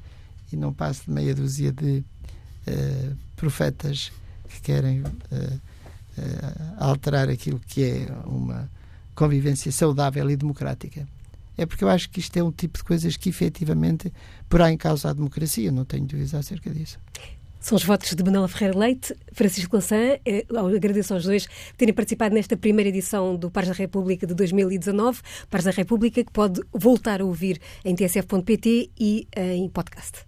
e 0.51 0.55
não 0.55 0.71
passe 0.71 1.05
de 1.05 1.11
meia 1.11 1.33
dúzia 1.33 1.71
de 1.71 2.03
profetas 3.35 4.11
que 4.49 4.59
querem 4.61 5.03
alterar 6.77 7.29
aquilo 7.29 7.59
que 7.59 7.83
é 7.83 8.07
uma 8.25 8.67
convivência 9.13 9.71
saudável 9.71 10.29
e 10.29 10.35
democrática. 10.35 11.07
É 11.57 11.65
porque 11.65 11.83
eu 11.83 11.89
acho 11.89 12.09
que 12.09 12.19
isto 12.19 12.35
é 12.37 12.43
um 12.43 12.51
tipo 12.51 12.77
de 12.77 12.83
coisas 12.83 13.17
que 13.17 13.29
efetivamente 13.29 14.11
porá 14.49 14.71
em 14.71 14.77
causa 14.77 15.09
a 15.09 15.13
democracia, 15.13 15.71
não 15.71 15.85
tenho 15.85 16.05
dúvidas 16.05 16.33
acerca 16.33 16.69
disso. 16.69 16.99
São 17.65 17.75
os 17.75 17.83
votos 17.83 18.13
de 18.13 18.23
Manuela 18.23 18.47
Ferreira 18.47 18.77
Leite, 18.77 19.15
Francisco 19.33 19.75
Lassan. 19.75 20.19
Eh, 20.23 20.45
agradeço 20.75 21.15
aos 21.15 21.23
dois 21.23 21.47
terem 21.75 21.95
participado 21.95 22.35
nesta 22.35 22.55
primeira 22.55 22.89
edição 22.89 23.35
do 23.35 23.49
Pares 23.49 23.69
da 23.69 23.75
República 23.75 24.27
de 24.27 24.35
2019. 24.35 25.19
Pares 25.49 25.65
da 25.65 25.71
República 25.71 26.23
que 26.23 26.31
pode 26.31 26.61
voltar 26.71 27.21
a 27.21 27.25
ouvir 27.25 27.59
em 27.83 27.95
tsf.pt 27.95 28.91
e 28.99 29.27
em 29.35 29.67
podcast. 29.67 30.27